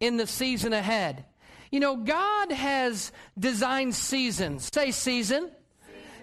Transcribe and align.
in 0.00 0.16
the 0.16 0.26
season 0.26 0.72
ahead. 0.72 1.24
You 1.70 1.80
know, 1.80 1.96
God 1.96 2.52
has 2.52 3.12
designed 3.38 3.94
seasons. 3.94 4.70
Say 4.72 4.90
season. 4.90 5.50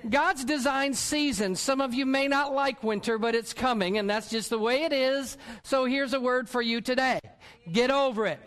God's 0.09 0.45
designed 0.45 0.95
seasons. 0.95 1.59
Some 1.59 1.81
of 1.81 1.93
you 1.93 2.05
may 2.05 2.27
not 2.27 2.53
like 2.53 2.83
winter, 2.83 3.17
but 3.17 3.33
it's 3.33 3.53
coming, 3.53 3.97
and 3.97 4.09
that's 4.09 4.29
just 4.29 4.49
the 4.49 4.59
way 4.59 4.83
it 4.83 4.93
is. 4.93 5.37
So 5.63 5.85
here's 5.85 6.13
a 6.13 6.19
word 6.19 6.47
for 6.47 6.61
you 6.61 6.81
today 6.81 7.19
get 7.71 7.91
over 7.91 8.27
it. 8.27 8.39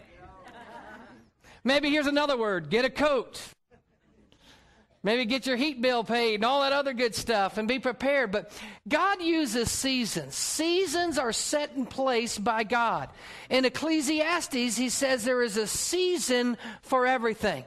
Maybe 1.65 1.91
here's 1.91 2.07
another 2.07 2.37
word 2.37 2.71
get 2.71 2.85
a 2.85 2.91
coat. 2.91 3.41
Maybe 5.03 5.25
get 5.25 5.47
your 5.47 5.57
heat 5.57 5.81
bill 5.81 6.03
paid 6.03 6.37
and 6.37 6.45
all 6.45 6.63
that 6.63 6.73
other 6.73 6.93
good 6.93 7.15
stuff 7.15 7.57
and 7.57 7.69
be 7.69 7.79
prepared. 7.79 8.33
But 8.33 8.51
God 8.89 9.23
uses 9.23 9.71
seasons. 9.71 10.35
Seasons 10.35 11.19
are 11.19 11.33
set 11.33 11.77
in 11.77 11.87
place 11.87 12.37
by 12.37 12.65
God. 12.65 13.09
In 13.49 13.65
Ecclesiastes, 13.65 14.77
he 14.77 14.89
says 14.89 15.25
there 15.25 15.43
is 15.43 15.57
a 15.57 15.67
season 15.67 16.59
for 16.83 17.07
everything. 17.07 17.65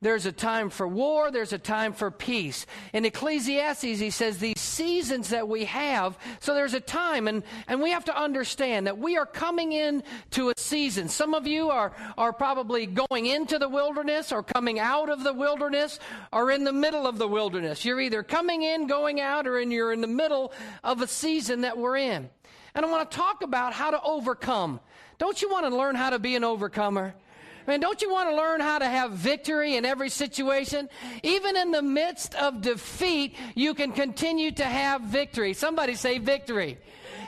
There's 0.00 0.26
a 0.26 0.32
time 0.32 0.70
for 0.70 0.86
war, 0.88 1.30
there's 1.30 1.52
a 1.52 1.58
time 1.58 1.92
for 1.92 2.10
peace. 2.10 2.66
In 2.92 3.04
Ecclesiastes, 3.04 3.82
he 3.82 4.10
says 4.10 4.38
these 4.38 4.60
seasons 4.60 5.28
that 5.28 5.46
we 5.48 5.64
have, 5.66 6.18
so 6.40 6.54
there's 6.54 6.74
a 6.74 6.80
time, 6.80 7.28
and, 7.28 7.42
and 7.68 7.80
we 7.80 7.90
have 7.90 8.04
to 8.06 8.16
understand 8.16 8.86
that 8.86 8.98
we 8.98 9.16
are 9.16 9.26
coming 9.26 9.72
in 9.72 10.02
to 10.32 10.50
a 10.50 10.54
season. 10.56 11.08
Some 11.08 11.34
of 11.34 11.46
you 11.46 11.70
are, 11.70 11.92
are 12.18 12.32
probably 12.32 12.86
going 12.86 13.26
into 13.26 13.58
the 13.58 13.68
wilderness 13.68 14.32
or 14.32 14.42
coming 14.42 14.78
out 14.78 15.08
of 15.08 15.22
the 15.22 15.32
wilderness 15.32 16.00
or 16.32 16.50
in 16.50 16.64
the 16.64 16.72
middle 16.72 17.06
of 17.06 17.18
the 17.18 17.28
wilderness. 17.28 17.84
You're 17.84 18.00
either 18.00 18.22
coming 18.22 18.62
in, 18.62 18.86
going 18.86 19.20
out, 19.20 19.46
or 19.46 19.58
in, 19.58 19.70
you're 19.70 19.92
in 19.92 20.00
the 20.00 20.06
middle 20.06 20.52
of 20.82 21.00
a 21.00 21.06
season 21.06 21.60
that 21.62 21.78
we're 21.78 21.96
in. 21.96 22.28
And 22.74 22.84
I 22.84 22.90
want 22.90 23.10
to 23.10 23.16
talk 23.16 23.42
about 23.42 23.72
how 23.72 23.90
to 23.90 24.02
overcome. 24.02 24.80
Don't 25.18 25.40
you 25.40 25.50
want 25.50 25.66
to 25.66 25.76
learn 25.76 25.94
how 25.94 26.10
to 26.10 26.18
be 26.18 26.36
an 26.36 26.44
overcomer? 26.44 27.14
Man, 27.66 27.80
don't 27.80 28.02
you 28.02 28.10
want 28.10 28.28
to 28.30 28.36
learn 28.36 28.60
how 28.60 28.78
to 28.78 28.86
have 28.86 29.12
victory 29.12 29.76
in 29.76 29.84
every 29.84 30.08
situation? 30.08 30.88
Even 31.22 31.56
in 31.56 31.70
the 31.70 31.82
midst 31.82 32.34
of 32.34 32.60
defeat, 32.60 33.36
you 33.54 33.74
can 33.74 33.92
continue 33.92 34.50
to 34.52 34.64
have 34.64 35.02
victory. 35.02 35.54
Somebody 35.54 35.94
say 35.94 36.18
victory. 36.18 36.78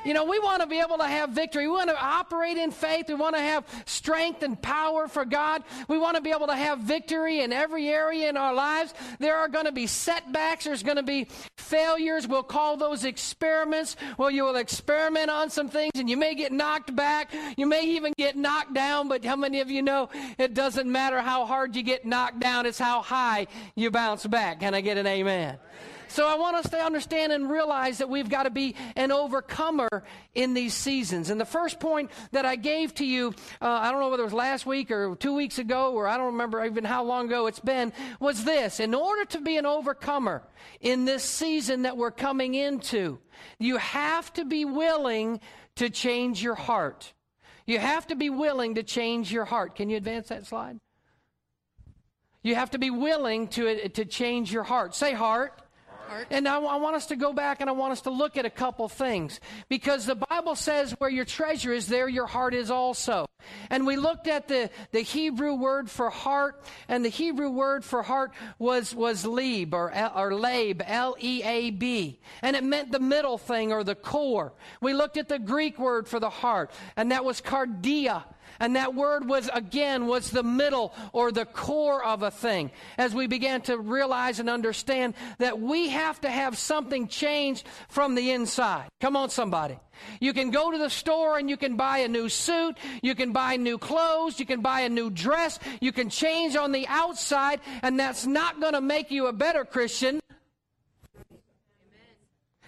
You 0.05 0.15
know, 0.15 0.25
we 0.25 0.39
want 0.39 0.61
to 0.63 0.67
be 0.67 0.81
able 0.81 0.99
to 0.99 1.07
have 1.07 1.31
victory. 1.31 1.67
We 1.67 1.73
want 1.73 1.91
to 1.91 2.03
operate 2.03 2.57
in 2.57 2.71
faith. 2.71 3.07
We 3.09 3.15
want 3.15 3.37
to 3.37 3.41
have 3.41 3.65
strength 3.87 4.43
and 4.43 4.61
power 4.61 5.09
for 5.09 5.25
God. 5.25 5.63
We 5.89 5.99
want 5.99 6.17
to 6.17 6.23
be 6.23 6.31
able 6.31 6.47
to 6.49 6.57
have 6.57 6.81
victory 6.81 7.41
in 7.41 7.53
every 7.53 7.89
area 7.89 8.29
in 8.29 8.37
our 8.37 8.55
lives. 8.55 8.95
There 9.19 9.37
are 9.37 9.49
going 9.49 9.65
to 9.65 9.73
be 9.73 9.87
setbacks. 9.87 10.65
There's 10.65 10.83
going 10.83 10.97
to 10.97 11.03
be 11.03 11.29
failures. 11.57 12.29
We'll 12.29 12.43
call 12.43 12.77
those 12.77 13.05
experiments. 13.05 13.97
Well, 14.19 14.31
you 14.31 14.45
will 14.45 14.57
experiment 14.57 15.31
on 15.31 15.51
some 15.51 15.69
things 15.69 15.93
and 15.95 16.09
you 16.09 16.17
may 16.17 16.35
get 16.35 16.53
knocked 16.53 16.95
back. 16.95 17.33
You 17.57 17.67
may 17.67 17.83
even 17.83 18.13
get 18.19 18.37
knocked 18.37 18.75
down. 18.75 19.09
But 19.09 19.25
how 19.25 19.37
many 19.37 19.61
of 19.61 19.71
you 19.71 19.83
know 19.83 20.11
it 20.39 20.55
doesn't 20.55 20.91
matter 20.91 21.21
how 21.21 21.47
hard 21.47 21.77
you 21.77 21.83
get 21.83 22.05
knocked 22.05 22.41
down, 22.41 22.67
it's 22.67 22.79
how 22.79 23.03
high 23.03 23.47
you 23.75 23.91
bounce 23.91 24.27
back? 24.27 24.61
Can 24.61 24.75
I 24.75 24.81
get 24.81 24.99
an 24.99 25.07
amen? 25.07 25.59
So 26.09 26.29
I 26.29 26.37
want 26.37 26.57
us 26.57 26.69
to 26.71 26.79
understand 26.79 27.33
and 27.33 27.51
realize 27.51 27.99
that 27.99 28.09
we've 28.09 28.29
got 28.29 28.45
to 28.45 28.51
be 28.51 28.75
an 28.97 29.11
overcomer 29.13 30.05
in 30.35 30.55
these 30.55 30.75
seasons. 30.75 31.31
And 31.31 31.41
the 31.41 31.45
first 31.45 31.81
point 31.81 32.11
that 32.33 32.45
I 32.45 32.57
gave 32.57 32.95
to 32.97 33.05
you, 33.05 33.35
uh, 33.61 33.69
I 33.69 33.91
don't 33.91 34.01
know 34.01 34.11
whether 34.11 34.23
it 34.23 34.27
was 34.27 34.33
last 34.33 34.67
week 34.67 34.91
or 34.91 35.17
two 35.17 35.35
weeks 35.35 35.59
ago, 35.59 35.93
or 35.93 36.07
I 36.07 36.17
don't 36.17 36.33
remember 36.33 36.65
even 36.65 36.85
how 36.85 37.05
long 37.05 37.27
ago 37.27 37.47
it's 37.47 37.61
been, 37.61 37.93
was 38.21 38.45
this. 38.45 38.81
In 38.81 38.95
order 38.95 39.25
to 39.27 39.41
be 39.41 39.57
an 39.57 39.67
overcomer 39.67 40.43
in 40.81 41.05
this 41.05 41.25
season 41.25 41.83
that 41.83 41.97
we're 41.97 42.11
coming 42.11 42.55
into, 42.55 43.19
you 43.59 43.79
have 43.79 44.33
to 44.35 44.45
be 44.45 44.65
willing 44.65 45.41
to 45.77 45.91
change 45.91 46.43
your 46.43 46.55
heart. 46.55 47.13
You 47.67 47.79
have 47.79 48.07
to 48.09 48.15
be 48.15 48.31
willing 48.31 48.75
to 48.77 48.83
change 48.83 49.33
your 49.33 49.45
heart. 49.45 49.75
Can 49.75 49.89
you 49.89 49.97
advance 49.97 50.29
that 50.29 50.47
slide? 50.47 50.79
You 52.43 52.55
have 52.55 52.73
to 52.73 52.79
be 52.79 52.91
willing 52.91 53.49
to, 53.49 53.89
to 53.89 54.05
change 54.05 54.53
your 54.53 54.65
heart. 54.65 54.95
Say 54.95 55.15
heart. 55.15 55.59
And 56.31 56.49
I, 56.49 56.59
I 56.59 56.77
want 56.77 56.97
us 56.97 57.07
to 57.07 57.17
go 57.17 57.33
back 57.33 57.61
and 57.61 57.69
I 57.69 57.73
want 57.73 57.93
us 57.93 58.03
to 58.03 58.11
look 58.11 58.37
at 58.37 58.45
a 58.45 58.51
couple 58.51 58.89
things 58.89 59.41
because 59.69 60.07
the 60.07 60.15
Bible 60.15 60.55
says 60.55 60.93
where 60.99 61.11
your 61.11 61.25
treasure 61.25 61.73
is, 61.73 61.87
there 61.87 62.09
your 62.09 62.27
heart 62.27 62.55
is 62.55 62.71
also. 62.71 63.27
And 63.71 63.87
we 63.87 63.97
looked 63.97 64.27
at 64.27 64.49
the, 64.49 64.71
the 64.93 65.01
Hebrew 65.01 65.55
word 65.55 65.91
for 65.91 66.09
heart, 66.09 66.65
and 66.89 67.05
the 67.05 67.11
Hebrew 67.11 67.51
word 67.51 67.85
for 67.85 68.03
heart 68.03 68.33
was, 68.59 68.95
was 68.95 69.27
leab 69.27 69.75
or, 69.75 69.93
or 70.17 70.35
labe, 70.35 70.81
L 70.85 71.17
E 71.21 71.43
A 71.43 71.71
B. 71.71 72.21
And 72.43 72.57
it 72.57 72.65
meant 72.65 72.91
the 72.91 73.01
middle 73.01 73.39
thing 73.39 73.73
or 73.73 73.85
the 73.85 73.95
core. 73.95 74.55
We 74.81 74.95
looked 74.95 75.17
at 75.17 75.29
the 75.29 75.39
Greek 75.39 75.79
word 75.79 76.09
for 76.09 76.21
the 76.21 76.31
heart, 76.31 76.71
and 76.97 77.13
that 77.13 77.25
was 77.25 77.41
cardia. 77.41 78.25
And 78.61 78.77
that 78.77 78.95
word 78.95 79.29
was, 79.29 79.51
again, 79.53 80.07
was 80.07 80.31
the 80.31 80.43
middle 80.43 80.95
or 81.13 81.33
the 81.33 81.45
core 81.45 82.05
of 82.05 82.23
a 82.23 82.31
thing. 82.31 82.71
As 82.99 83.15
we 83.15 83.27
began 83.27 83.61
to 83.63 83.79
realize 83.79 84.41
and 84.41 84.51
understand 84.51 85.15
that 85.39 85.61
we 85.61 85.89
have 85.91 86.21
to 86.23 86.31
have 86.31 86.57
something 86.59 87.09
changed 87.09 87.67
from 87.89 88.15
the 88.15 88.31
inside. 88.31 88.89
Come 89.01 89.17
on, 89.17 89.31
somebody. 89.31 89.79
You 90.21 90.33
can 90.33 90.51
go 90.51 90.71
to 90.71 90.79
the 90.79 90.91
store 90.91 91.39
and 91.39 91.49
you 91.49 91.57
can 91.57 91.77
buy 91.77 91.99
a 91.99 92.09
new 92.09 92.29
suit, 92.29 92.77
you 93.03 93.15
can 93.15 93.33
buy 93.33 93.57
new 93.57 93.79
clothes, 93.79 94.41
you 94.41 94.47
can 94.47 94.61
buy 94.61 94.81
a 94.81 94.89
new 94.89 95.11
dress, 95.11 95.59
you 95.81 95.93
can 95.93 96.11
change 96.11 96.57
on 96.57 96.73
the 96.73 96.87
outside, 96.89 97.61
and 97.83 97.99
that's 97.99 98.27
not 98.27 98.61
going 98.61 98.75
to 98.75 98.81
make 98.81 99.11
you 99.11 99.27
a 99.27 99.33
better 99.33 99.65
Christian. 99.65 100.21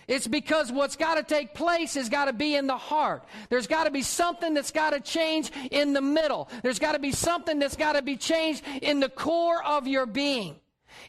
It's 0.09 0.29
because 0.29 0.71
what's 0.71 0.97
got 0.97 1.17
to 1.17 1.23
take 1.23 1.55
place 1.55 1.95
has 1.95 2.09
got 2.09 2.27
to 2.27 2.33
be 2.33 2.55
in 2.55 2.67
the 2.67 2.77
heart. 2.77 3.25
There's 3.49 3.67
got 3.67 3.85
to 3.85 3.91
be 3.91 4.03
something 4.03 4.55
that's 4.55 4.71
got 4.71 4.91
to 4.91 5.01
change 5.01 5.51
in 5.71 5.93
the 5.93 6.01
middle. 6.01 6.49
There's 6.63 6.79
got 6.79 6.93
to 6.93 7.01
be 7.01 7.13
something 7.13 7.59
that's 7.59 7.77
got 7.77 7.95
to 7.95 8.03
be 8.03 8.17
changed 8.17 8.63
in 8.83 9.01
the 9.01 9.09
core 9.09 9.65
of 9.65 9.89
your 9.89 10.07
being. 10.07 10.57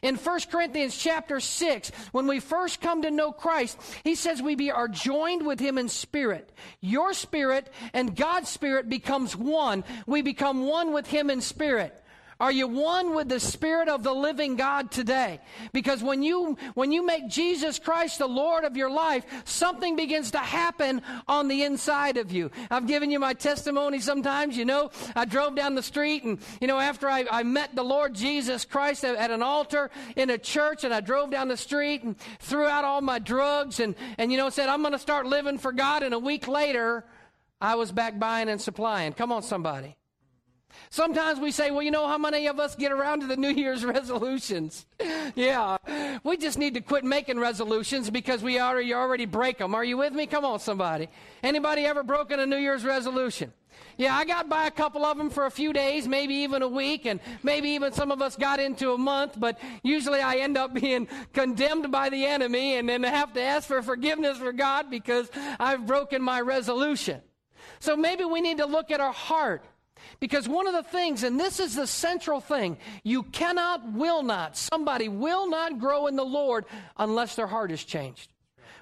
In 0.02 0.16
1 0.16 0.40
Corinthians 0.50 0.96
chapter 0.96 1.40
6, 1.40 1.90
when 2.12 2.26
we 2.26 2.40
first 2.40 2.80
come 2.80 3.02
to 3.02 3.10
know 3.10 3.32
Christ, 3.32 3.78
he 4.04 4.14
says 4.14 4.42
we 4.42 4.54
be, 4.54 4.70
are 4.70 4.88
joined 4.88 5.46
with 5.46 5.60
him 5.60 5.78
in 5.78 5.88
spirit. 5.88 6.52
Your 6.80 7.14
spirit 7.14 7.72
and 7.92 8.14
God's 8.14 8.48
spirit 8.48 8.88
becomes 8.88 9.34
one. 9.36 9.84
We 10.06 10.22
become 10.22 10.66
one 10.66 10.92
with 10.92 11.06
him 11.06 11.30
in 11.30 11.40
spirit. 11.40 12.00
Are 12.40 12.52
you 12.52 12.68
one 12.68 13.16
with 13.16 13.28
the 13.28 13.40
Spirit 13.40 13.88
of 13.88 14.04
the 14.04 14.14
living 14.14 14.54
God 14.54 14.92
today? 14.92 15.40
Because 15.72 16.04
when 16.04 16.22
you, 16.22 16.56
when 16.74 16.92
you 16.92 17.04
make 17.04 17.28
Jesus 17.28 17.80
Christ 17.80 18.20
the 18.20 18.28
Lord 18.28 18.62
of 18.62 18.76
your 18.76 18.90
life, 18.90 19.24
something 19.44 19.96
begins 19.96 20.30
to 20.30 20.38
happen 20.38 21.02
on 21.26 21.48
the 21.48 21.64
inside 21.64 22.16
of 22.16 22.30
you. 22.30 22.52
I've 22.70 22.86
given 22.86 23.10
you 23.10 23.18
my 23.18 23.34
testimony 23.34 23.98
sometimes, 23.98 24.56
you 24.56 24.64
know. 24.64 24.92
I 25.16 25.24
drove 25.24 25.56
down 25.56 25.74
the 25.74 25.82
street 25.82 26.22
and, 26.22 26.38
you 26.60 26.68
know, 26.68 26.78
after 26.78 27.08
I, 27.08 27.24
I 27.28 27.42
met 27.42 27.74
the 27.74 27.82
Lord 27.82 28.14
Jesus 28.14 28.64
Christ 28.64 29.04
at 29.04 29.32
an 29.32 29.42
altar 29.42 29.90
in 30.14 30.30
a 30.30 30.38
church 30.38 30.84
and 30.84 30.94
I 30.94 31.00
drove 31.00 31.32
down 31.32 31.48
the 31.48 31.56
street 31.56 32.04
and 32.04 32.16
threw 32.38 32.66
out 32.66 32.84
all 32.84 33.00
my 33.00 33.18
drugs 33.18 33.80
and, 33.80 33.96
and 34.16 34.30
you 34.30 34.38
know, 34.38 34.48
said, 34.48 34.68
I'm 34.68 34.82
going 34.82 34.92
to 34.92 35.00
start 35.00 35.26
living 35.26 35.58
for 35.58 35.72
God. 35.72 36.04
And 36.04 36.14
a 36.14 36.20
week 36.20 36.46
later, 36.46 37.04
I 37.60 37.74
was 37.74 37.90
back 37.90 38.16
buying 38.16 38.48
and 38.48 38.60
supplying. 38.60 39.12
Come 39.12 39.32
on, 39.32 39.42
somebody. 39.42 39.97
Sometimes 40.90 41.38
we 41.40 41.50
say, 41.50 41.70
well, 41.70 41.82
you 41.82 41.90
know 41.90 42.06
how 42.06 42.18
many 42.18 42.46
of 42.46 42.58
us 42.58 42.74
get 42.74 42.92
around 42.92 43.20
to 43.20 43.26
the 43.26 43.36
New 43.36 43.50
Year's 43.50 43.84
resolutions? 43.96 44.86
yeah. 45.34 45.76
We 46.24 46.36
just 46.36 46.58
need 46.58 46.74
to 46.74 46.80
quit 46.80 47.04
making 47.04 47.38
resolutions 47.38 48.10
because 48.10 48.42
we 48.42 48.58
already, 48.58 48.94
already 48.94 49.26
break 49.26 49.58
them. 49.58 49.74
Are 49.74 49.84
you 49.84 49.96
with 49.96 50.12
me? 50.12 50.26
Come 50.26 50.44
on, 50.44 50.60
somebody. 50.60 51.08
Anybody 51.42 51.84
ever 51.84 52.02
broken 52.02 52.40
a 52.40 52.46
New 52.46 52.56
Year's 52.56 52.84
resolution? 52.84 53.52
Yeah, 53.96 54.14
I 54.14 54.24
got 54.24 54.48
by 54.48 54.66
a 54.66 54.70
couple 54.70 55.04
of 55.04 55.18
them 55.18 55.28
for 55.28 55.46
a 55.46 55.50
few 55.50 55.72
days, 55.72 56.06
maybe 56.06 56.34
even 56.36 56.62
a 56.62 56.68
week, 56.68 57.04
and 57.04 57.18
maybe 57.42 57.70
even 57.70 57.92
some 57.92 58.12
of 58.12 58.22
us 58.22 58.36
got 58.36 58.60
into 58.60 58.92
a 58.92 58.98
month, 58.98 59.34
but 59.38 59.58
usually 59.82 60.20
I 60.20 60.36
end 60.36 60.56
up 60.56 60.72
being 60.72 61.08
condemned 61.32 61.90
by 61.90 62.08
the 62.08 62.24
enemy 62.24 62.76
and 62.76 62.88
then 62.88 63.02
have 63.02 63.32
to 63.32 63.42
ask 63.42 63.66
for 63.66 63.82
forgiveness 63.82 64.38
for 64.38 64.52
God 64.52 64.88
because 64.88 65.28
I've 65.58 65.86
broken 65.86 66.22
my 66.22 66.40
resolution. 66.40 67.20
So 67.80 67.96
maybe 67.96 68.24
we 68.24 68.40
need 68.40 68.58
to 68.58 68.66
look 68.66 68.90
at 68.92 69.00
our 69.00 69.12
heart 69.12 69.64
because 70.20 70.48
one 70.48 70.66
of 70.66 70.74
the 70.74 70.82
things, 70.82 71.22
and 71.22 71.38
this 71.38 71.60
is 71.60 71.74
the 71.74 71.86
central 71.86 72.40
thing, 72.40 72.78
you 73.02 73.22
cannot, 73.22 73.92
will 73.92 74.22
not, 74.22 74.56
somebody 74.56 75.08
will 75.08 75.48
not 75.48 75.78
grow 75.78 76.06
in 76.06 76.16
the 76.16 76.24
Lord 76.24 76.64
unless 76.96 77.34
their 77.36 77.46
heart 77.46 77.70
is 77.70 77.84
changed. 77.84 78.32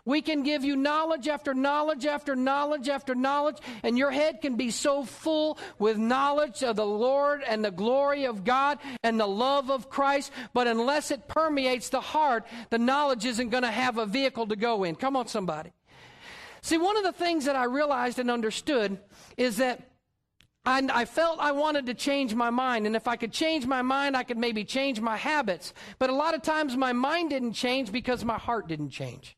We 0.07 0.23
can 0.23 0.45
give 0.45 0.65
you 0.65 0.77
knowledge 0.77 1.27
after 1.27 1.53
knowledge 1.53 2.07
after 2.07 2.37
knowledge 2.37 2.89
after 2.89 3.17
knowledge, 3.17 3.59
and 3.83 3.99
your 3.99 4.13
head 4.13 4.41
can 4.41 4.55
be 4.55 4.71
so 4.71 5.05
full 5.05 5.59
with 5.81 5.99
knowledge 5.99 6.63
of 6.63 6.77
the 6.77 6.87
Lord 6.87 7.43
and 7.43 7.65
the 7.65 7.73
glory 7.73 8.25
of 8.25 8.45
God 8.45 8.79
and 9.03 9.19
the 9.19 9.27
love 9.27 9.69
of 9.69 9.91
Christ, 9.91 10.31
but 10.55 10.69
unless 10.69 11.11
it 11.11 11.27
permeates 11.27 11.89
the 11.89 12.01
heart, 12.01 12.47
the 12.71 12.79
knowledge 12.79 13.25
isn't 13.25 13.49
going 13.49 13.65
to 13.65 13.71
have 13.71 13.99
a 13.99 14.07
vehicle 14.07 14.47
to 14.47 14.55
go 14.55 14.85
in. 14.85 14.95
Come 14.95 15.17
on, 15.17 15.27
somebody. 15.27 15.73
See, 16.63 16.79
one 16.79 16.97
of 16.97 17.03
the 17.03 17.13
things 17.13 17.47
that 17.47 17.57
I 17.57 17.65
realized 17.65 18.21
and 18.21 18.31
understood 18.31 18.99
is 19.37 19.57
that 19.57 19.91
and 20.67 20.91
I 20.91 21.05
felt 21.05 21.39
I 21.39 21.53
wanted 21.53 21.87
to 21.87 21.95
change 21.95 22.35
my 22.35 22.51
mind. 22.51 22.87
And 22.87 22.97
if 22.97 23.07
I 23.07 23.15
could 23.15 23.33
change 23.33 23.67
my 23.67 23.83
mind, 23.83 24.17
I 24.17 24.25
could 24.25 24.37
maybe 24.37 24.65
change 24.65 25.01
my 25.01 25.17
habits. 25.17 25.73
But 26.01 26.11
a 26.11 26.15
lot 26.15 26.35
of 26.35 26.43
times 26.43 26.77
my 26.77 26.93
mind 26.93 27.31
didn't 27.31 27.53
change 27.53 27.93
because 27.93 28.25
my 28.25 28.37
heart 28.37 28.67
didn't 28.67 28.91
change. 28.91 29.37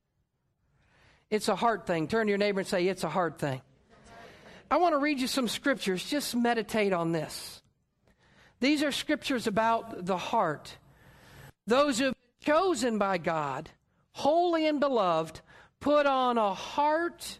It's 1.31 1.49
a 1.49 1.55
heart 1.55 1.87
thing. 1.87 2.09
Turn 2.09 2.27
to 2.27 2.31
your 2.31 2.39
neighbor 2.39 2.61
and 2.61 2.69
say, 2.69 2.89
It's 2.89 3.05
a 3.05 3.11
heart 3.11 3.39
thing. 3.39 3.61
I 4.71 4.79
want 4.79 4.95
to 4.95 4.99
read 4.99 5.21
you 5.21 5.27
some 5.27 5.49
scriptures. 5.49 6.05
Just 6.05 6.35
meditate 6.35 6.95
on 6.95 7.13
this. 7.13 7.63
These 8.61 8.83
are 8.83 8.93
scriptures 8.93 9.47
about 9.47 10.07
the 10.07 10.17
heart. 10.17 10.77
Those 11.67 11.99
who 11.99 12.07
have 12.07 12.15
been 12.15 12.53
chosen 12.53 12.99
by 12.99 13.19
God, 13.19 13.69
holy 14.13 14.67
and 14.67 14.81
beloved, 14.81 15.41
put 15.81 16.07
on 16.07 16.39
a 16.39 16.55
heart 16.55 17.39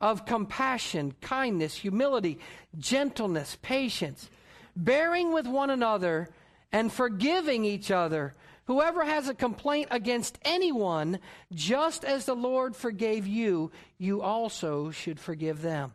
of 0.00 0.26
compassion, 0.26 1.14
kindness, 1.20 1.74
humility, 1.74 2.38
gentleness, 2.78 3.56
patience, 3.62 4.30
bearing 4.76 5.32
with 5.32 5.46
one 5.46 5.70
another 5.70 6.28
and 6.72 6.92
forgiving 6.92 7.64
each 7.64 7.90
other. 7.90 8.34
Whoever 8.66 9.04
has 9.04 9.28
a 9.28 9.34
complaint 9.34 9.88
against 9.90 10.38
anyone, 10.42 11.20
just 11.52 12.04
as 12.04 12.26
the 12.26 12.36
Lord 12.36 12.76
forgave 12.76 13.26
you, 13.26 13.72
you 13.96 14.20
also 14.20 14.90
should 14.90 15.18
forgive 15.18 15.62
them. 15.62 15.94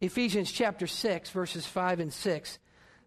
Ephesians 0.00 0.52
chapter 0.52 0.86
6, 0.86 1.30
verses 1.30 1.66
5 1.66 2.00
and 2.00 2.12
6 2.12 2.58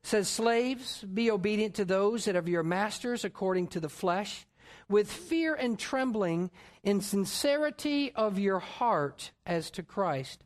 says, 0.03 0.27
Slaves, 0.27 1.03
be 1.03 1.31
obedient 1.31 1.75
to 1.75 1.85
those 1.85 2.25
that 2.25 2.35
are 2.35 2.49
your 2.49 2.63
masters 2.63 3.23
according 3.23 3.67
to 3.67 3.79
the 3.79 3.89
flesh, 3.89 4.45
with 4.89 5.11
fear 5.11 5.53
and 5.55 5.77
trembling, 5.77 6.51
in 6.83 7.01
sincerity 7.01 8.11
of 8.13 8.37
your 8.37 8.59
heart 8.59 9.31
as 9.45 9.71
to 9.71 9.83
Christ. 9.83 10.43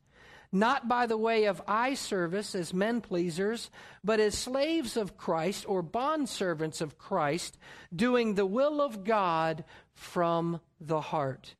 Not 0.51 0.87
by 0.87 1.07
the 1.07 1.17
way 1.17 1.45
of 1.45 1.61
eye 1.67 1.95
service 1.95 2.55
as 2.55 2.73
men 2.73 3.01
pleasers, 3.01 3.69
but 4.03 4.19
as 4.19 4.37
slaves 4.37 4.95
of 4.95 5.17
Christ 5.17 5.65
or 5.67 5.83
bondservants 5.83 6.79
of 6.79 6.97
Christ, 6.97 7.57
doing 7.93 8.35
the 8.35 8.45
will 8.45 8.81
of 8.81 9.03
God 9.03 9.65
from 9.93 10.61
the 10.79 11.01
heart. 11.01 11.55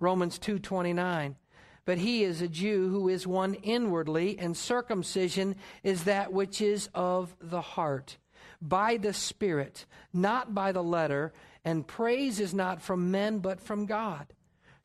Romans 0.00 0.38
2:29 0.38 1.36
But 1.84 1.98
he 1.98 2.24
is 2.24 2.40
a 2.40 2.48
Jew 2.48 2.88
who 2.88 3.08
is 3.08 3.26
one 3.26 3.54
inwardly 3.54 4.38
and 4.38 4.56
circumcision 4.56 5.56
is 5.82 6.04
that 6.04 6.32
which 6.32 6.62
is 6.62 6.88
of 6.94 7.36
the 7.40 7.60
heart 7.60 8.16
by 8.60 8.96
the 8.96 9.12
spirit 9.12 9.86
not 10.12 10.54
by 10.54 10.72
the 10.72 10.82
letter 10.82 11.32
and 11.64 11.86
praise 11.86 12.40
is 12.40 12.54
not 12.54 12.82
from 12.82 13.10
men 13.10 13.38
but 13.38 13.60
from 13.60 13.86
God. 13.86 14.26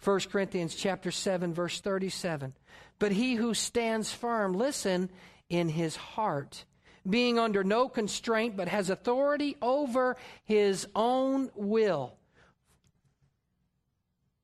1 0.03 0.19
Corinthians 0.31 0.75
chapter 0.75 1.11
7 1.11 1.53
verse 1.53 1.81
37 1.81 2.53
but 2.99 3.13
he 3.13 3.35
who 3.35 3.53
stands 3.53 4.11
firm, 4.11 4.53
listen, 4.53 5.09
in 5.49 5.69
his 5.69 5.95
heart, 5.95 6.65
being 7.09 7.39
under 7.39 7.63
no 7.63 7.87
constraint, 7.87 8.57
but 8.57 8.67
has 8.67 8.89
authority 8.89 9.55
over 9.61 10.17
his 10.43 10.85
own 10.93 11.49
will. 11.55 12.17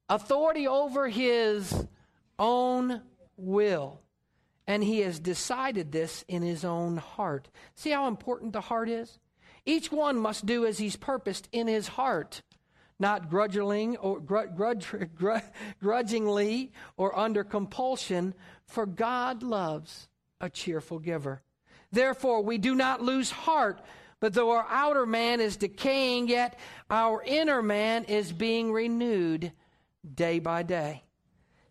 Authority 0.08 0.68
over 0.68 1.10
his 1.10 1.86
own 2.40 3.02
will. 3.36 4.00
And 4.68 4.84
he 4.84 5.02
has 5.02 5.20
decided 5.20 5.92
this 5.92 6.26
in 6.28 6.42
his 6.42 6.66
own 6.66 6.98
heart. 6.98 7.50
See 7.76 7.92
how 7.92 8.08
important 8.08 8.54
the 8.54 8.62
heart 8.62 8.90
is? 8.90 9.20
Each 9.66 9.92
one 9.92 10.18
must 10.18 10.46
do 10.46 10.66
as 10.66 10.78
he's 10.78 10.96
purposed 10.96 11.48
in 11.52 11.68
his 11.68 11.88
heart 11.88 12.42
not 13.00 13.30
grudgingly 13.30 13.98
or 13.98 14.20
grudge, 14.20 14.86
grudgingly 15.82 16.72
or 16.98 17.18
under 17.18 17.44
compulsion, 17.44 18.34
for 18.66 18.86
God 18.86 19.44
loves 19.44 20.08
a 20.40 20.50
cheerful 20.50 21.00
giver. 21.00 21.42
Therefore, 21.92 22.42
we 22.42 22.58
do 22.58 22.76
not 22.76 23.02
lose 23.02 23.32
heart, 23.32 23.82
but 24.20 24.34
though 24.34 24.52
our 24.52 24.66
outer 24.70 25.06
man 25.06 25.40
is 25.40 25.58
decaying, 25.58 26.28
yet 26.28 26.58
our 26.90 27.22
inner 27.24 27.62
man 27.62 28.06
is 28.06 28.32
being 28.32 28.72
renewed 28.72 29.52
day 30.14 30.40
by 30.40 30.64
day. 30.64 31.04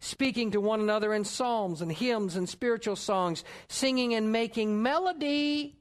Speaking 0.04 0.50
to 0.50 0.60
one 0.60 0.80
another 0.80 1.14
in 1.14 1.24
psalms 1.24 1.80
and 1.80 1.90
hymns 1.90 2.36
and 2.36 2.48
spiritual 2.48 2.96
songs, 2.96 3.42
singing 3.68 4.14
and 4.14 4.30
making 4.30 4.82
melody 4.82 5.76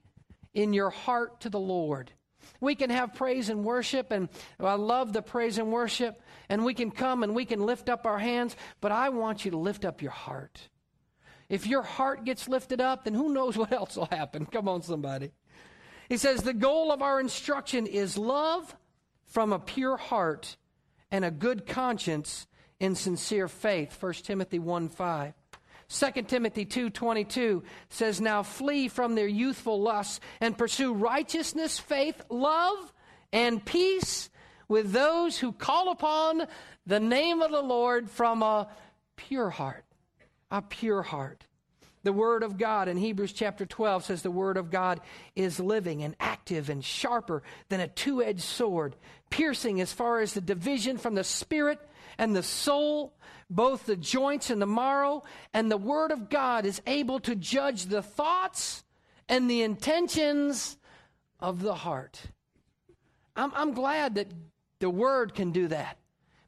in 0.54 0.74
your 0.74 0.90
heart 0.90 1.42
to 1.42 1.50
the 1.50 1.60
Lord 1.60 2.12
we 2.64 2.76
can 2.76 2.90
have 2.90 3.14
praise 3.14 3.50
and 3.50 3.64
worship, 3.64 4.12
and 4.12 4.30
I 4.60 4.76
love 4.76 5.14
the 5.14 5.22
praise 5.22 5.58
and 5.58 5.72
worship, 5.72 6.22
and 6.50 6.64
we 6.64 6.74
can 6.74 6.92
come 6.92 7.24
and 7.24 7.36
we 7.36 7.46
can 7.46 7.66
lift 7.66 7.90
up 7.90 8.06
our 8.06 8.18
hands, 8.18 8.56
but 8.82 8.92
I 8.92 9.10
want 9.10 9.46
you 9.46 9.52
to 9.52 9.58
lift 9.58 9.86
up 9.86 10.02
your 10.02 10.12
heart. 10.12 10.70
If 11.50 11.68
your 11.68 11.84
heart 11.84 12.24
gets 12.24 12.48
lifted 12.48 12.80
up, 12.80 13.04
then 13.04 13.14
who 13.14 13.34
knows 13.34 13.58
what 13.58 13.72
else 13.72 13.98
will 13.98 14.08
happen? 14.10 14.46
Come 14.46 14.68
on, 14.68 14.82
somebody. 14.82 15.32
He 16.10 16.18
says, 16.18 16.42
The 16.42 16.54
goal 16.54 16.92
of 16.92 17.02
our 17.02 17.20
instruction 17.20 17.86
is 17.86 18.18
love 18.18 18.76
from 19.26 19.52
a 19.52 19.60
pure 19.60 19.98
heart 19.98 20.56
and 21.12 21.26
a 21.26 21.32
good 21.32 21.68
conscience 21.68 22.48
in 22.84 22.96
sincere 22.96 23.48
faith. 23.48 23.96
1 23.98 24.14
Timothy 24.16 24.60
1 24.60 24.90
5. 24.90 25.34
2 25.88 26.12
Timothy 26.24 26.66
2:22 26.66 27.64
says 27.88 28.20
now 28.20 28.44
flee 28.44 28.90
from 28.90 29.16
their 29.16 29.28
youthful 29.28 29.82
lusts 29.82 30.20
and 30.42 30.58
pursue 30.58 30.94
righteousness, 30.94 31.80
faith, 31.80 32.22
love, 32.30 32.92
and 33.32 33.64
peace 33.64 34.30
with 34.68 34.92
those 34.92 35.38
who 35.40 35.54
call 35.54 35.92
upon 35.92 36.46
the 36.86 37.00
name 37.00 37.42
of 37.42 37.52
the 37.52 37.62
Lord 37.62 38.10
from 38.10 38.44
a 38.44 38.68
pure 39.16 39.50
heart. 39.50 39.86
A 40.52 40.62
pure 40.62 41.04
heart. 41.04 41.46
The 42.04 42.12
Word 42.12 42.44
of 42.44 42.58
God 42.58 42.90
in 42.90 42.98
Hebrews 42.98 43.32
chapter 43.32 43.66
12 43.66 44.04
says 44.04 44.24
the 44.24 44.30
Word 44.30 44.58
of 44.58 44.70
God 44.70 45.00
is 45.38 45.58
living 45.58 46.04
and 46.04 46.18
active 46.20 46.70
and 46.70 46.84
sharper 46.84 47.44
than 47.70 47.80
a 47.80 47.88
two 47.88 48.22
edged 48.22 48.42
sword, 48.42 48.98
piercing 49.30 49.80
as 49.80 49.94
far 49.94 50.20
as 50.20 50.34
the 50.34 50.42
division 50.42 50.98
from 50.98 51.16
the 51.16 51.24
spirit 51.24 51.80
and 52.18 52.36
the 52.36 52.44
soul, 52.44 53.14
both 53.50 53.86
the 53.86 53.96
joints 53.96 54.50
and 54.50 54.62
the 54.62 54.68
marrow, 54.68 55.24
and 55.54 55.70
the 55.72 55.78
Word 55.78 56.12
of 56.12 56.30
God 56.30 56.66
is 56.66 56.82
able 56.88 57.20
to 57.22 57.36
judge 57.36 57.86
the 57.86 58.02
thoughts 58.02 58.84
and 59.30 59.50
the 59.50 59.62
intentions 59.62 60.78
of 61.40 61.62
the 61.62 61.76
heart. 61.76 62.22
I'm, 63.36 63.52
I'm 63.56 63.74
glad 63.74 64.16
that 64.16 64.28
the 64.80 64.90
Word 64.90 65.34
can 65.34 65.52
do 65.52 65.68
that 65.68 65.98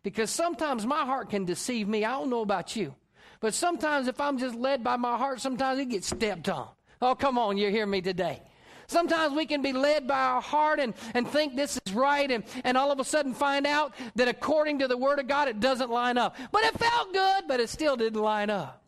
because 0.04 0.30
sometimes 0.30 0.86
my 0.86 1.04
heart 1.06 1.30
can 1.30 1.46
deceive 1.46 1.88
me. 1.88 2.06
I 2.06 2.12
don't 2.12 2.30
know 2.30 2.42
about 2.42 2.76
you, 2.76 2.96
but 3.40 3.54
sometimes 3.54 4.08
if 4.08 4.22
I'm 4.22 4.38
just 4.38 4.56
led 4.56 4.84
by 4.84 4.98
my 4.98 5.18
heart, 5.18 5.42
sometimes 5.42 5.80
it 5.80 5.90
gets 5.90 6.08
stepped 6.08 6.50
on. 6.50 6.68
Oh, 7.02 7.16
come 7.16 7.38
on, 7.38 7.58
you 7.58 7.70
hear 7.70 7.86
me 7.86 8.02
today. 8.02 8.42
Sometimes 8.88 9.36
we 9.36 9.46
can 9.46 9.62
be 9.62 9.74
led 9.74 10.08
by 10.08 10.20
our 10.20 10.42
heart 10.42 10.80
and, 10.80 10.94
and 11.14 11.28
think 11.28 11.56
this 11.56 11.80
is 11.86 11.94
right, 11.94 12.30
and, 12.30 12.44
and 12.64 12.78
all 12.78 12.92
of 12.92 13.00
a 13.00 13.04
sudden 13.04 13.34
find 13.34 13.66
out 13.66 13.94
that 14.16 14.28
according 14.28 14.80
to 14.80 14.88
the 14.88 14.98
Word 14.98 15.20
of 15.20 15.28
God, 15.28 15.48
it 15.48 15.60
doesn't 15.60 15.90
line 15.90 16.18
up. 16.18 16.36
But 16.52 16.64
it 16.64 16.78
felt 16.78 17.14
good, 17.14 17.46
but 17.48 17.60
it 17.60 17.70
still 17.70 17.96
didn't 17.96 18.22
line 18.22 18.50
up. 18.50 18.84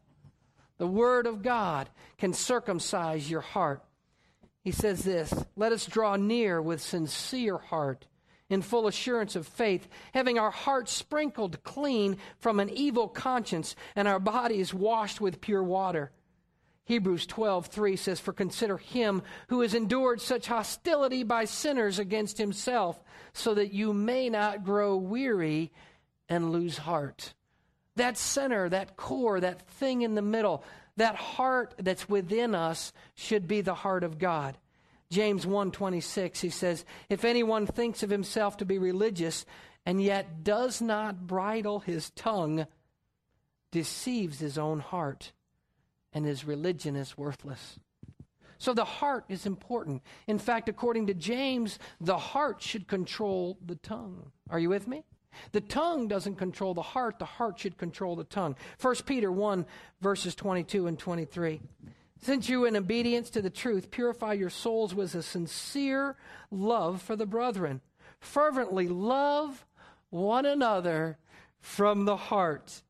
The 0.77 0.87
Word 0.87 1.25
of 1.25 1.41
God 1.41 1.89
can 2.17 2.33
circumcise 2.33 3.29
your 3.29 3.41
heart. 3.41 3.83
He 4.63 4.71
says 4.71 5.03
this 5.03 5.33
Let 5.55 5.71
us 5.71 5.85
draw 5.85 6.15
near 6.15 6.61
with 6.61 6.81
sincere 6.81 7.57
heart, 7.57 8.05
in 8.49 8.61
full 8.61 8.87
assurance 8.87 9.35
of 9.35 9.47
faith, 9.47 9.87
having 10.13 10.37
our 10.37 10.51
hearts 10.51 10.91
sprinkled 10.91 11.63
clean 11.63 12.17
from 12.39 12.59
an 12.59 12.69
evil 12.69 13.07
conscience 13.07 13.75
and 13.95 14.07
our 14.07 14.19
bodies 14.19 14.73
washed 14.73 15.19
with 15.19 15.41
pure 15.41 15.63
water. 15.63 16.11
Hebrews 16.87 17.27
12:3 17.27 17.99
says 17.99 18.21
for 18.21 18.31
consider 18.31 18.77
him 18.77 19.21
who 19.49 19.59
has 19.59 19.73
endured 19.73 20.21
such 20.21 20.47
hostility 20.47 21.21
by 21.21 21.43
sinners 21.43 21.99
against 21.99 22.37
himself 22.37 23.03
so 23.33 23.53
that 23.55 23.73
you 23.73 23.91
may 23.91 24.29
not 24.29 24.63
grow 24.63 24.95
weary 24.95 25.73
and 26.29 26.49
lose 26.49 26.77
heart. 26.77 27.33
That 27.97 28.17
center, 28.17 28.69
that 28.69 28.95
core, 28.95 29.41
that 29.41 29.67
thing 29.67 30.01
in 30.01 30.15
the 30.15 30.21
middle, 30.21 30.63
that 30.95 31.15
heart 31.15 31.75
that's 31.77 32.07
within 32.07 32.55
us 32.55 32.93
should 33.15 33.49
be 33.49 33.59
the 33.59 33.75
heart 33.75 34.05
of 34.05 34.17
God. 34.17 34.57
James 35.09 35.45
1:26 35.45 36.39
he 36.39 36.49
says 36.49 36.85
if 37.09 37.25
anyone 37.25 37.67
thinks 37.67 38.01
of 38.01 38.09
himself 38.09 38.55
to 38.55 38.65
be 38.65 38.77
religious 38.77 39.45
and 39.85 40.01
yet 40.01 40.41
does 40.41 40.81
not 40.81 41.27
bridle 41.27 41.79
his 41.79 42.11
tongue 42.11 42.65
deceives 43.71 44.39
his 44.39 44.57
own 44.57 44.79
heart 44.79 45.33
and 46.17 46.25
his 46.25 46.45
religion 46.45 46.95
is 46.95 47.15
worthless. 47.15 47.77
So 48.57 48.73
the 48.73 48.83
heart 48.83 49.25
is 49.29 49.45
important. 49.45 50.01
In 50.25 50.39
fact, 50.39 50.67
according 50.67 51.05
to 51.07 51.13
James, 51.13 51.77
the 52.01 52.17
heart 52.17 52.59
should 52.59 52.87
control 52.87 53.59
the 53.63 53.75
tongue. 53.75 54.31
Are 54.49 54.57
you 54.57 54.69
with 54.69 54.87
me? 54.87 55.03
The 55.51 55.61
tongue 55.61 56.07
doesn't 56.07 56.37
control 56.37 56.73
the 56.73 56.81
heart, 56.81 57.19
the 57.19 57.25
heart 57.25 57.59
should 57.59 57.77
control 57.77 58.15
the 58.15 58.23
tongue. 58.23 58.55
1 58.81 58.95
Peter 59.05 59.31
1, 59.31 59.67
verses 60.01 60.33
22 60.33 60.87
and 60.87 60.97
23. 60.97 61.61
Since 62.19 62.49
you, 62.49 62.65
in 62.65 62.75
obedience 62.75 63.29
to 63.29 63.41
the 63.43 63.51
truth, 63.51 63.91
purify 63.91 64.33
your 64.33 64.49
souls 64.49 64.95
with 64.95 65.13
a 65.13 65.21
sincere 65.21 66.15
love 66.49 66.99
for 66.99 67.15
the 67.15 67.27
brethren, 67.27 67.81
fervently 68.19 68.87
love 68.87 69.67
one 70.09 70.47
another 70.47 71.19
from 71.59 72.05
the 72.05 72.17
heart 72.17 72.81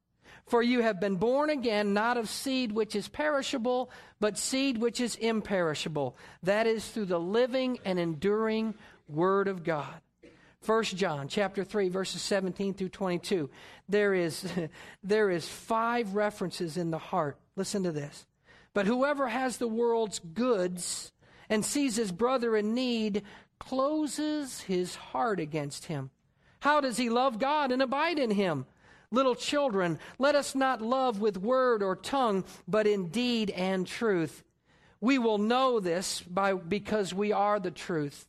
for 0.48 0.64
you 0.64 0.82
have 0.82 1.00
been 1.00 1.16
born 1.16 1.50
again, 1.50 1.94
not 1.94 2.18
of 2.18 2.30
seed 2.30 2.72
which 2.72 2.96
is 2.96 3.08
perishable, 3.08 3.92
but 4.20 4.38
seed 4.38 4.78
which 4.78 5.02
is 5.02 5.16
imperishable. 5.16 6.18
That 6.44 6.68
is 6.68 6.88
through 6.88 7.06
the 7.06 7.20
living 7.20 7.80
and 7.84 8.00
enduring 8.00 8.74
Word 9.08 9.48
of 9.48 9.64
God. 9.64 10.02
1 10.66 10.84
John 10.84 11.28
chapter 11.28 11.64
3 11.64 11.90
verses 11.90 12.22
17 12.22 12.74
through 12.74 12.90
22. 12.90 13.50
There 13.88 14.14
is 14.14 14.46
there 15.04 15.30
is 15.30 15.48
five 15.48 16.16
references 16.16 16.78
in 16.78 16.92
the 16.92 16.98
heart. 16.98 17.38
Listen 17.56 17.84
to 17.84 17.92
this. 17.92 18.26
But 18.74 18.86
whoever 18.86 19.28
has 19.28 19.58
the 19.58 19.68
world's 19.68 20.20
goods 20.20 21.12
and 21.50 21.64
sees 21.64 21.96
his 21.96 22.12
brother 22.12 22.56
in 22.56 22.74
need 22.74 23.24
closes 23.60 24.62
his 24.62 24.96
heart 24.96 25.40
against 25.40 25.86
him. 25.86 26.12
How 26.60 26.82
does 26.82 26.98
he 26.98 27.10
love 27.10 27.40
God 27.40 27.72
and 27.72 27.82
abide 27.82 28.20
in 28.20 28.32
him? 28.32 28.66
Little 29.12 29.36
children, 29.36 30.00
let 30.20 30.36
us 30.36 30.54
not 30.54 30.82
love 30.82 31.22
with 31.22 31.38
word 31.38 31.82
or 31.82 31.96
tongue, 31.96 32.44
but 32.68 32.88
in 32.88 33.08
deed 33.08 33.50
and 33.52 33.88
truth. 33.88 34.44
We 35.00 35.18
will 35.18 35.38
know 35.38 35.80
this 35.80 36.22
by, 36.22 36.54
because 36.54 37.14
we 37.14 37.32
are 37.32 37.60
the 37.60 37.72
truth. 37.72 38.28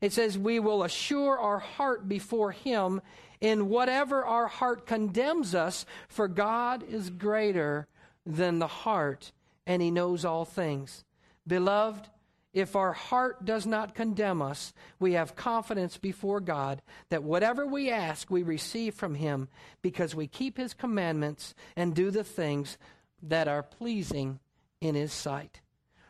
It 0.00 0.12
says, 0.12 0.36
We 0.38 0.58
will 0.58 0.82
assure 0.82 1.38
our 1.38 1.58
heart 1.58 2.08
before 2.08 2.52
Him 2.52 3.00
in 3.40 3.68
whatever 3.68 4.24
our 4.24 4.48
heart 4.48 4.86
condemns 4.86 5.54
us, 5.54 5.86
for 6.08 6.28
God 6.28 6.82
is 6.88 7.10
greater 7.10 7.86
than 8.26 8.58
the 8.58 8.66
heart, 8.66 9.32
and 9.66 9.80
He 9.80 9.90
knows 9.90 10.24
all 10.24 10.44
things. 10.44 11.04
Beloved, 11.46 12.08
if 12.52 12.74
our 12.74 12.92
heart 12.92 13.44
does 13.44 13.64
not 13.64 13.94
condemn 13.94 14.42
us, 14.42 14.72
we 14.98 15.12
have 15.12 15.36
confidence 15.36 15.96
before 15.98 16.40
God 16.40 16.82
that 17.08 17.22
whatever 17.22 17.64
we 17.64 17.90
ask, 17.90 18.30
we 18.30 18.42
receive 18.42 18.94
from 18.94 19.14
Him 19.14 19.48
because 19.82 20.14
we 20.14 20.26
keep 20.26 20.56
His 20.56 20.74
commandments 20.74 21.54
and 21.76 21.94
do 21.94 22.10
the 22.10 22.24
things 22.24 22.76
that 23.22 23.46
are 23.46 23.62
pleasing 23.62 24.40
in 24.80 24.94
His 24.94 25.12
sight. 25.12 25.60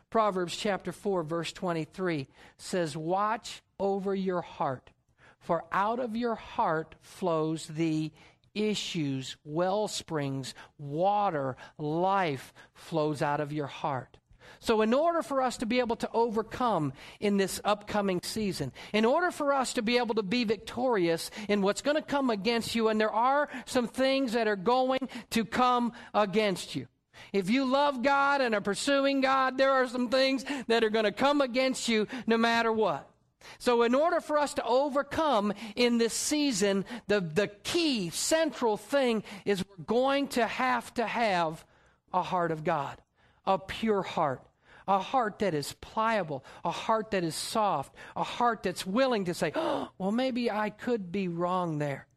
Proverbs 0.09 0.57
chapter 0.57 0.91
4, 0.91 1.23
verse 1.23 1.53
23 1.53 2.27
says, 2.57 2.97
Watch 2.97 3.61
over 3.79 4.15
your 4.15 4.41
heart, 4.41 4.89
for 5.39 5.63
out 5.71 5.99
of 5.99 6.15
your 6.15 6.35
heart 6.35 6.95
flows 7.01 7.67
the 7.67 8.11
issues, 8.53 9.37
well 9.45 9.87
springs, 9.87 10.53
water, 10.77 11.55
life 11.77 12.53
flows 12.73 13.21
out 13.21 13.39
of 13.39 13.53
your 13.53 13.67
heart. 13.67 14.17
So, 14.59 14.81
in 14.81 14.93
order 14.93 15.21
for 15.21 15.41
us 15.41 15.57
to 15.57 15.65
be 15.65 15.79
able 15.79 15.95
to 15.97 16.09
overcome 16.13 16.93
in 17.19 17.37
this 17.37 17.59
upcoming 17.63 18.21
season, 18.23 18.71
in 18.93 19.05
order 19.05 19.31
for 19.31 19.53
us 19.53 19.73
to 19.73 19.81
be 19.81 19.97
able 19.97 20.15
to 20.15 20.23
be 20.23 20.43
victorious 20.43 21.31
in 21.47 21.61
what's 21.61 21.81
going 21.81 21.95
to 21.97 22.01
come 22.01 22.29
against 22.29 22.75
you, 22.75 22.89
and 22.89 22.99
there 22.99 23.11
are 23.11 23.49
some 23.65 23.87
things 23.87 24.33
that 24.33 24.47
are 24.47 24.55
going 24.55 25.07
to 25.31 25.45
come 25.45 25.93
against 26.13 26.75
you. 26.75 26.87
If 27.33 27.49
you 27.49 27.65
love 27.65 28.01
God 28.01 28.41
and 28.41 28.55
are 28.55 28.61
pursuing 28.61 29.21
God, 29.21 29.57
there 29.57 29.71
are 29.71 29.87
some 29.87 30.09
things 30.09 30.43
that 30.67 30.83
are 30.83 30.89
going 30.89 31.05
to 31.05 31.11
come 31.11 31.41
against 31.41 31.87
you 31.87 32.07
no 32.27 32.37
matter 32.37 32.71
what. 32.71 33.07
So, 33.57 33.83
in 33.83 33.95
order 33.95 34.21
for 34.21 34.37
us 34.37 34.53
to 34.55 34.63
overcome 34.63 35.53
in 35.75 35.97
this 35.97 36.13
season, 36.13 36.85
the, 37.07 37.21
the 37.21 37.47
key 37.47 38.09
central 38.11 38.77
thing 38.77 39.23
is 39.45 39.63
we're 39.67 39.85
going 39.85 40.27
to 40.29 40.45
have 40.45 40.93
to 40.95 41.05
have 41.05 41.65
a 42.13 42.21
heart 42.21 42.51
of 42.51 42.63
God, 42.63 42.97
a 43.45 43.57
pure 43.57 44.01
heart 44.01 44.41
a 44.87 44.99
heart 44.99 45.39
that 45.39 45.53
is 45.53 45.73
pliable, 45.73 46.43
a 46.65 46.71
heart 46.71 47.11
that 47.11 47.23
is 47.23 47.35
soft, 47.35 47.95
a 48.15 48.23
heart 48.23 48.63
that's 48.63 48.85
willing 48.85 49.25
to 49.25 49.33
say, 49.33 49.51
oh, 49.55 49.89
well, 49.97 50.11
maybe 50.11 50.51
I 50.51 50.69
could 50.69 51.11
be 51.11 51.27
wrong 51.27 51.77
there. 51.77 52.07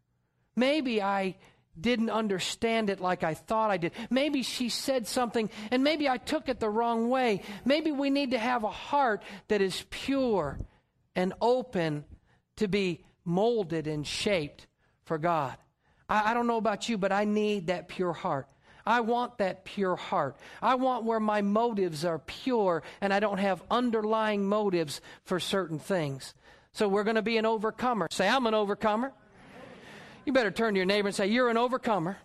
Maybe 0.57 1.03
I 1.03 1.37
didn't 1.79 2.11
understand 2.11 2.91
it 2.91 3.01
like 3.01 3.25
I 3.25 3.35
thought 3.35 3.71
I 3.71 3.77
did. 3.77 3.93
Maybe 4.11 4.43
she 4.43 4.69
said 4.69 5.07
something 5.07 5.51
and 5.71 5.83
maybe 5.83 6.09
I 6.09 6.19
took 6.19 6.49
it 6.49 6.61
the 6.61 6.71
wrong 6.71 7.09
way. 7.09 7.43
Maybe 7.65 7.91
we 7.91 8.11
need 8.11 8.31
to 8.31 8.39
have 8.39 8.65
a 8.65 8.71
heart 8.71 9.23
that 9.49 9.61
is 9.61 9.85
pure 9.91 10.59
and 11.17 11.33
open 11.41 12.05
to 12.57 12.69
be 12.69 13.05
molded 13.25 13.87
and 13.87 14.07
shaped 14.07 14.67
for 15.05 15.19
God. 15.19 15.57
I, 16.09 16.31
I 16.31 16.35
don't 16.35 16.47
know 16.47 16.59
about 16.59 16.89
you, 16.89 16.97
but 16.97 17.11
I 17.13 17.25
need 17.25 17.69
that 17.69 17.89
pure 17.89 18.13
heart. 18.13 18.47
I 18.87 19.01
want 19.01 19.39
that 19.39 19.65
pure 19.65 19.97
heart. 19.97 20.37
I 20.61 20.75
want 20.75 21.05
where 21.05 21.21
my 21.21 21.43
motives 21.43 22.05
are 22.05 22.19
pure 22.19 22.83
and 23.01 23.13
I 23.13 23.21
don't 23.21 23.39
have 23.39 23.63
underlying 23.71 24.45
motives 24.45 25.01
for 25.25 25.41
certain 25.41 25.79
things. 25.79 26.35
So 26.73 26.89
we're 26.89 27.05
going 27.05 27.17
to 27.17 27.23
be 27.23 27.39
an 27.39 27.47
overcomer. 27.47 28.09
Say, 28.11 28.29
I'm 28.29 28.47
an 28.47 28.55
overcomer. 28.55 29.13
You 30.27 30.33
better 30.33 30.51
turn 30.51 30.75
to 30.75 30.79
your 30.79 30.87
neighbor 30.87 31.09
and 31.09 31.15
say, 31.15 31.27
You're 31.27 31.51
an 31.51 31.57
overcomer. 31.57 32.19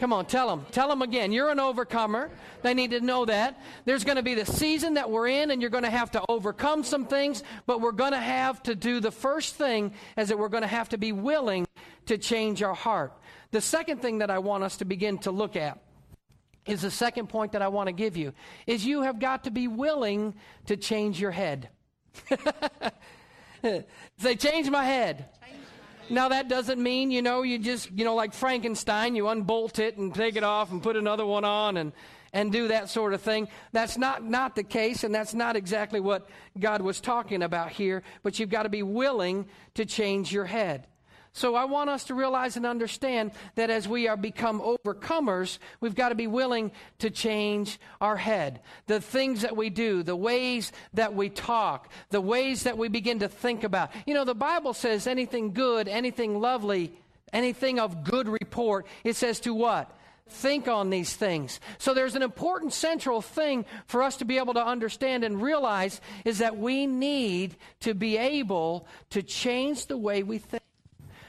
Come 0.00 0.12
on, 0.12 0.26
tell 0.26 0.48
them. 0.48 0.66
Tell 0.72 0.88
them 0.88 1.02
again. 1.02 1.30
You're 1.30 1.50
an 1.50 1.60
overcomer. 1.60 2.28
They 2.62 2.74
need 2.74 2.90
to 2.90 3.00
know 3.00 3.24
that. 3.26 3.60
There's 3.84 4.02
going 4.02 4.16
to 4.16 4.22
be 4.22 4.34
the 4.34 4.44
season 4.44 4.94
that 4.94 5.08
we're 5.08 5.28
in, 5.28 5.52
and 5.52 5.62
you're 5.62 5.70
going 5.70 5.84
to 5.84 5.90
have 5.90 6.10
to 6.12 6.22
overcome 6.28 6.82
some 6.82 7.06
things, 7.06 7.44
but 7.64 7.80
we're 7.80 7.92
going 7.92 8.12
to 8.12 8.18
have 8.18 8.62
to 8.64 8.74
do 8.74 8.98
the 8.98 9.12
first 9.12 9.54
thing 9.54 9.92
is 10.16 10.28
that 10.28 10.38
we're 10.38 10.48
going 10.48 10.62
to 10.62 10.66
have 10.66 10.88
to 10.90 10.98
be 10.98 11.12
willing 11.12 11.66
to 12.06 12.18
change 12.18 12.62
our 12.62 12.74
heart. 12.74 13.12
The 13.52 13.60
second 13.60 14.02
thing 14.02 14.18
that 14.18 14.30
I 14.30 14.40
want 14.40 14.64
us 14.64 14.78
to 14.78 14.84
begin 14.84 15.18
to 15.18 15.30
look 15.30 15.54
at 15.54 15.78
is 16.66 16.82
the 16.82 16.90
second 16.90 17.28
point 17.28 17.52
that 17.52 17.62
I 17.62 17.68
want 17.68 17.88
to 17.88 17.92
give 17.92 18.16
you 18.16 18.32
is 18.66 18.84
you 18.84 19.02
have 19.02 19.18
got 19.18 19.44
to 19.44 19.50
be 19.50 19.68
willing 19.68 20.34
to 20.66 20.76
change 20.76 21.20
your 21.20 21.30
head. 21.30 21.68
Say, 23.62 24.36
change 24.36 24.70
my 24.70 24.84
head. 24.84 25.26
Now 26.10 26.28
that 26.28 26.48
doesn't 26.48 26.82
mean, 26.82 27.10
you 27.10 27.22
know, 27.22 27.42
you 27.42 27.58
just, 27.58 27.90
you 27.90 28.04
know, 28.04 28.14
like 28.14 28.34
Frankenstein, 28.34 29.16
you 29.16 29.28
unbolt 29.28 29.78
it 29.78 29.96
and 29.96 30.14
take 30.14 30.36
it 30.36 30.44
off 30.44 30.70
and 30.70 30.82
put 30.82 30.96
another 30.96 31.24
one 31.24 31.44
on 31.44 31.76
and 31.76 31.92
and 32.34 32.50
do 32.50 32.68
that 32.68 32.90
sort 32.90 33.14
of 33.14 33.22
thing. 33.22 33.48
That's 33.72 33.96
not 33.96 34.22
not 34.22 34.54
the 34.56 34.64
case 34.64 35.04
and 35.04 35.14
that's 35.14 35.32
not 35.32 35.56
exactly 35.56 36.00
what 36.00 36.28
God 36.58 36.82
was 36.82 37.00
talking 37.00 37.42
about 37.42 37.70
here, 37.70 38.02
but 38.22 38.38
you've 38.38 38.50
got 38.50 38.64
to 38.64 38.68
be 38.68 38.82
willing 38.82 39.46
to 39.74 39.86
change 39.86 40.32
your 40.32 40.44
head. 40.44 40.86
So 41.34 41.56
I 41.56 41.64
want 41.64 41.90
us 41.90 42.04
to 42.04 42.14
realize 42.14 42.56
and 42.56 42.64
understand 42.64 43.32
that 43.56 43.68
as 43.68 43.88
we 43.88 44.06
are 44.06 44.16
become 44.16 44.60
overcomers, 44.60 45.58
we've 45.80 45.96
got 45.96 46.10
to 46.10 46.14
be 46.14 46.28
willing 46.28 46.70
to 47.00 47.10
change 47.10 47.80
our 48.00 48.16
head. 48.16 48.60
The 48.86 49.00
things 49.00 49.42
that 49.42 49.56
we 49.56 49.68
do, 49.68 50.04
the 50.04 50.14
ways 50.14 50.70
that 50.94 51.12
we 51.12 51.30
talk, 51.30 51.90
the 52.10 52.20
ways 52.20 52.62
that 52.62 52.78
we 52.78 52.88
begin 52.88 53.18
to 53.18 53.28
think 53.28 53.64
about. 53.64 53.90
You 54.06 54.14
know, 54.14 54.24
the 54.24 54.32
Bible 54.32 54.74
says 54.74 55.08
anything 55.08 55.52
good, 55.52 55.88
anything 55.88 56.40
lovely, 56.40 56.96
anything 57.32 57.80
of 57.80 58.04
good 58.04 58.28
report, 58.28 58.86
it 59.02 59.16
says 59.16 59.40
to 59.40 59.52
what? 59.52 59.90
think 60.26 60.68
on 60.68 60.88
these 60.88 61.14
things. 61.14 61.60
So 61.76 61.92
there's 61.92 62.14
an 62.14 62.22
important 62.22 62.72
central 62.72 63.20
thing 63.20 63.66
for 63.86 64.02
us 64.02 64.16
to 64.16 64.24
be 64.24 64.38
able 64.38 64.54
to 64.54 64.66
understand 64.66 65.22
and 65.22 65.40
realize 65.40 66.00
is 66.24 66.38
that 66.38 66.56
we 66.56 66.86
need 66.86 67.56
to 67.80 67.92
be 67.92 68.16
able 68.16 68.86
to 69.10 69.22
change 69.22 69.86
the 69.86 69.98
way 69.98 70.22
we 70.22 70.38
think. 70.38 70.63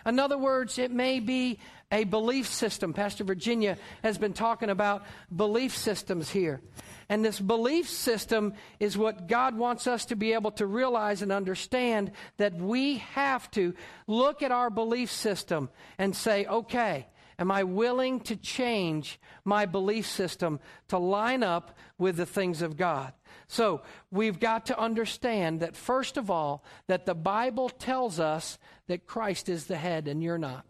In 0.06 0.20
other 0.20 0.38
words, 0.38 0.78
it 0.78 0.92
may 0.92 1.20
be 1.20 1.60
a 1.92 2.04
belief 2.04 2.48
system. 2.48 2.94
Pastor 2.94 3.24
Virginia 3.24 3.78
has 4.04 4.18
been 4.18 4.34
talking 4.34 4.70
about 4.70 5.04
belief 5.36 5.76
systems 5.76 6.30
here. 6.30 6.62
And 7.10 7.24
this 7.24 7.40
belief 7.40 7.90
system 7.90 8.54
is 8.80 8.98
what 8.98 9.28
God 9.28 9.56
wants 9.58 9.88
us 9.88 10.06
to 10.06 10.16
be 10.16 10.34
able 10.34 10.52
to 10.52 10.66
realize 10.66 11.22
and 11.22 11.32
understand 11.32 12.12
that 12.38 12.56
we 12.56 12.98
have 12.98 13.50
to 13.52 13.74
look 14.08 14.42
at 14.42 14.52
our 14.52 14.70
belief 14.70 15.12
system 15.12 15.70
and 15.98 16.16
say, 16.16 16.46
okay, 16.46 17.08
am 17.38 17.52
I 17.52 17.64
willing 17.64 18.22
to 18.22 18.36
change 18.36 19.20
my 19.44 19.66
belief 19.66 20.08
system 20.08 20.60
to 20.88 20.98
line 20.98 21.44
up 21.44 21.78
with 21.98 22.18
the 22.18 22.26
things 22.26 22.62
of 22.62 22.78
God? 22.78 23.14
So 23.48 23.82
we've 24.12 24.40
got 24.40 24.68
to 24.68 24.80
understand 24.80 25.60
that, 25.60 25.76
first 25.76 26.18
of 26.18 26.32
all, 26.32 26.64
that 26.88 27.06
the 27.06 27.16
Bible 27.16 27.70
tells 27.70 28.20
us 28.20 28.58
that 28.88 29.06
Christ 29.06 29.50
is 29.50 29.66
the 29.66 29.78
head 29.78 30.08
and 30.08 30.24
you're 30.24 30.38
not. 30.38 30.66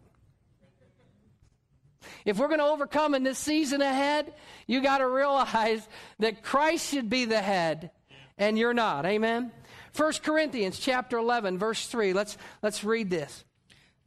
If 2.24 2.38
we're 2.38 2.48
going 2.48 2.60
to 2.60 2.65
overcome 2.65 3.15
in 3.15 3.24
this 3.24 3.39
season 3.39 3.81
ahead, 3.81 4.34
you 4.67 4.81
got 4.81 5.00
to 5.00 5.07
realize 5.07 5.88
that 6.19 6.43
Christ 6.43 6.89
should 6.91 7.10
be 7.10 7.25
the 7.25 7.41
head 7.41 7.91
and 8.38 8.57
you're 8.57 8.74
not. 8.74 9.05
Amen. 9.05 9.51
1 9.95 10.13
Corinthians 10.24 10.77
chapter 10.77 11.17
11 11.17 11.57
verse 11.57 11.88
3. 11.88 12.13
Let's 12.13 12.38
let's 12.62 12.84
read 12.84 13.10
this. 13.10 13.43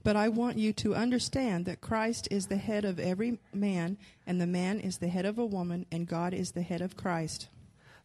But 0.05 0.17
I 0.17 0.29
want 0.29 0.59
you 0.59 0.73
to 0.75 0.95
understand 0.95 1.65
that 1.67 1.81
Christ 1.81 2.29
is 2.31 2.47
the 2.47 2.57
head 2.57 2.85
of 2.85 3.01
every 3.01 3.39
man 3.53 3.99
and 4.27 4.41
the 4.41 4.47
man 4.47 4.81
is 4.81 4.99
the 4.99 5.09
head 5.09 5.27
of 5.27 5.39
a 5.39 5.47
woman 5.47 5.87
and 5.91 6.07
God 6.07 6.35
is 6.35 6.53
the 6.53 6.63
head 6.63 6.81
of 6.81 6.97
Christ. 6.97 7.49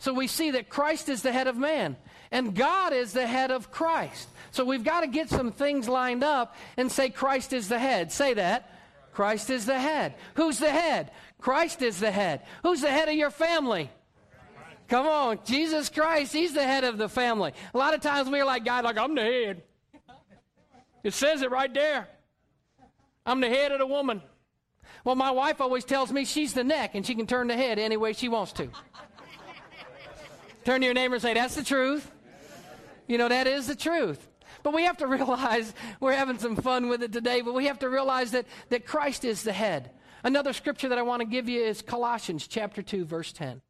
So 0.04 0.14
we 0.14 0.28
see 0.28 0.52
that 0.52 0.68
Christ 0.68 1.08
is 1.08 1.22
the 1.22 1.32
head 1.32 1.48
of 1.48 1.56
man 1.56 1.96
and 2.30 2.54
God 2.54 2.92
is 2.92 3.14
the 3.14 3.26
head 3.26 3.52
of 3.52 3.72
Christ. 3.72 4.28
So 4.52 4.66
we've 4.66 4.84
got 4.84 5.00
to 5.00 5.08
get 5.08 5.30
some 5.30 5.54
things 5.54 5.88
lined 5.88 6.26
up 6.26 6.58
and 6.76 6.92
say 6.92 7.10
Christ 7.10 7.54
is 7.54 7.70
the 7.70 7.80
head. 7.80 8.12
Say 8.12 8.34
that. 8.34 8.70
Christ 9.14 9.50
is 9.50 9.66
the 9.66 9.80
head. 9.80 10.16
Who's 10.34 10.60
the 10.60 10.70
head? 10.70 11.12
Christ 11.40 11.82
is 11.82 12.02
the 12.02 12.12
head. 12.12 12.42
Who's 12.64 12.82
the 12.82 12.92
head 12.92 13.08
of 13.08 13.16
your 13.16 13.30
family? 13.30 13.90
Come 14.90 15.08
on, 15.08 15.40
Jesus 15.46 15.88
Christ, 15.88 16.34
He's 16.34 16.54
the 16.54 16.64
head 16.64 16.84
of 16.84 16.98
the 16.98 17.08
family. 17.08 17.54
A 17.74 17.78
lot 17.78 17.94
of 17.94 18.02
times 18.02 18.30
we're 18.30 18.44
like, 18.44 18.66
God, 18.66 18.84
like, 18.84 18.98
I'm 18.98 19.16
the 19.16 19.22
head. 19.22 19.64
It 21.06 21.14
says 21.14 21.42
it 21.42 21.50
right 21.50 21.74
there. 21.74 22.10
I'm 23.26 23.40
the 23.40 23.48
head 23.48 23.72
of 23.72 23.80
the 23.80 23.88
woman. 23.88 24.22
Well, 25.06 25.16
my 25.16 25.32
wife 25.32 25.62
always 25.62 25.86
tells 25.86 26.12
me 26.12 26.26
she's 26.26 26.54
the 26.54 26.66
neck 26.66 26.94
and 26.94 27.06
she 27.06 27.16
can 27.16 27.26
turn 27.26 27.48
the 27.48 27.56
head 27.56 27.80
any 27.80 27.96
way 27.96 28.12
she 28.12 28.28
wants 28.28 28.52
to. 28.54 28.68
Turn 30.66 30.82
to 30.82 30.86
your 30.86 30.94
neighbor 30.94 31.16
and 31.16 31.22
say, 31.22 31.34
That's 31.34 31.56
the 31.56 31.64
truth. 31.64 32.10
You 33.08 33.18
know, 33.18 33.28
that 33.28 33.48
is 33.48 33.68
the 33.68 33.76
truth. 33.76 34.28
But 34.64 34.74
we 34.74 34.84
have 34.84 34.98
to 34.98 35.08
realize 35.08 35.74
we're 36.00 36.14
having 36.14 36.40
some 36.40 36.56
fun 36.56 36.90
with 36.90 37.04
it 37.04 37.12
today, 37.12 37.42
but 37.42 37.54
we 37.54 37.66
have 37.66 37.80
to 37.80 37.90
realize 37.90 38.32
that, 38.32 38.46
that 38.70 38.86
Christ 38.86 39.26
is 39.26 39.44
the 39.44 39.54
head. 39.54 39.92
Another 40.24 40.54
scripture 40.54 40.90
that 40.90 40.98
I 40.98 41.02
want 41.02 41.20
to 41.20 41.26
give 41.26 41.50
you 41.50 41.62
is 41.62 41.82
Colossians 41.82 42.48
chapter 42.48 42.82
2, 42.82 43.04
verse 43.04 43.34
10. 43.34 43.62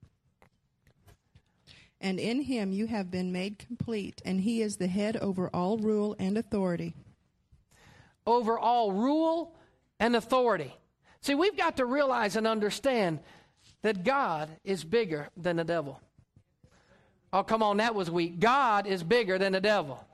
And 2.00 2.20
in 2.20 2.42
him 2.42 2.72
you 2.72 2.86
have 2.88 3.10
been 3.10 3.32
made 3.32 3.58
complete, 3.58 4.22
and 4.24 4.42
he 4.42 4.62
is 4.62 4.76
the 4.76 4.88
head 4.88 5.18
over 5.18 5.50
all 5.54 5.78
rule 5.78 6.16
and 6.20 6.38
authority. 6.38 6.94
Over 8.28 8.60
all 8.60 8.92
rule 8.92 9.56
and 10.00 10.16
authority. 10.16 10.76
See, 11.22 11.34
we've 11.34 11.58
got 11.58 11.78
to 11.78 11.86
realize 11.86 12.36
and 12.36 12.46
understand 12.46 13.20
that 13.82 14.04
God 14.04 14.50
is 14.64 14.84
bigger 14.84 15.30
than 15.36 15.56
the 15.56 15.64
devil. 15.64 16.02
Oh, 17.34 17.42
come 17.42 17.64
on, 17.64 17.78
that 17.78 17.96
was 17.96 18.12
weak. 18.12 18.40
God 18.40 18.86
is 18.86 19.02
bigger 19.02 19.40
than 19.40 19.54
the 19.54 19.60
devil. 19.60 20.06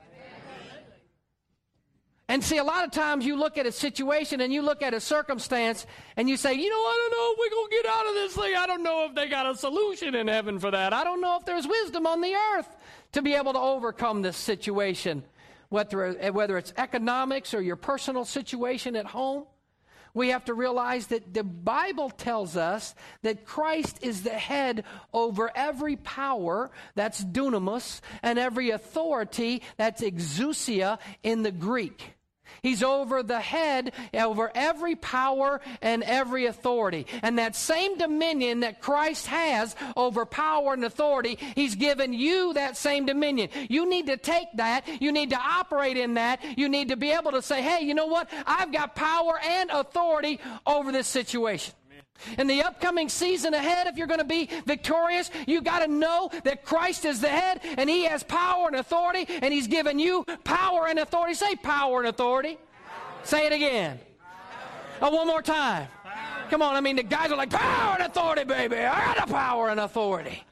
And 2.28 2.44
see, 2.44 2.58
a 2.58 2.64
lot 2.64 2.84
of 2.84 2.92
times 2.92 3.26
you 3.26 3.36
look 3.36 3.58
at 3.58 3.66
a 3.66 3.72
situation 3.72 4.40
and 4.40 4.52
you 4.52 4.62
look 4.62 4.82
at 4.82 4.94
a 4.94 5.00
circumstance 5.00 5.84
and 6.16 6.30
you 6.30 6.36
say, 6.36 6.54
you 6.54 6.70
know, 6.70 6.76
I 6.76 7.08
don't 7.10 7.18
know 7.18 7.32
if 7.32 7.38
we're 7.40 7.56
going 7.56 7.70
to 7.70 7.76
get 7.76 7.86
out 7.86 8.06
of 8.06 8.14
this 8.14 8.34
thing. 8.36 8.54
I 8.56 8.66
don't 8.68 8.82
know 8.84 9.06
if 9.06 9.16
they 9.16 9.28
got 9.28 9.50
a 9.50 9.56
solution 9.56 10.14
in 10.14 10.28
heaven 10.28 10.60
for 10.60 10.70
that. 10.70 10.92
I 10.92 11.02
don't 11.02 11.20
know 11.20 11.36
if 11.38 11.44
there's 11.44 11.66
wisdom 11.66 12.06
on 12.06 12.20
the 12.20 12.32
earth 12.32 12.68
to 13.12 13.20
be 13.20 13.34
able 13.34 13.52
to 13.52 13.58
overcome 13.58 14.22
this 14.22 14.36
situation, 14.36 15.24
whether, 15.70 16.12
whether 16.30 16.56
it's 16.56 16.72
economics 16.76 17.52
or 17.52 17.60
your 17.60 17.74
personal 17.74 18.24
situation 18.24 18.94
at 18.94 19.06
home. 19.06 19.44
We 20.14 20.30
have 20.30 20.44
to 20.46 20.54
realize 20.54 21.08
that 21.08 21.32
the 21.32 21.44
Bible 21.44 22.10
tells 22.10 22.56
us 22.56 22.94
that 23.22 23.44
Christ 23.44 23.98
is 24.02 24.22
the 24.22 24.30
head 24.30 24.84
over 25.12 25.50
every 25.54 25.96
power, 25.96 26.70
that's 26.94 27.24
dunamis, 27.24 28.00
and 28.22 28.38
every 28.38 28.70
authority, 28.70 29.62
that's 29.76 30.02
exousia 30.02 30.98
in 31.22 31.42
the 31.42 31.52
Greek. 31.52 32.14
He's 32.62 32.82
over 32.82 33.22
the 33.22 33.40
head, 33.40 33.92
over 34.14 34.50
every 34.54 34.96
power 34.96 35.60
and 35.82 36.02
every 36.02 36.46
authority. 36.46 37.06
And 37.22 37.38
that 37.38 37.56
same 37.56 37.98
dominion 37.98 38.60
that 38.60 38.80
Christ 38.80 39.26
has 39.26 39.76
over 39.96 40.26
power 40.26 40.74
and 40.74 40.84
authority, 40.84 41.38
He's 41.54 41.74
given 41.74 42.12
you 42.12 42.52
that 42.54 42.76
same 42.76 43.06
dominion. 43.06 43.50
You 43.68 43.88
need 43.88 44.06
to 44.06 44.16
take 44.16 44.48
that. 44.54 44.86
You 45.00 45.12
need 45.12 45.30
to 45.30 45.38
operate 45.38 45.96
in 45.96 46.14
that. 46.14 46.40
You 46.58 46.68
need 46.68 46.88
to 46.88 46.96
be 46.96 47.10
able 47.10 47.32
to 47.32 47.42
say, 47.42 47.62
hey, 47.62 47.84
you 47.84 47.94
know 47.94 48.06
what? 48.06 48.30
I've 48.46 48.72
got 48.72 48.94
power 48.94 49.38
and 49.42 49.70
authority 49.70 50.40
over 50.66 50.92
this 50.92 51.06
situation. 51.06 51.74
In 52.38 52.46
the 52.46 52.62
upcoming 52.62 53.08
season 53.08 53.54
ahead, 53.54 53.86
if 53.86 53.96
you're 53.96 54.06
going 54.06 54.20
to 54.20 54.24
be 54.24 54.48
victorious, 54.66 55.30
you 55.46 55.60
got 55.60 55.80
to 55.80 55.88
know 55.88 56.30
that 56.44 56.64
Christ 56.64 57.04
is 57.04 57.20
the 57.20 57.28
head 57.28 57.60
and 57.78 57.88
He 57.88 58.04
has 58.04 58.22
power 58.22 58.66
and 58.66 58.76
authority, 58.76 59.26
and 59.42 59.52
He's 59.52 59.66
given 59.66 59.98
you 59.98 60.24
power 60.44 60.86
and 60.88 60.98
authority. 60.98 61.34
Say 61.34 61.56
power 61.56 61.98
and 62.00 62.08
authority. 62.08 62.58
Power. 62.86 63.24
Say 63.24 63.46
it 63.46 63.52
again. 63.52 63.98
Oh, 65.02 65.10
one 65.10 65.26
more 65.26 65.42
time. 65.42 65.88
Power. 66.02 66.50
Come 66.50 66.62
on, 66.62 66.76
I 66.76 66.80
mean, 66.80 66.96
the 66.96 67.02
guys 67.02 67.30
are 67.30 67.36
like, 67.36 67.50
power 67.50 67.96
and 67.98 68.02
authority, 68.02 68.44
baby. 68.44 68.76
I 68.76 69.14
got 69.14 69.26
the 69.26 69.32
power 69.32 69.68
and 69.68 69.80
authority. 69.80 70.44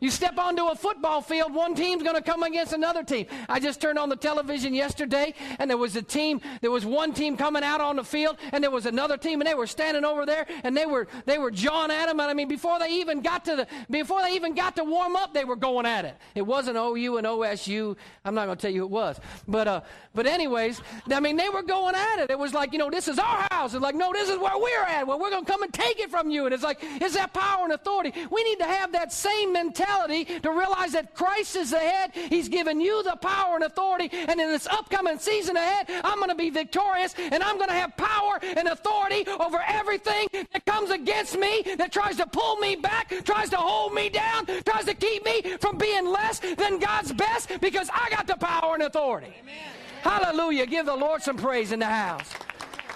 You 0.00 0.10
step 0.10 0.38
onto 0.38 0.66
a 0.66 0.76
football 0.76 1.20
field, 1.20 1.52
one 1.52 1.74
team's 1.74 2.02
going 2.02 2.14
to 2.14 2.22
come 2.22 2.42
against 2.42 2.72
another 2.72 3.02
team. 3.02 3.26
I 3.48 3.58
just 3.58 3.80
turned 3.80 3.98
on 3.98 4.08
the 4.08 4.16
television 4.16 4.72
yesterday, 4.74 5.34
and 5.58 5.68
there 5.68 5.76
was 5.76 5.96
a 5.96 6.02
team, 6.02 6.40
there 6.60 6.70
was 6.70 6.86
one 6.86 7.12
team 7.12 7.36
coming 7.36 7.64
out 7.64 7.80
on 7.80 7.96
the 7.96 8.04
field, 8.04 8.36
and 8.52 8.62
there 8.62 8.70
was 8.70 8.86
another 8.86 9.16
team, 9.16 9.40
and 9.40 9.48
they 9.48 9.54
were 9.54 9.66
standing 9.66 10.04
over 10.04 10.24
there, 10.24 10.46
and 10.62 10.76
they 10.76 10.86
were 10.86 11.08
they 11.26 11.38
were 11.38 11.50
jawing 11.50 11.90
at 11.90 12.06
them. 12.06 12.20
And 12.20 12.30
I 12.30 12.34
mean, 12.34 12.48
before 12.48 12.78
they 12.78 12.90
even 13.00 13.22
got 13.22 13.44
to 13.46 13.56
the 13.56 13.66
before 13.90 14.22
they 14.22 14.34
even 14.34 14.54
got 14.54 14.76
to 14.76 14.84
warm 14.84 15.16
up, 15.16 15.34
they 15.34 15.44
were 15.44 15.56
going 15.56 15.86
at 15.86 16.04
it. 16.04 16.16
It 16.34 16.42
wasn't 16.42 16.76
OU 16.76 17.16
and 17.16 17.26
OSU. 17.26 17.96
I'm 18.24 18.34
not 18.34 18.46
going 18.46 18.56
to 18.56 18.62
tell 18.62 18.72
you 18.72 18.84
it 18.84 18.90
was, 18.90 19.18
but 19.48 19.66
uh, 19.66 19.80
but 20.14 20.26
anyways, 20.26 20.80
I 21.10 21.18
mean, 21.18 21.36
they 21.36 21.48
were 21.48 21.62
going 21.62 21.96
at 21.96 22.20
it. 22.20 22.30
It 22.30 22.38
was 22.38 22.54
like, 22.54 22.72
you 22.72 22.78
know, 22.78 22.90
this 22.90 23.08
is 23.08 23.18
our 23.18 23.46
house. 23.50 23.74
It's 23.74 23.82
like, 23.82 23.96
no, 23.96 24.12
this 24.12 24.28
is 24.28 24.38
where 24.38 24.56
we're 24.58 24.84
at. 24.84 25.06
Well, 25.06 25.18
we're 25.18 25.30
going 25.30 25.44
to 25.44 25.50
come 25.50 25.62
and 25.62 25.72
take 25.72 25.98
it 25.98 26.10
from 26.10 26.30
you. 26.30 26.44
And 26.44 26.54
it's 26.54 26.62
like, 26.62 26.82
is 27.00 27.14
that 27.14 27.32
power 27.32 27.64
and 27.64 27.72
authority? 27.72 28.12
We 28.30 28.44
need 28.44 28.58
to 28.60 28.64
have 28.64 28.92
that 28.92 29.12
same 29.12 29.52
mentality 29.52 29.87
mentality 29.88 30.24
to 30.40 30.50
realize 30.50 30.92
that 30.92 31.14
Christ 31.14 31.56
is 31.56 31.70
the 31.70 31.78
head. 31.78 32.12
He's 32.14 32.48
given 32.48 32.80
you 32.80 33.02
the 33.02 33.16
power 33.16 33.54
and 33.54 33.64
authority. 33.64 34.10
And 34.12 34.40
in 34.40 34.48
this 34.48 34.66
upcoming 34.66 35.18
season 35.18 35.56
ahead, 35.56 35.86
I'm 36.04 36.18
going 36.18 36.30
to 36.30 36.34
be 36.34 36.50
victorious 36.50 37.14
and 37.18 37.42
I'm 37.42 37.56
going 37.56 37.68
to 37.68 37.74
have 37.74 37.96
power 37.96 38.38
and 38.42 38.68
authority 38.68 39.26
over 39.40 39.62
everything 39.66 40.28
that 40.32 40.64
comes 40.66 40.90
against 40.90 41.38
me, 41.38 41.62
that 41.76 41.92
tries 41.92 42.16
to 42.16 42.26
pull 42.26 42.56
me 42.56 42.76
back, 42.76 43.12
tries 43.24 43.50
to 43.50 43.56
hold 43.56 43.94
me 43.94 44.08
down, 44.08 44.46
tries 44.64 44.84
to 44.86 44.94
keep 44.94 45.24
me 45.24 45.42
from 45.60 45.78
being 45.78 46.06
less 46.06 46.38
than 46.38 46.78
God's 46.78 47.12
best 47.12 47.50
because 47.60 47.90
I 47.92 48.10
got 48.10 48.26
the 48.26 48.36
power 48.36 48.74
and 48.74 48.82
authority. 48.82 49.32
Amen. 49.40 49.54
Hallelujah. 50.02 50.66
Give 50.66 50.86
the 50.86 50.96
Lord 50.96 51.22
some 51.22 51.36
praise 51.36 51.72
in 51.72 51.80
the 51.80 51.86
house. 51.86 52.30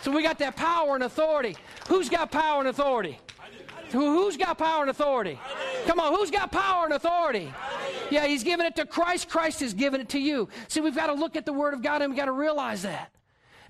So 0.03 0.11
we 0.11 0.23
got 0.23 0.38
that 0.38 0.57
power 0.57 0.95
and 0.95 1.05
authority. 1.05 1.57
Who's 1.88 2.09
got 2.09 2.31
power 2.31 2.61
and 2.61 2.69
authority? 2.69 3.19
Who's 3.92 4.37
got 4.37 4.59
power 4.59 4.83
and 4.83 4.90
authority? 4.90 5.38
Come 5.87 6.00
on, 6.00 6.14
who's 6.14 6.31
got 6.31 6.50
power 6.50 6.85
and 6.85 6.94
authority? 6.94 7.52
Yeah, 8.11 8.26
he's 8.26 8.42
given 8.42 8.66
it 8.66 8.76
to 8.76 8.87
Christ. 8.87 9.28
Christ 9.28 9.61
has 9.61 9.74
given 9.74 10.00
it 10.00 10.09
to 10.11 10.18
you. 10.18 10.48
See, 10.68 10.81
we've 10.81 10.94
got 10.94 11.07
to 11.07 11.14
look 11.14 11.37
at 11.37 11.46
the 11.46 11.52
Word 11.52 11.74
of 11.74 11.83
God 11.83 12.02
and 12.02 12.11
we've 12.11 12.18
got 12.18 12.26
to 12.26 12.33
realize 12.33 12.83
that. 12.83 13.11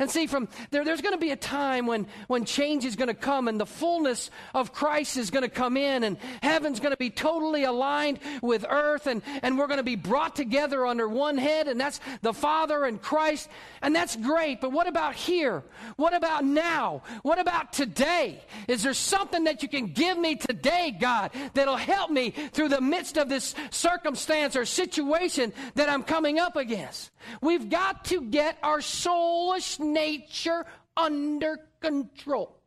And 0.03 0.11
see, 0.11 0.27
from 0.27 0.49
there, 0.73 0.85
there's 0.85 1.01
going 1.01 1.15
to 1.15 1.21
be 1.21 1.31
a 1.31 1.37
time 1.37 1.87
when, 1.87 2.09
when 2.27 2.45
change 2.45 2.85
is 2.85 2.97
going 2.97 3.07
to 3.07 3.15
come 3.15 3.47
and 3.47 3.61
the 3.61 3.67
fullness 3.67 4.33
of 4.53 4.73
Christ 4.73 5.17
is 5.17 5.31
going 5.31 5.45
to 5.45 5.49
come 5.49 5.77
in 5.77 6.03
and 6.03 6.17
heaven's 6.43 6.81
going 6.81 6.91
to 6.91 6.97
be 6.97 7.09
totally 7.09 7.63
aligned 7.63 8.19
with 8.43 8.67
earth 8.69 9.07
and, 9.07 9.23
and 9.45 9.57
we're 9.57 9.69
going 9.69 9.77
to 9.77 9.85
be 9.85 9.95
brought 9.95 10.35
together 10.35 10.85
under 10.85 11.09
one 11.09 11.39
head 11.39 11.69
and 11.69 11.81
that's 11.81 12.01
the 12.21 12.33
Father 12.33 12.85
and 12.85 13.01
Christ. 13.01 13.49
And 13.81 13.95
that's 13.95 14.17
great. 14.17 14.61
But 14.61 14.73
what 14.73 14.89
about 14.89 15.15
here? 15.15 15.63
What 15.95 16.15
about 16.15 16.45
now? 16.45 17.03
What 17.23 17.39
about 17.39 17.73
today? 17.73 18.43
Is 18.67 18.83
there 18.83 18.95
something 18.95 19.45
that 19.45 19.63
you 19.63 19.69
can 19.69 19.87
give 19.87 20.19
me 20.19 20.35
today, 20.35 20.97
God, 20.99 21.31
that'll 21.55 21.77
help 21.77 22.11
me 22.11 22.31
through 22.31 22.71
the 22.71 22.81
midst 22.81 23.19
of 23.19 23.29
this 23.29 23.55
circumstance 23.71 24.57
or 24.57 24.65
situation 24.65 25.53
that 25.77 25.89
I'm 25.89 26.03
coming 26.03 26.41
up 26.41 26.57
against? 26.57 27.13
We've 27.41 27.71
got 27.71 28.07
to 28.07 28.21
get 28.23 28.59
our 28.63 28.79
soulish 28.79 29.79
nature 29.93 30.65
under 30.97 31.59
control. 31.81 32.59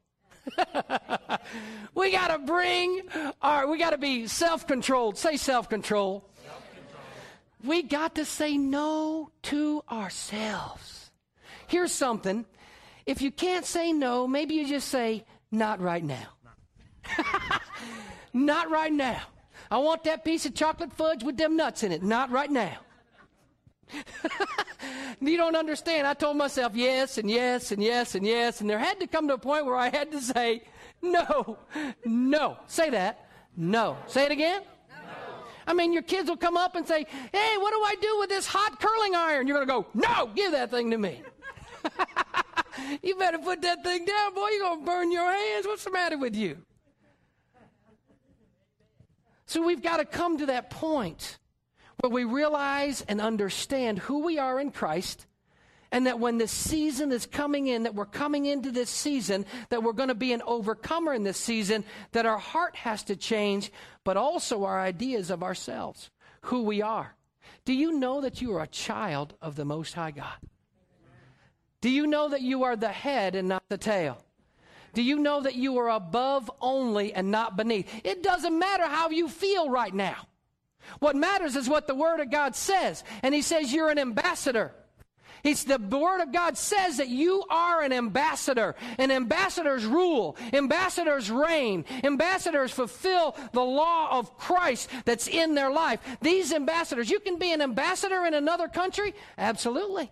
we 1.96 2.12
got 2.12 2.28
to 2.28 2.40
bring 2.40 3.02
our, 3.42 3.68
we 3.68 3.78
got 3.78 3.92
to 3.92 3.98
be 3.98 4.28
self 4.28 4.68
controlled. 4.68 5.18
Say 5.18 5.38
self 5.38 5.70
control. 5.70 6.30
We 7.64 7.82
got 7.82 8.16
to 8.16 8.26
say 8.26 8.58
no 8.58 9.32
to 9.44 9.84
ourselves. 9.90 11.10
Here's 11.68 11.92
something. 11.92 12.46
If 13.06 13.22
you 13.22 13.32
can't 13.32 13.66
say 13.66 13.92
no, 13.92 14.28
maybe 14.28 14.56
you 14.56 14.68
just 14.68 14.88
say, 14.90 15.26
not 15.52 15.80
right 15.80 16.04
now. 16.04 16.28
not 18.34 18.70
right 18.70 18.94
now. 18.94 19.22
I 19.72 19.78
want 19.80 20.04
that 20.04 20.24
piece 20.24 20.46
of 20.46 20.54
chocolate 20.54 20.94
fudge 20.94 21.24
with 21.24 21.38
them 21.38 21.56
nuts 21.56 21.82
in 21.82 21.92
it. 21.92 22.04
Not 22.04 22.30
right 22.30 22.52
now. 22.52 22.78
you 25.22 25.38
don't 25.38 25.56
understand. 25.56 26.08
I 26.08 26.14
told 26.14 26.38
myself 26.38 26.76
yes 26.76 27.18
and 27.18 27.30
yes 27.30 27.72
and 27.72 27.82
yes 27.82 28.16
and 28.16 28.26
yes, 28.26 28.62
and 28.62 28.70
there 28.70 28.80
had 28.80 29.00
to 29.00 29.08
come 29.08 29.28
to 29.28 29.36
a 29.36 29.38
point 29.38 29.66
where 29.66 29.76
I 29.76 29.90
had 29.90 30.12
to 30.12 30.22
say, 30.22 30.64
no, 31.02 31.58
no. 32.06 32.58
Say 32.68 32.90
that. 32.90 33.30
No. 33.56 33.98
Say 34.08 34.26
it 34.26 34.32
again. 34.32 34.62
No. 34.90 34.96
I 35.68 35.74
mean, 35.74 35.94
your 35.94 36.02
kids 36.02 36.30
will 36.30 36.38
come 36.38 36.58
up 36.58 36.76
and 36.76 36.88
say, 36.88 37.06
hey, 37.32 37.58
what 37.58 37.72
do 37.72 37.82
I 37.84 37.96
do 38.02 38.20
with 38.20 38.30
this 38.30 38.46
hot 38.48 38.80
curling 38.80 39.16
iron? 39.16 39.48
You're 39.48 39.64
going 39.64 39.68
to 39.68 39.74
go, 39.74 39.88
no, 39.94 40.32
give 40.36 40.52
that 40.52 40.72
thing 40.72 40.92
to 40.92 40.98
me. 40.98 41.22
you 43.04 43.16
better 43.16 43.38
put 43.38 43.62
that 43.62 43.84
thing 43.84 44.06
down, 44.06 44.34
boy. 44.34 44.48
You're 44.50 44.68
going 44.68 44.80
to 44.80 44.86
burn 44.86 45.12
your 45.12 45.32
hands. 45.32 45.66
What's 45.66 45.84
the 45.84 45.92
matter 45.92 46.18
with 46.18 46.36
you? 46.36 46.58
So 49.46 49.66
we've 49.66 49.82
got 49.82 49.98
to 49.98 50.06
come 50.06 50.40
to 50.40 50.48
that 50.48 50.72
point 50.72 51.38
where 52.06 52.24
we 52.24 52.32
realize 52.32 53.02
and 53.08 53.20
understand 53.20 53.98
who 53.98 54.20
we 54.20 54.38
are 54.38 54.60
in 54.60 54.70
Christ 54.70 55.26
and 55.92 56.06
that 56.06 56.20
when 56.20 56.38
this 56.38 56.52
season 56.52 57.12
is 57.12 57.26
coming 57.26 57.66
in, 57.66 57.82
that 57.84 57.96
we're 57.96 58.06
coming 58.06 58.46
into 58.46 58.72
this 58.72 58.92
season, 58.92 59.44
that 59.70 59.82
we're 59.82 59.92
going 59.92 60.10
to 60.10 60.14
be 60.14 60.32
an 60.32 60.44
overcomer 60.46 61.16
in 61.16 61.24
this 61.24 61.40
season, 61.40 61.84
that 62.12 62.28
our 62.28 62.38
heart 62.38 62.76
has 62.76 63.02
to 63.06 63.16
change, 63.16 63.72
but 64.04 64.18
also 64.18 64.66
our 64.66 64.80
ideas 64.80 65.32
of 65.32 65.42
ourselves, 65.42 66.12
who 66.42 66.62
we 66.62 66.84
are. 66.84 67.16
Do 67.66 67.74
you 67.74 67.98
know 67.98 68.22
that 68.22 68.40
you 68.40 68.54
are 68.54 68.62
a 68.62 68.68
child 68.68 69.34
of 69.42 69.56
the 69.56 69.66
Most 69.66 69.96
High 69.96 70.12
God? 70.12 70.38
Do 71.82 71.90
you 71.90 72.06
know 72.06 72.30
that 72.30 72.42
you 72.42 72.66
are 72.66 72.76
the 72.76 72.90
head 72.90 73.34
and 73.34 73.48
not 73.48 73.64
the 73.68 73.80
tail? 73.80 74.24
Do 74.94 75.02
you 75.02 75.18
know 75.18 75.42
that 75.42 75.56
you 75.56 75.80
are 75.80 75.90
above 75.90 76.52
only 76.62 77.14
and 77.14 77.32
not 77.32 77.58
beneath? 77.58 77.90
It 78.04 78.22
doesn't 78.22 78.60
matter 78.60 78.86
how 78.86 79.10
you 79.10 79.28
feel 79.28 79.72
right 79.72 79.94
now. 79.94 80.28
What 81.00 81.16
matters 81.16 81.56
is 81.56 81.70
what 81.70 81.88
the 81.88 81.96
Word 81.96 82.20
of 82.20 82.32
God 82.32 82.56
says. 82.56 83.04
And 83.24 83.34
He 83.34 83.42
says 83.42 83.74
you're 83.74 83.90
an 83.90 84.00
ambassador. 84.00 84.74
It's 85.44 85.64
the 85.64 85.78
Word 85.78 86.22
of 86.22 86.32
God 86.34 86.58
says 86.58 86.98
that 86.98 87.08
you 87.08 87.44
are 87.52 87.84
an 87.84 87.94
ambassador. 87.94 88.76
And 88.98 89.12
ambassadors 89.12 89.86
rule, 89.86 90.38
ambassadors 90.52 91.30
reign, 91.30 91.86
ambassadors 92.04 92.72
fulfill 92.72 93.36
the 93.54 93.62
law 93.62 94.18
of 94.18 94.38
Christ 94.38 94.90
that's 95.06 95.28
in 95.28 95.54
their 95.54 95.72
life. 95.72 96.00
These 96.22 96.52
ambassadors, 96.52 97.12
you 97.12 97.20
can 97.20 97.38
be 97.38 97.52
an 97.52 97.62
ambassador 97.62 98.26
in 98.26 98.34
another 98.34 98.68
country? 98.68 99.14
Absolutely. 99.38 100.12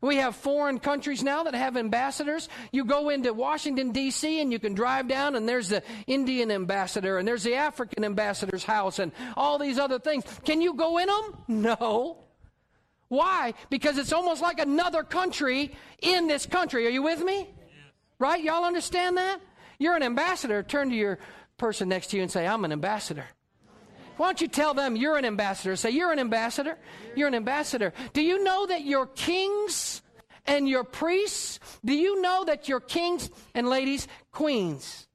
We 0.00 0.16
have 0.16 0.34
foreign 0.34 0.78
countries 0.78 1.22
now 1.22 1.42
that 1.42 1.54
have 1.54 1.76
ambassadors. 1.76 2.48
You 2.72 2.84
go 2.84 3.10
into 3.10 3.34
Washington, 3.34 3.92
D.C., 3.92 4.40
and 4.40 4.50
you 4.50 4.58
can 4.58 4.74
drive 4.74 5.08
down, 5.08 5.36
and 5.36 5.48
there's 5.48 5.68
the 5.68 5.82
Indian 6.06 6.50
ambassador, 6.50 7.18
and 7.18 7.28
there's 7.28 7.42
the 7.42 7.54
African 7.54 8.04
ambassador's 8.04 8.64
house, 8.64 8.98
and 8.98 9.12
all 9.36 9.58
these 9.58 9.78
other 9.78 9.98
things. 9.98 10.24
Can 10.44 10.62
you 10.62 10.74
go 10.74 10.98
in 10.98 11.06
them? 11.06 11.44
No. 11.48 12.18
Why? 13.08 13.54
Because 13.68 13.98
it's 13.98 14.12
almost 14.12 14.40
like 14.40 14.60
another 14.60 15.02
country 15.02 15.74
in 16.00 16.28
this 16.28 16.46
country. 16.46 16.86
Are 16.86 16.90
you 16.90 17.02
with 17.02 17.22
me? 17.22 17.48
Right? 18.18 18.42
Y'all 18.42 18.64
understand 18.64 19.16
that? 19.16 19.40
You're 19.78 19.96
an 19.96 20.02
ambassador. 20.02 20.62
Turn 20.62 20.90
to 20.90 20.96
your 20.96 21.18
person 21.58 21.88
next 21.88 22.08
to 22.08 22.16
you 22.16 22.22
and 22.22 22.30
say, 22.30 22.46
I'm 22.46 22.64
an 22.64 22.72
ambassador. 22.72 23.24
Why 24.20 24.26
don't 24.26 24.42
you 24.42 24.48
tell 24.48 24.74
them 24.74 24.96
you're 24.96 25.16
an 25.16 25.24
ambassador? 25.24 25.76
Say, 25.76 25.92
You're 25.92 26.12
an 26.12 26.18
ambassador. 26.18 26.76
You're 27.16 27.28
an 27.28 27.34
ambassador. 27.34 27.94
Do 28.12 28.20
you 28.20 28.44
know 28.44 28.66
that 28.66 28.84
your 28.84 29.06
kings 29.06 30.02
and 30.44 30.68
your 30.68 30.84
priests, 30.84 31.58
do 31.82 31.94
you 31.94 32.20
know 32.20 32.44
that 32.44 32.68
your 32.68 32.80
kings 32.80 33.30
and 33.54 33.66
ladies, 33.66 34.06
queens, 34.30 35.08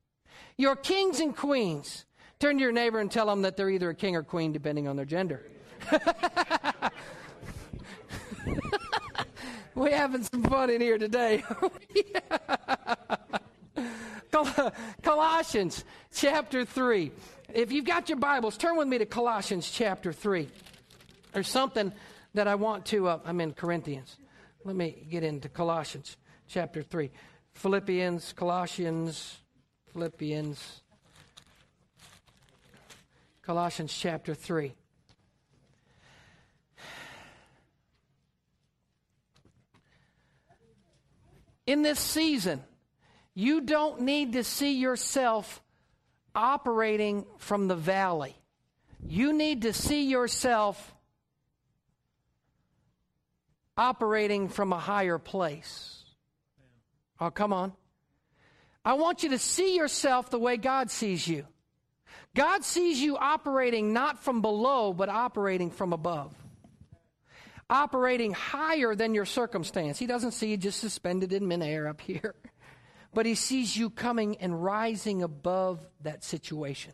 your 0.58 0.76
kings 0.76 1.20
and 1.20 1.38
queens, 1.38 2.08
turn 2.40 2.58
to 2.58 2.64
your 2.64 2.72
neighbor 2.72 2.98
and 2.98 3.12
tell 3.12 3.28
them 3.28 3.44
that 3.44 3.56
they're 3.58 3.70
either 3.70 3.92
a 3.92 3.96
king 3.96 4.16
or 4.16 4.24
queen 4.24 4.52
depending 4.52 4.88
on 4.88 4.96
their 4.96 5.06
gender. 5.06 5.46
We're 9.76 9.96
having 9.96 10.24
some 10.24 10.42
fun 10.42 10.72
in 10.72 10.82
here 10.82 10.98
today. 10.98 11.44
Colossians 15.04 15.86
chapter 16.12 16.66
3 16.66 17.12
if 17.54 17.72
you've 17.72 17.86
got 17.86 18.10
your 18.10 18.18
Bibles, 18.18 18.58
turn 18.58 18.78
with 18.78 18.88
me 18.88 18.98
to 18.98 19.06
Colossians 19.06 19.70
chapter 19.70 20.12
3. 20.12 20.48
There's 21.34 21.48
something 21.48 21.92
that 22.34 22.48
I 22.48 22.56
want 22.56 22.86
to, 22.88 23.08
uh, 23.08 23.20
I'm 23.26 23.42
in 23.42 23.54
Corinthians. 23.54 24.16
Let 24.64 24.76
me 24.76 25.06
get 25.10 25.24
into 25.24 25.50
Colossians 25.50 26.18
chapter 26.48 26.82
3. 26.82 27.12
Philippians, 27.54 28.34
Colossians, 28.34 29.38
Philippians, 29.94 30.82
Colossians 33.42 33.94
chapter 33.94 34.34
3. 34.34 34.74
In 41.68 41.82
this 41.82 42.00
season, 42.00 42.64
you 43.34 43.62
don't 43.62 44.02
need 44.02 44.34
to 44.34 44.44
see 44.44 44.78
yourself 44.78 45.62
operating 46.36 47.26
from 47.38 47.68
the 47.68 47.76
valley. 47.76 48.36
You 49.08 49.34
need 49.34 49.64
to 49.64 49.74
see 49.74 50.10
yourself 50.10 50.94
operating 53.78 54.50
from 54.50 54.74
a 54.74 54.80
higher 54.80 55.18
place. 55.18 56.04
Oh, 57.20 57.32
come 57.32 57.54
on. 57.54 57.74
I 58.84 58.94
want 58.94 59.24
you 59.24 59.30
to 59.30 59.40
see 59.40 59.76
yourself 59.76 60.30
the 60.30 60.40
way 60.40 60.58
God 60.58 60.92
sees 60.92 61.28
you. 61.28 61.46
God 62.36 62.64
sees 62.64 63.00
you 63.00 63.18
operating 63.18 63.94
not 63.94 64.24
from 64.24 64.42
below, 64.42 64.94
but 64.94 65.10
operating 65.10 65.72
from 65.72 65.94
above. 65.94 66.36
Operating 67.70 68.34
higher 68.34 68.94
than 68.94 69.16
your 69.16 69.26
circumstance. 69.26 69.98
He 69.98 70.06
doesn't 70.06 70.32
see 70.32 70.52
you 70.52 70.58
just 70.58 70.80
suspended 70.80 71.34
in 71.34 71.48
midair 71.48 71.88
up 71.88 72.02
here 72.02 72.36
but 73.16 73.26
he 73.26 73.34
sees 73.34 73.76
you 73.76 73.90
coming 73.90 74.36
and 74.38 74.62
rising 74.62 75.24
above 75.24 75.80
that 76.02 76.24
situation. 76.24 76.92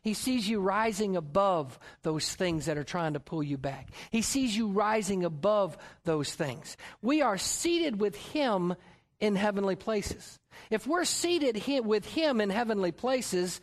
He 0.00 0.14
sees 0.14 0.48
you 0.48 0.60
rising 0.60 1.16
above 1.16 1.78
those 2.02 2.34
things 2.34 2.66
that 2.66 2.78
are 2.78 2.84
trying 2.84 3.14
to 3.14 3.20
pull 3.20 3.42
you 3.42 3.58
back. 3.58 3.90
He 4.10 4.22
sees 4.22 4.56
you 4.56 4.68
rising 4.68 5.24
above 5.24 5.76
those 6.04 6.32
things. 6.32 6.76
We 7.02 7.20
are 7.20 7.36
seated 7.36 8.00
with 8.00 8.16
him 8.16 8.76
in 9.18 9.34
heavenly 9.34 9.74
places. 9.74 10.38
If 10.70 10.86
we're 10.86 11.04
seated 11.04 11.60
with 11.84 12.06
him 12.06 12.40
in 12.40 12.50
heavenly 12.50 12.92
places, 12.92 13.60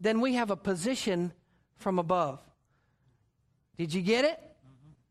then 0.00 0.20
we 0.20 0.34
have 0.34 0.52
a 0.52 0.56
position 0.56 1.32
from 1.76 1.98
above. 1.98 2.40
Did 3.76 3.92
you 3.92 4.02
get 4.02 4.24
it? 4.24 4.40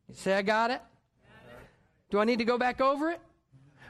You 0.08 0.16
say, 0.16 0.36
I 0.36 0.42
got 0.42 0.72
it? 0.72 0.82
Do 2.12 2.20
I 2.20 2.24
need 2.24 2.40
to 2.40 2.46
go 2.46 2.58
back 2.58 2.80
over 2.80 3.12
it? 3.12 3.20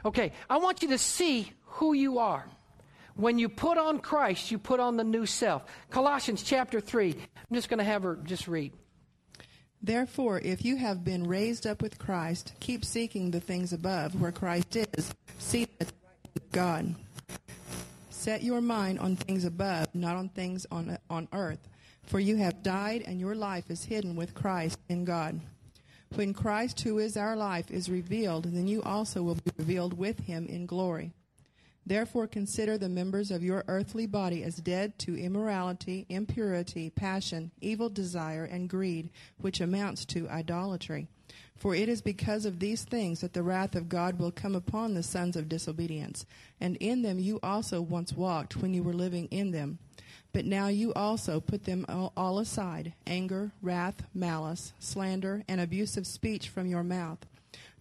Okay, 0.04 0.32
I 0.48 0.58
want 0.58 0.82
you 0.82 0.88
to 0.90 0.98
see 0.98 1.52
who 1.76 1.92
you 1.92 2.18
are. 2.18 2.44
When 3.16 3.38
you 3.38 3.48
put 3.48 3.78
on 3.78 4.00
Christ, 4.00 4.50
you 4.50 4.58
put 4.58 4.80
on 4.80 4.96
the 4.96 5.04
new 5.04 5.26
self. 5.26 5.64
Colossians 5.90 6.42
chapter 6.42 6.80
3. 6.80 7.14
I'm 7.14 7.54
just 7.54 7.68
going 7.68 7.78
to 7.78 7.84
have 7.84 8.02
her 8.02 8.16
just 8.24 8.48
read. 8.48 8.72
Therefore, 9.82 10.40
if 10.40 10.64
you 10.64 10.76
have 10.76 11.04
been 11.04 11.24
raised 11.24 11.66
up 11.66 11.82
with 11.82 11.98
Christ, 11.98 12.54
keep 12.60 12.84
seeking 12.84 13.30
the 13.30 13.40
things 13.40 13.72
above, 13.72 14.20
where 14.20 14.32
Christ 14.32 14.76
is, 14.76 15.14
seated 15.38 15.92
with 16.34 16.50
God. 16.50 16.94
Set 18.10 18.42
your 18.42 18.60
mind 18.60 18.98
on 18.98 19.16
things 19.16 19.44
above, 19.44 19.86
not 19.94 20.16
on 20.16 20.30
things 20.30 20.66
on, 20.70 20.98
on 21.08 21.28
earth. 21.32 21.68
For 22.04 22.20
you 22.20 22.36
have 22.36 22.62
died, 22.62 23.04
and 23.06 23.20
your 23.20 23.34
life 23.34 23.70
is 23.70 23.84
hidden 23.84 24.16
with 24.16 24.34
Christ 24.34 24.78
in 24.88 25.04
God. 25.04 25.40
When 26.14 26.32
Christ, 26.32 26.80
who 26.80 26.98
is 26.98 27.16
our 27.16 27.36
life, 27.36 27.70
is 27.70 27.90
revealed, 27.90 28.44
then 28.44 28.66
you 28.66 28.82
also 28.82 29.22
will 29.22 29.34
be 29.34 29.52
revealed 29.58 29.98
with 29.98 30.20
him 30.20 30.46
in 30.46 30.66
glory. 30.66 31.12
Therefore, 31.86 32.26
consider 32.26 32.76
the 32.76 32.88
members 32.88 33.30
of 33.30 33.44
your 33.44 33.64
earthly 33.68 34.06
body 34.06 34.42
as 34.42 34.56
dead 34.56 34.98
to 34.98 35.16
immorality, 35.16 36.04
impurity, 36.08 36.90
passion, 36.90 37.52
evil 37.60 37.88
desire, 37.88 38.44
and 38.44 38.68
greed, 38.68 39.10
which 39.40 39.60
amounts 39.60 40.04
to 40.06 40.28
idolatry. 40.28 41.06
For 41.56 41.74
it 41.74 41.88
is 41.88 42.02
because 42.02 42.44
of 42.44 42.58
these 42.58 42.84
things 42.84 43.20
that 43.20 43.32
the 43.32 43.42
wrath 43.42 43.74
of 43.76 43.88
God 43.88 44.18
will 44.18 44.32
come 44.32 44.54
upon 44.54 44.94
the 44.94 45.02
sons 45.02 45.36
of 45.36 45.48
disobedience. 45.48 46.26
And 46.60 46.76
in 46.76 47.02
them 47.02 47.18
you 47.18 47.38
also 47.42 47.80
once 47.80 48.12
walked 48.12 48.56
when 48.56 48.74
you 48.74 48.82
were 48.82 48.92
living 48.92 49.26
in 49.30 49.52
them. 49.52 49.78
But 50.32 50.44
now 50.44 50.66
you 50.68 50.92
also 50.92 51.40
put 51.40 51.64
them 51.64 51.86
all 51.88 52.38
aside 52.38 52.92
anger, 53.06 53.52
wrath, 53.62 54.02
malice, 54.12 54.74
slander, 54.78 55.44
and 55.48 55.60
abusive 55.60 56.06
speech 56.06 56.48
from 56.48 56.66
your 56.66 56.82
mouth. 56.82 57.24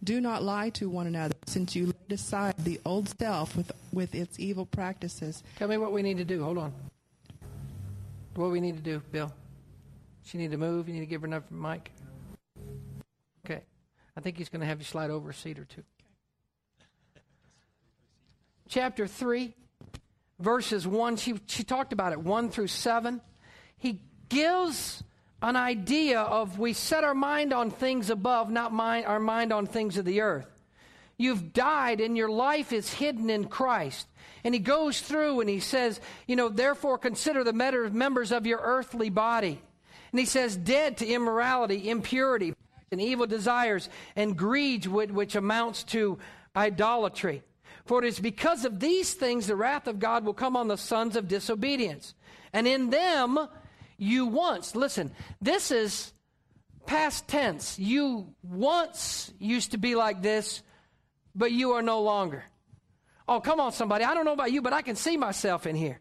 Do 0.05 0.21
not 0.21 0.43
lie 0.43 0.69
to 0.71 0.87
one 0.87 1.07
another, 1.07 1.33
since 1.47 1.75
you 1.75 1.87
laid 1.87 2.11
aside 2.11 2.53
the 2.59 2.79
old 2.85 3.09
self 3.19 3.57
with, 3.57 3.71
with 3.91 4.13
its 4.13 4.39
evil 4.39 4.67
practices. 4.67 5.41
Tell 5.57 5.67
me 5.67 5.77
what 5.77 5.91
we 5.91 6.03
need 6.03 6.17
to 6.17 6.23
do. 6.23 6.43
Hold 6.43 6.59
on. 6.59 6.73
What 8.35 8.51
we 8.51 8.59
need 8.61 8.77
to 8.77 8.83
do, 8.83 9.01
Bill? 9.11 9.33
She 10.23 10.37
need 10.37 10.51
to 10.51 10.57
move. 10.57 10.87
You 10.87 10.93
need 10.93 10.99
to 10.99 11.05
give 11.07 11.21
her 11.21 11.27
another 11.27 11.45
mic. 11.49 11.91
Okay. 13.43 13.63
I 14.15 14.21
think 14.21 14.37
he's 14.37 14.49
going 14.49 14.61
to 14.61 14.67
have 14.67 14.77
you 14.77 14.85
slide 14.85 15.09
over 15.09 15.31
a 15.31 15.33
seat 15.33 15.57
or 15.57 15.65
two. 15.65 15.83
Chapter 18.69 19.07
3, 19.07 19.55
verses 20.39 20.85
1, 20.85 21.17
she, 21.17 21.39
she 21.47 21.63
talked 21.63 21.93
about 21.93 22.11
it, 22.11 22.19
1 22.19 22.51
through 22.51 22.67
7. 22.67 23.21
He 23.77 24.01
gives 24.29 25.03
an 25.41 25.55
idea 25.55 26.21
of 26.21 26.59
we 26.59 26.73
set 26.73 27.03
our 27.03 27.13
mind 27.13 27.53
on 27.53 27.69
things 27.69 28.09
above, 28.09 28.49
not 28.49 28.73
mind, 28.73 29.05
our 29.05 29.19
mind 29.19 29.53
on 29.53 29.67
things 29.67 29.97
of 29.97 30.05
the 30.05 30.21
earth. 30.21 30.47
You've 31.17 31.53
died 31.53 32.01
and 32.01 32.17
your 32.17 32.29
life 32.29 32.73
is 32.73 32.91
hidden 32.91 33.29
in 33.29 33.45
Christ. 33.45 34.07
And 34.43 34.53
he 34.53 34.59
goes 34.59 35.01
through 35.01 35.41
and 35.41 35.49
he 35.49 35.59
says, 35.59 35.99
you 36.27 36.35
know, 36.35 36.49
therefore 36.49 36.97
consider 36.97 37.43
the 37.43 37.53
members 37.53 38.31
of 38.31 38.45
your 38.45 38.59
earthly 38.61 39.09
body. 39.09 39.61
And 40.11 40.19
he 40.19 40.25
says, 40.25 40.55
dead 40.55 40.97
to 40.97 41.07
immorality, 41.07 41.89
impurity, 41.89 42.53
and 42.91 43.01
evil 43.01 43.27
desires, 43.27 43.89
and 44.15 44.37
greed, 44.37 44.85
which 44.85 45.35
amounts 45.35 45.83
to 45.83 46.19
idolatry. 46.55 47.43
For 47.85 48.03
it 48.03 48.07
is 48.07 48.19
because 48.19 48.65
of 48.65 48.79
these 48.79 49.13
things 49.13 49.47
the 49.47 49.55
wrath 49.55 49.87
of 49.87 49.99
God 49.99 50.25
will 50.25 50.33
come 50.33 50.55
on 50.55 50.67
the 50.67 50.77
sons 50.77 51.15
of 51.15 51.27
disobedience. 51.27 52.13
And 52.53 52.67
in 52.67 52.89
them, 52.89 53.37
you 53.97 54.25
once, 54.25 54.75
listen, 54.75 55.12
this 55.41 55.71
is 55.71 56.13
past 56.86 57.27
tense. 57.27 57.79
You 57.79 58.34
once 58.43 59.31
used 59.39 59.71
to 59.71 59.77
be 59.77 59.95
like 59.95 60.21
this, 60.21 60.62
but 61.34 61.51
you 61.51 61.73
are 61.73 61.81
no 61.81 62.01
longer. 62.01 62.43
Oh, 63.27 63.39
come 63.39 63.60
on, 63.60 63.71
somebody. 63.71 64.03
I 64.03 64.13
don't 64.13 64.25
know 64.25 64.34
about 64.34 64.51
you, 64.51 64.62
but 64.62 64.73
I 64.73 64.81
can 64.81 64.95
see 64.95 65.17
myself 65.17 65.65
in 65.65 65.75
here. 65.75 65.99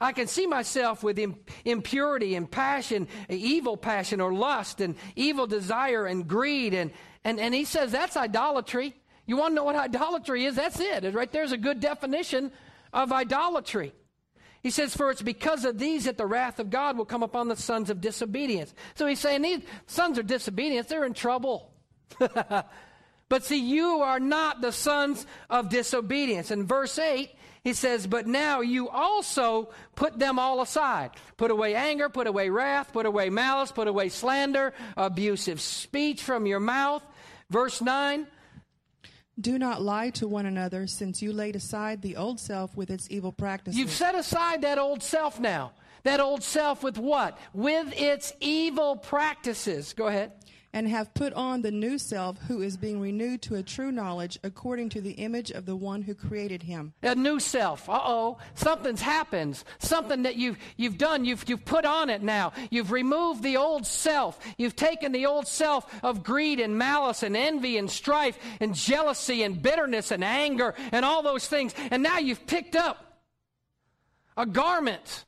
I 0.00 0.12
can 0.12 0.26
see 0.26 0.46
myself 0.46 1.02
with 1.02 1.18
impurity 1.64 2.34
and 2.34 2.50
passion, 2.50 3.06
evil 3.28 3.76
passion 3.76 4.20
or 4.20 4.32
lust 4.32 4.80
and 4.80 4.94
evil 5.14 5.46
desire 5.46 6.06
and 6.06 6.26
greed. 6.26 6.72
And, 6.72 6.90
and, 7.22 7.38
and 7.38 7.54
he 7.54 7.64
says 7.64 7.92
that's 7.92 8.16
idolatry. 8.16 8.94
You 9.26 9.36
want 9.36 9.52
to 9.52 9.56
know 9.56 9.64
what 9.64 9.76
idolatry 9.76 10.46
is? 10.46 10.56
That's 10.56 10.80
it. 10.80 11.14
Right 11.14 11.30
there's 11.30 11.52
a 11.52 11.58
good 11.58 11.80
definition 11.80 12.50
of 12.94 13.12
idolatry. 13.12 13.92
He 14.62 14.70
says, 14.70 14.94
For 14.94 15.10
it's 15.10 15.22
because 15.22 15.64
of 15.64 15.78
these 15.78 16.04
that 16.04 16.18
the 16.18 16.26
wrath 16.26 16.58
of 16.58 16.70
God 16.70 16.98
will 16.98 17.04
come 17.04 17.22
upon 17.22 17.48
the 17.48 17.56
sons 17.56 17.90
of 17.90 18.00
disobedience. 18.00 18.74
So 18.94 19.06
he's 19.06 19.20
saying 19.20 19.42
these 19.42 19.62
sons 19.86 20.18
are 20.18 20.22
disobedience, 20.22 20.86
they're 20.88 21.04
in 21.04 21.14
trouble. 21.14 21.72
but 23.28 23.44
see, 23.44 23.60
you 23.60 24.00
are 24.02 24.20
not 24.20 24.60
the 24.60 24.72
sons 24.72 25.26
of 25.48 25.70
disobedience. 25.70 26.50
In 26.50 26.66
verse 26.66 26.98
8, 26.98 27.30
he 27.64 27.72
says, 27.72 28.06
But 28.06 28.26
now 28.26 28.60
you 28.60 28.88
also 28.88 29.70
put 29.94 30.18
them 30.18 30.38
all 30.38 30.60
aside. 30.60 31.10
Put 31.36 31.50
away 31.50 31.74
anger, 31.74 32.08
put 32.08 32.26
away 32.26 32.50
wrath, 32.50 32.92
put 32.92 33.06
away 33.06 33.30
malice, 33.30 33.72
put 33.72 33.88
away 33.88 34.08
slander, 34.08 34.74
abusive 34.96 35.60
speech 35.60 36.22
from 36.22 36.46
your 36.46 36.60
mouth. 36.60 37.02
Verse 37.50 37.80
9, 37.80 38.26
Do 39.40 39.58
not 39.58 39.80
lie 39.80 40.10
to 40.10 40.28
one 40.28 40.46
another, 40.46 40.86
since 40.86 41.22
you 41.22 41.32
laid 41.32 41.56
aside 41.56 42.02
the 42.02 42.16
old 42.16 42.38
self 42.38 42.76
with 42.76 42.90
its 42.90 43.06
evil 43.10 43.32
practices. 43.32 43.78
You've 43.78 43.90
set 43.90 44.14
aside 44.14 44.62
that 44.62 44.78
old 44.78 45.02
self 45.02 45.40
now. 45.40 45.72
That 46.02 46.20
old 46.20 46.42
self 46.42 46.82
with 46.82 46.98
what? 46.98 47.38
With 47.52 47.92
its 47.98 48.32
evil 48.40 48.96
practices. 48.96 49.92
Go 49.92 50.08
ahead. 50.08 50.32
And 50.72 50.88
have 50.88 51.12
put 51.14 51.32
on 51.32 51.62
the 51.62 51.70
new 51.70 51.98
self, 51.98 52.38
who 52.48 52.62
is 52.62 52.76
being 52.76 53.00
renewed 53.00 53.42
to 53.42 53.56
a 53.56 53.62
true 53.62 53.90
knowledge 53.90 54.38
according 54.44 54.88
to 54.90 55.00
the 55.00 55.12
image 55.12 55.50
of 55.50 55.66
the 55.66 55.74
one 55.74 56.02
who 56.02 56.14
created 56.14 56.62
him. 56.62 56.92
A 57.02 57.14
new 57.14 57.40
self. 57.40 57.88
Uh 57.88 58.00
oh. 58.02 58.38
Something's 58.54 59.02
happened. 59.02 59.62
Something 59.78 60.22
that 60.22 60.36
you've, 60.36 60.58
you've 60.76 60.98
done. 60.98 61.24
You've, 61.24 61.44
you've 61.48 61.64
put 61.64 61.84
on 61.84 62.10
it 62.10 62.22
now. 62.22 62.52
You've 62.70 62.92
removed 62.92 63.42
the 63.42 63.56
old 63.56 63.86
self. 63.86 64.38
You've 64.58 64.76
taken 64.76 65.12
the 65.12 65.26
old 65.26 65.46
self 65.46 65.92
of 66.04 66.22
greed 66.22 66.60
and 66.60 66.78
malice 66.78 67.22
and 67.22 67.36
envy 67.36 67.76
and 67.76 67.90
strife 67.90 68.38
and 68.60 68.74
jealousy 68.74 69.42
and 69.42 69.60
bitterness 69.60 70.10
and 70.10 70.22
anger 70.22 70.74
and 70.92 71.04
all 71.04 71.22
those 71.22 71.46
things. 71.46 71.74
And 71.90 72.02
now 72.02 72.18
you've 72.18 72.46
picked 72.46 72.76
up 72.76 73.22
a 74.36 74.46
garment 74.46 75.24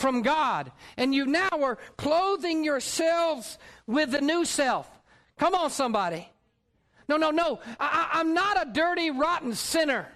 from 0.00 0.22
God. 0.22 0.72
And 0.96 1.14
you 1.14 1.26
now 1.26 1.50
are 1.52 1.78
clothing 1.96 2.64
yourselves 2.64 3.58
with 3.86 4.10
the 4.10 4.20
new 4.20 4.44
self. 4.44 4.88
Come 5.38 5.54
on, 5.54 5.70
somebody. 5.70 6.28
No, 7.08 7.16
no, 7.16 7.30
no. 7.30 7.60
I, 7.78 8.10
I'm 8.14 8.34
not 8.34 8.66
a 8.66 8.70
dirty, 8.72 9.10
rotten 9.10 9.54
sinner. 9.54 10.08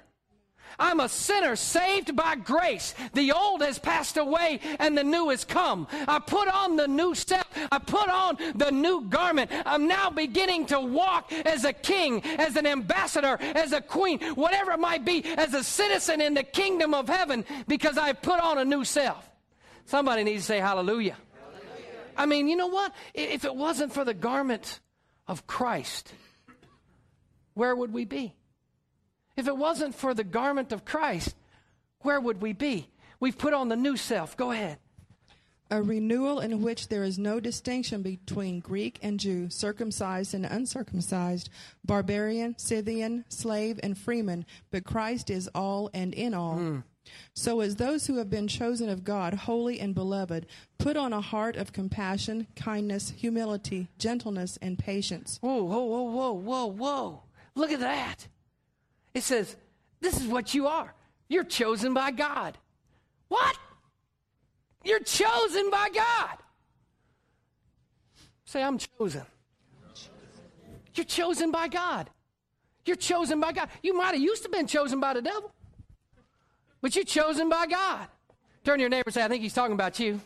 I'm 0.79 1.01
a 1.01 1.09
sinner 1.09 1.57
saved 1.57 2.17
by 2.17 2.37
grace. 2.37 2.95
The 3.13 3.33
old 3.33 3.63
has 3.63 3.79
passed 3.79 4.17
away 4.17 4.61
and 4.79 4.97
the 4.97 5.05
new 5.05 5.29
has 5.29 5.45
come. 5.45 5.87
I 6.09 6.19
put 6.19 6.49
on 6.49 6.77
the 6.77 6.89
new 6.89 7.15
self. 7.15 7.47
I 7.71 7.79
put 7.79 8.09
on 8.09 8.39
the 8.55 8.71
new 8.71 9.03
garment. 9.03 9.51
I'm 9.65 9.87
now 9.87 10.11
beginning 10.11 10.67
to 10.67 10.81
walk 10.81 11.33
as 11.33 11.65
a 11.65 11.73
king, 11.73 12.25
as 12.25 12.57
an 12.57 12.67
ambassador, 12.67 13.39
as 13.41 13.73
a 13.73 13.81
queen, 13.81 14.21
whatever 14.35 14.73
it 14.73 14.81
might 14.81 15.05
be, 15.05 15.25
as 15.25 15.55
a 15.55 15.63
citizen 15.63 16.21
in 16.21 16.35
the 16.35 16.43
kingdom 16.43 16.95
of 16.95 17.09
heaven 17.09 17.45
because 17.69 17.99
I 17.99 18.13
put 18.13 18.41
on 18.41 18.59
a 18.59 18.65
new 18.65 18.85
self. 18.85 19.29
Somebody 19.87 20.25
needs 20.25 20.43
to 20.43 20.47
say 20.47 20.59
hallelujah. 20.61 21.17
I 22.17 22.27
mean, 22.27 22.49
you 22.49 22.57
know 22.57 22.69
what? 22.69 22.93
If 23.13 23.45
it 23.45 23.55
wasn't 23.55 23.93
for 23.93 24.05
the 24.05 24.15
garment 24.15 24.81
of 25.27 25.47
Christ, 25.47 26.13
where 27.55 27.75
would 27.75 27.93
we 27.93 28.05
be? 28.05 28.35
If 29.37 29.49
it 29.49 29.57
wasn't 29.57 29.95
for 29.95 30.15
the 30.15 30.25
garment 30.25 30.73
of 30.73 30.85
Christ, 30.85 31.35
where 32.01 32.21
would 32.21 32.41
we 32.41 32.53
be? 32.53 32.89
We've 33.19 33.37
put 33.37 33.55
on 33.55 33.69
the 33.69 33.77
new 33.77 33.97
self. 33.97 34.37
Go 34.37 34.53
ahead. 34.53 34.79
A 35.71 35.83
renewal 35.83 36.41
in 36.41 36.63
which 36.63 36.89
there 36.89 37.03
is 37.03 37.19
no 37.19 37.41
distinction 37.41 38.03
between 38.03 38.61
Greek 38.61 38.99
and 39.03 39.19
Jew, 39.19 39.49
circumcised 39.49 40.35
and 40.35 40.45
uncircumcised, 40.45 41.49
barbarian, 41.85 42.57
Scythian, 42.59 43.25
slave, 43.29 43.81
and 43.83 43.97
freeman, 43.97 44.45
but 44.71 44.85
Christ 44.85 45.31
is 45.31 45.49
all 45.55 45.91
and 45.95 46.15
in 46.15 46.35
all. 46.35 46.59
Mm. 46.59 46.85
So, 47.35 47.61
as 47.61 47.77
those 47.77 48.07
who 48.07 48.17
have 48.19 48.31
been 48.31 48.49
chosen 48.49 48.89
of 48.89 49.05
God, 49.05 49.35
holy 49.35 49.81
and 49.81 49.95
beloved, 49.95 50.47
put 50.79 50.97
on 50.97 51.13
a 51.13 51.21
heart 51.21 51.57
of 51.57 51.73
compassion, 51.73 52.47
kindness, 52.57 53.11
humility, 53.17 53.89
gentleness, 53.99 54.59
and 54.63 54.79
patience. 54.79 55.39
Whoa, 55.41 55.63
whoa, 55.63 55.85
whoa, 55.85 56.03
whoa, 56.03 56.33
whoa, 56.33 56.67
whoa. 56.67 57.23
Look 57.55 57.73
at 57.73 57.81
that. 57.81 58.27
It 59.15 59.23
says, 59.23 59.57
This 60.01 60.21
is 60.21 60.27
what 60.27 60.55
you 60.55 60.67
are. 60.67 60.95
You're 61.29 61.45
chosen 61.45 61.95
by 61.95 62.11
God. 62.11 62.59
What? 63.29 63.57
You're 64.85 65.01
chosen 65.01 65.71
by 65.71 65.89
God. 65.95 66.39
Say, 68.45 68.63
I'm 68.63 68.79
chosen. 68.79 69.23
You're 70.95 71.07
chosen 71.07 71.51
by 71.51 71.69
God. 71.69 72.11
You're 72.85 72.97
chosen 72.97 73.41
by 73.41 73.53
God. 73.53 73.69
You 73.83 73.97
might 73.97 74.13
have 74.13 74.21
used 74.21 74.43
to 74.43 74.49
been 74.49 74.67
chosen 74.67 75.01
by 75.01 75.15
the 75.15 75.23
devil, 75.23 75.54
but 76.85 76.95
you're 76.95 77.03
chosen 77.07 77.49
by 77.49 77.67
God. 77.67 78.09
Turn 78.63 78.77
to 78.77 78.83
your 78.83 78.91
neighbor 78.91 79.05
and 79.07 79.15
say, 79.15 79.25
I 79.25 79.29
think 79.29 79.43
he's 79.43 79.55
talking 79.55 79.73
about 79.73 79.99
you. 79.99 80.21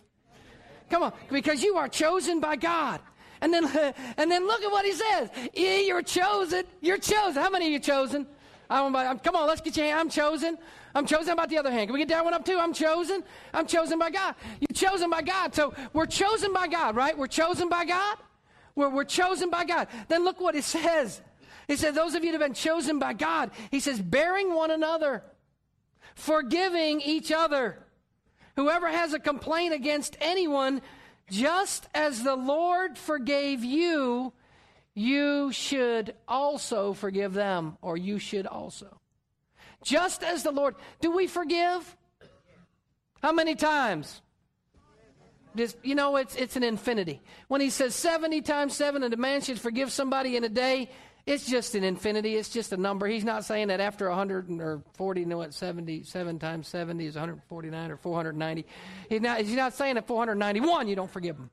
Come 0.91 1.05
on, 1.05 1.13
because 1.31 1.63
you 1.63 1.77
are 1.77 1.87
chosen 1.89 2.41
by 2.41 2.57
God. 2.57 3.01
And 3.41 3.55
then, 3.55 3.65
and 4.17 4.29
then 4.29 4.45
look 4.45 4.61
at 4.63 4.73
what 4.73 4.85
he 4.85 4.91
says. 4.91 5.31
You're 5.55 6.03
chosen. 6.03 6.65
You're 6.81 6.99
chosen. 6.99 7.41
How 7.41 7.49
many 7.49 7.67
of 7.67 7.73
you 7.73 7.79
chosen? 7.79 8.27
I 8.69 8.79
don't, 8.79 8.97
I'm, 8.97 9.21
come 9.21 9.37
on, 9.37 9.47
let's 9.47 9.61
get 9.61 9.77
your 9.77 9.87
hand. 9.87 10.01
I'm 10.01 10.09
chosen. 10.09 10.59
I'm 10.97 11.07
chosen. 11.07 11.29
How 11.29 11.35
about 11.35 11.49
the 11.49 11.59
other 11.59 11.71
hand? 11.71 11.87
Can 11.87 11.93
we 11.93 12.01
get 12.01 12.09
that 12.09 12.25
one 12.25 12.35
up 12.35 12.45
too? 12.45 12.59
I'm 12.59 12.73
chosen. 12.73 13.23
I'm 13.55 13.69
chosen 13.69 13.97
by 13.97 14.11
God. 14.11 14.35
You're 14.59 14.75
chosen 14.75 15.11
by 15.11 15.23
God. 15.23 15.55
So 15.55 15.75
we're 15.93 16.07
chosen 16.07 16.53
by 16.53 16.67
God, 16.67 16.97
right? 16.97 17.17
We're 17.17 17.29
chosen 17.29 17.69
by 17.69 17.85
God. 17.85 18.17
We're, 18.75 18.89
we're 18.89 19.05
chosen 19.05 19.49
by 19.49 19.65
God. 19.65 19.87
Then 20.09 20.25
look 20.25 20.41
what 20.41 20.57
it 20.57 20.65
says. 20.65 21.23
It 21.69 21.79
says, 21.79 21.95
those 21.95 22.17
of 22.17 22.25
you 22.25 22.33
that 22.33 22.41
have 22.41 22.49
been 22.49 22.55
chosen 22.55 22.99
by 22.99 23.13
God, 23.13 23.53
he 23.71 23.79
says, 23.79 24.03
bearing 24.03 24.53
one 24.53 24.73
another, 24.73 25.23
forgiving 26.19 27.01
each 27.01 27.31
other. 27.31 27.79
Whoever 28.57 28.89
has 28.89 29.13
a 29.13 29.21
complaint 29.21 29.73
against 29.73 30.17
anyone, 30.21 30.83
just 31.31 31.89
as 31.95 32.25
the 32.25 32.35
Lord 32.35 32.99
forgave 32.99 33.63
you, 33.63 34.33
you 34.95 35.53
should 35.53 36.15
also 36.27 36.93
forgive 36.93 37.35
them, 37.35 37.79
or 37.83 37.97
you 37.97 38.19
should 38.19 38.49
also. 38.49 39.01
Just 39.85 40.25
as 40.25 40.43
the 40.43 40.51
Lord. 40.51 40.75
Do 41.01 41.13
we 41.13 41.29
forgive? 41.29 41.97
How 43.23 43.31
many 43.31 43.55
times? 43.55 44.21
Just, 45.55 45.77
you 45.85 45.95
know, 45.95 46.17
it's, 46.17 46.35
it's 46.35 46.57
an 46.57 46.65
infinity. 46.65 47.23
When 47.47 47.61
he 47.61 47.71
says 47.71 47.95
70 47.95 48.43
times 48.43 48.75
7 48.75 49.05
and 49.05 49.15
a 49.15 49.17
man 49.17 49.41
should 49.41 49.61
forgive 49.61 49.93
somebody 49.93 50.37
in 50.37 50.43
a 50.43 50.49
day, 50.49 50.91
it's 51.29 51.47
just 51.47 51.75
an 51.75 51.85
infinity. 51.85 52.37
It's 52.37 52.49
just 52.49 52.73
a 52.73 52.77
number. 52.79 53.07
He's 53.07 53.25
not 53.25 53.45
saying 53.45 53.69
that 53.69 53.81
after 53.81 54.09
100 54.09 54.51
or 54.61 54.83
40, 54.95 55.21
you 55.21 55.37
what, 55.37 55.53
77 55.53 56.39
times 56.39 56.69
70 56.69 57.05
is 57.05 57.15
149 57.17 57.91
or 57.91 57.97
490. 57.99 58.65
He's 59.11 59.21
not, 59.21 59.41
he's 59.41 59.55
not 59.55 59.75
saying 59.75 59.99
at 59.99 60.07
491 60.07 60.89
you 60.89 60.97
don't 60.97 61.11
forgive 61.11 61.37
him. 61.37 61.51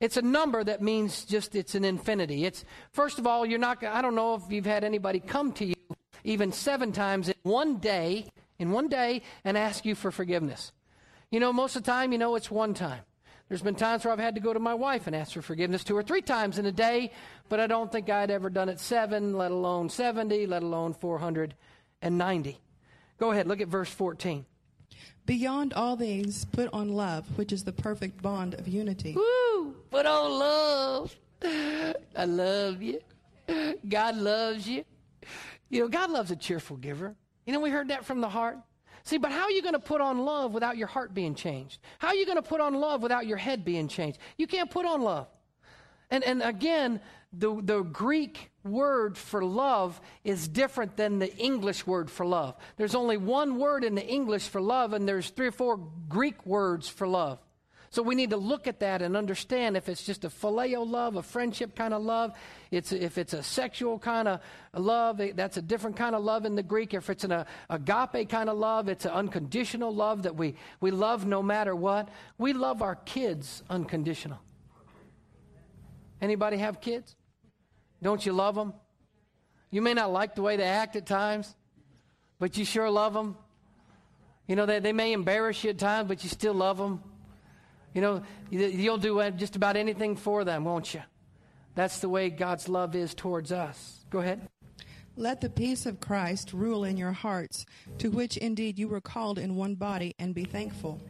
It's 0.00 0.16
a 0.16 0.22
number 0.22 0.64
that 0.64 0.82
means 0.82 1.24
just 1.24 1.54
it's 1.54 1.74
an 1.76 1.84
infinity. 1.84 2.46
It's 2.46 2.64
first 2.90 3.18
of 3.18 3.26
all, 3.26 3.46
you're 3.46 3.58
not. 3.58 3.84
I 3.84 4.00
don't 4.00 4.14
know 4.14 4.34
if 4.34 4.42
you've 4.48 4.64
had 4.64 4.82
anybody 4.82 5.20
come 5.20 5.52
to 5.52 5.64
you 5.66 5.74
even 6.24 6.52
seven 6.52 6.90
times 6.90 7.28
in 7.28 7.34
one 7.42 7.76
day, 7.76 8.26
in 8.58 8.70
one 8.70 8.88
day, 8.88 9.20
and 9.44 9.58
ask 9.58 9.84
you 9.84 9.94
for 9.94 10.10
forgiveness. 10.10 10.72
You 11.30 11.38
know, 11.38 11.52
most 11.52 11.76
of 11.76 11.84
the 11.84 11.90
time, 11.90 12.12
you 12.12 12.18
know, 12.18 12.34
it's 12.34 12.50
one 12.50 12.72
time. 12.72 13.02
There's 13.50 13.62
been 13.62 13.74
times 13.74 14.04
where 14.04 14.12
I've 14.12 14.20
had 14.20 14.36
to 14.36 14.40
go 14.40 14.52
to 14.52 14.60
my 14.60 14.74
wife 14.74 15.08
and 15.08 15.16
ask 15.16 15.32
for 15.32 15.42
forgiveness 15.42 15.82
two 15.82 15.96
or 15.96 16.04
three 16.04 16.22
times 16.22 16.56
in 16.56 16.66
a 16.66 16.72
day, 16.72 17.10
but 17.48 17.58
I 17.58 17.66
don't 17.66 17.90
think 17.90 18.08
I'd 18.08 18.30
ever 18.30 18.48
done 18.48 18.68
it 18.68 18.78
seven, 18.78 19.36
let 19.36 19.50
alone 19.50 19.88
70, 19.88 20.46
let 20.46 20.62
alone 20.62 20.94
490. 20.94 22.60
Go 23.18 23.32
ahead, 23.32 23.48
look 23.48 23.60
at 23.60 23.66
verse 23.66 23.90
14. 23.90 24.46
Beyond 25.26 25.72
all 25.72 25.96
these, 25.96 26.44
put 26.44 26.72
on 26.72 26.90
love, 26.90 27.26
which 27.36 27.52
is 27.52 27.64
the 27.64 27.72
perfect 27.72 28.22
bond 28.22 28.54
of 28.54 28.68
unity. 28.68 29.14
Woo! 29.16 29.74
Put 29.90 30.06
on 30.06 30.30
love. 30.30 31.16
I 31.42 32.26
love 32.26 32.80
you. 32.80 33.00
God 33.88 34.16
loves 34.16 34.68
you. 34.68 34.84
You 35.68 35.80
know, 35.80 35.88
God 35.88 36.12
loves 36.12 36.30
a 36.30 36.36
cheerful 36.36 36.76
giver. 36.76 37.16
You 37.46 37.52
know, 37.52 37.58
we 37.58 37.70
heard 37.70 37.88
that 37.88 38.04
from 38.04 38.20
the 38.20 38.28
heart. 38.28 38.58
See, 39.04 39.18
but 39.18 39.32
how 39.32 39.42
are 39.42 39.50
you 39.50 39.62
going 39.62 39.74
to 39.74 39.80
put 39.80 40.00
on 40.00 40.18
love 40.18 40.52
without 40.52 40.76
your 40.76 40.86
heart 40.86 41.14
being 41.14 41.34
changed? 41.34 41.80
How 41.98 42.08
are 42.08 42.14
you 42.14 42.26
going 42.26 42.36
to 42.36 42.42
put 42.42 42.60
on 42.60 42.74
love 42.74 43.02
without 43.02 43.26
your 43.26 43.36
head 43.36 43.64
being 43.64 43.88
changed? 43.88 44.18
You 44.36 44.46
can't 44.46 44.70
put 44.70 44.86
on 44.86 45.02
love. 45.02 45.28
And, 46.10 46.24
and 46.24 46.42
again, 46.42 47.00
the, 47.32 47.60
the 47.62 47.82
Greek 47.82 48.50
word 48.64 49.16
for 49.16 49.44
love 49.44 50.00
is 50.24 50.48
different 50.48 50.96
than 50.96 51.18
the 51.18 51.34
English 51.36 51.86
word 51.86 52.10
for 52.10 52.26
love. 52.26 52.56
There's 52.76 52.94
only 52.94 53.16
one 53.16 53.58
word 53.58 53.84
in 53.84 53.94
the 53.94 54.06
English 54.06 54.48
for 54.48 54.60
love, 54.60 54.92
and 54.92 55.08
there's 55.08 55.30
three 55.30 55.46
or 55.46 55.52
four 55.52 55.78
Greek 56.08 56.44
words 56.44 56.88
for 56.88 57.06
love. 57.06 57.38
So 57.92 58.04
we 58.04 58.14
need 58.14 58.30
to 58.30 58.36
look 58.36 58.68
at 58.68 58.78
that 58.80 59.02
and 59.02 59.16
understand 59.16 59.76
if 59.76 59.88
it's 59.88 60.04
just 60.04 60.24
a 60.24 60.28
phileo 60.28 60.88
love, 60.88 61.16
a 61.16 61.24
friendship 61.24 61.74
kind 61.74 61.92
of 61.92 62.02
love. 62.02 62.32
It's 62.70 62.92
if 62.92 63.18
it's 63.18 63.32
a 63.32 63.42
sexual 63.42 63.98
kind 63.98 64.28
of 64.28 64.40
love, 64.72 65.20
that's 65.34 65.56
a 65.56 65.62
different 65.62 65.96
kind 65.96 66.14
of 66.14 66.22
love 66.22 66.44
in 66.44 66.54
the 66.54 66.62
Greek. 66.62 66.94
If 66.94 67.10
it's 67.10 67.24
an 67.24 67.32
uh, 67.32 67.44
agape 67.68 68.28
kind 68.28 68.48
of 68.48 68.56
love, 68.56 68.88
it's 68.88 69.06
an 69.06 69.10
unconditional 69.10 69.92
love 69.92 70.22
that 70.22 70.36
we, 70.36 70.54
we 70.80 70.92
love 70.92 71.26
no 71.26 71.42
matter 71.42 71.74
what. 71.74 72.08
We 72.38 72.52
love 72.52 72.80
our 72.80 72.94
kids 72.94 73.64
unconditional. 73.68 74.38
Anybody 76.22 76.58
have 76.58 76.80
kids? 76.80 77.16
Don't 78.00 78.24
you 78.24 78.32
love 78.32 78.54
them? 78.54 78.72
You 79.72 79.82
may 79.82 79.94
not 79.94 80.12
like 80.12 80.36
the 80.36 80.42
way 80.42 80.56
they 80.56 80.62
act 80.62 80.94
at 80.94 81.06
times, 81.06 81.56
but 82.38 82.56
you 82.56 82.64
sure 82.64 82.88
love 82.88 83.14
them. 83.14 83.36
You 84.46 84.54
know, 84.54 84.66
they, 84.66 84.78
they 84.78 84.92
may 84.92 85.12
embarrass 85.12 85.64
you 85.64 85.70
at 85.70 85.78
times, 85.78 86.06
but 86.06 86.22
you 86.22 86.30
still 86.30 86.54
love 86.54 86.78
them. 86.78 87.02
You 87.94 88.00
know, 88.00 88.22
you'll 88.50 88.98
do 88.98 89.30
just 89.32 89.56
about 89.56 89.76
anything 89.76 90.16
for 90.16 90.44
them, 90.44 90.64
won't 90.64 90.94
you? 90.94 91.02
That's 91.74 91.98
the 92.00 92.08
way 92.08 92.30
God's 92.30 92.68
love 92.68 92.94
is 92.94 93.14
towards 93.14 93.52
us. 93.52 94.04
Go 94.10 94.20
ahead. 94.20 94.48
Let 95.16 95.40
the 95.40 95.50
peace 95.50 95.86
of 95.86 96.00
Christ 96.00 96.52
rule 96.52 96.84
in 96.84 96.96
your 96.96 97.12
hearts, 97.12 97.66
to 97.98 98.08
which 98.10 98.36
indeed 98.36 98.78
you 98.78 98.88
were 98.88 99.00
called 99.00 99.38
in 99.38 99.56
one 99.56 99.74
body, 99.74 100.14
and 100.18 100.34
be 100.34 100.44
thankful. 100.44 101.00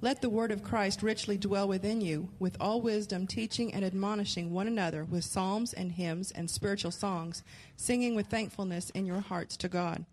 Let 0.00 0.22
the 0.22 0.30
word 0.30 0.52
of 0.52 0.62
Christ 0.62 1.02
richly 1.02 1.36
dwell 1.36 1.66
within 1.68 2.00
you, 2.00 2.28
with 2.38 2.56
all 2.60 2.80
wisdom, 2.80 3.26
teaching 3.26 3.74
and 3.74 3.84
admonishing 3.84 4.52
one 4.52 4.66
another 4.68 5.04
with 5.04 5.24
psalms 5.24 5.72
and 5.72 5.92
hymns 5.92 6.30
and 6.30 6.48
spiritual 6.48 6.90
songs, 6.90 7.42
singing 7.76 8.14
with 8.14 8.28
thankfulness 8.28 8.90
in 8.90 9.06
your 9.06 9.20
hearts 9.20 9.56
to 9.58 9.68
God. 9.68 10.04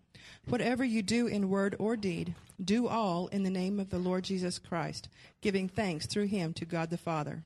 Whatever 0.48 0.84
you 0.84 1.02
do 1.02 1.26
in 1.26 1.48
word 1.48 1.74
or 1.78 1.96
deed, 1.96 2.34
do 2.62 2.86
all 2.86 3.26
in 3.28 3.42
the 3.42 3.50
name 3.50 3.80
of 3.80 3.90
the 3.90 3.98
Lord 3.98 4.22
Jesus 4.24 4.58
Christ, 4.60 5.08
giving 5.42 5.68
thanks 5.68 6.06
through 6.06 6.26
him 6.26 6.52
to 6.54 6.64
God 6.64 6.88
the 6.88 6.96
Father. 6.96 7.42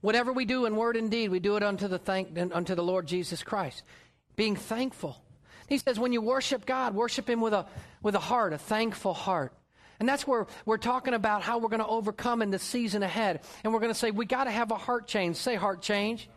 Whatever 0.00 0.32
we 0.32 0.46
do 0.46 0.64
in 0.64 0.76
word 0.76 0.96
and 0.96 1.10
deed, 1.10 1.30
we 1.30 1.40
do 1.40 1.56
it 1.56 1.62
unto 1.62 1.88
the 1.88 1.98
thank 1.98 2.38
unto 2.52 2.74
the 2.74 2.82
Lord 2.82 3.06
Jesus 3.06 3.42
Christ, 3.42 3.82
being 4.34 4.56
thankful. 4.56 5.22
He 5.68 5.76
says, 5.76 5.98
when 5.98 6.12
you 6.12 6.22
worship 6.22 6.64
God, 6.64 6.94
worship 6.94 7.28
Him 7.28 7.40
with 7.42 7.52
a 7.52 7.66
with 8.00 8.14
a 8.14 8.20
heart, 8.20 8.54
a 8.54 8.58
thankful 8.58 9.12
heart. 9.12 9.52
And 10.00 10.08
that's 10.08 10.26
where 10.26 10.46
we're 10.64 10.78
talking 10.78 11.12
about 11.12 11.42
how 11.42 11.58
we're 11.58 11.68
going 11.68 11.80
to 11.80 11.86
overcome 11.86 12.40
in 12.40 12.50
the 12.50 12.58
season 12.58 13.02
ahead. 13.02 13.40
And 13.62 13.72
we're 13.72 13.80
going 13.80 13.92
to 13.92 13.98
say, 13.98 14.12
we 14.12 14.26
got 14.26 14.44
to 14.44 14.50
have 14.50 14.70
a 14.70 14.76
heart 14.76 15.08
change. 15.08 15.36
Say 15.36 15.56
heart 15.56 15.82
change. 15.82 16.30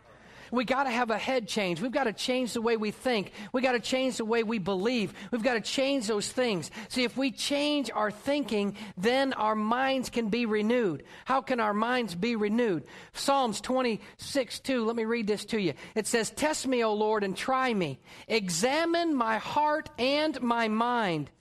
We 0.52 0.66
got 0.66 0.84
to 0.84 0.90
have 0.90 1.10
a 1.10 1.18
head 1.18 1.48
change. 1.48 1.82
We've 1.82 1.92
got 1.92 2.04
to 2.04 2.14
change 2.14 2.54
the 2.54 2.62
way 2.62 2.78
we 2.78 2.92
think. 2.92 3.32
We've 3.54 3.64
got 3.64 3.72
to 3.72 3.80
change 3.80 4.18
the 4.18 4.26
way 4.26 4.44
we 4.44 4.60
believe. 4.60 5.14
We've 5.32 5.44
got 5.44 5.54
to 5.54 5.62
change 5.62 6.08
those 6.08 6.30
things. 6.32 6.70
See, 6.90 7.04
if 7.04 7.16
we 7.18 7.32
change 7.32 7.90
our 7.92 8.12
thinking, 8.12 8.76
then 8.98 9.34
our 9.34 9.56
minds 9.56 10.10
can 10.10 10.30
be 10.30 10.46
renewed. 10.46 11.04
How 11.26 11.42
can 11.42 11.60
our 11.60 11.74
minds 11.74 12.16
be 12.16 12.36
renewed? 12.36 12.84
Psalms 13.14 13.62
26, 13.62 14.60
2. 14.60 14.86
Let 14.86 14.96
me 14.96 15.06
read 15.06 15.28
this 15.28 15.46
to 15.46 15.60
you. 15.60 15.74
It 15.96 16.06
says, 16.06 16.30
Test 16.30 16.68
me, 16.68 16.84
O 16.84 16.94
Lord, 16.94 17.24
and 17.24 17.36
try 17.36 17.74
me. 17.74 18.00
Examine 18.28 19.16
my 19.16 19.38
heart 19.38 19.90
and 19.98 20.40
my 20.42 20.68
mind 20.68 21.32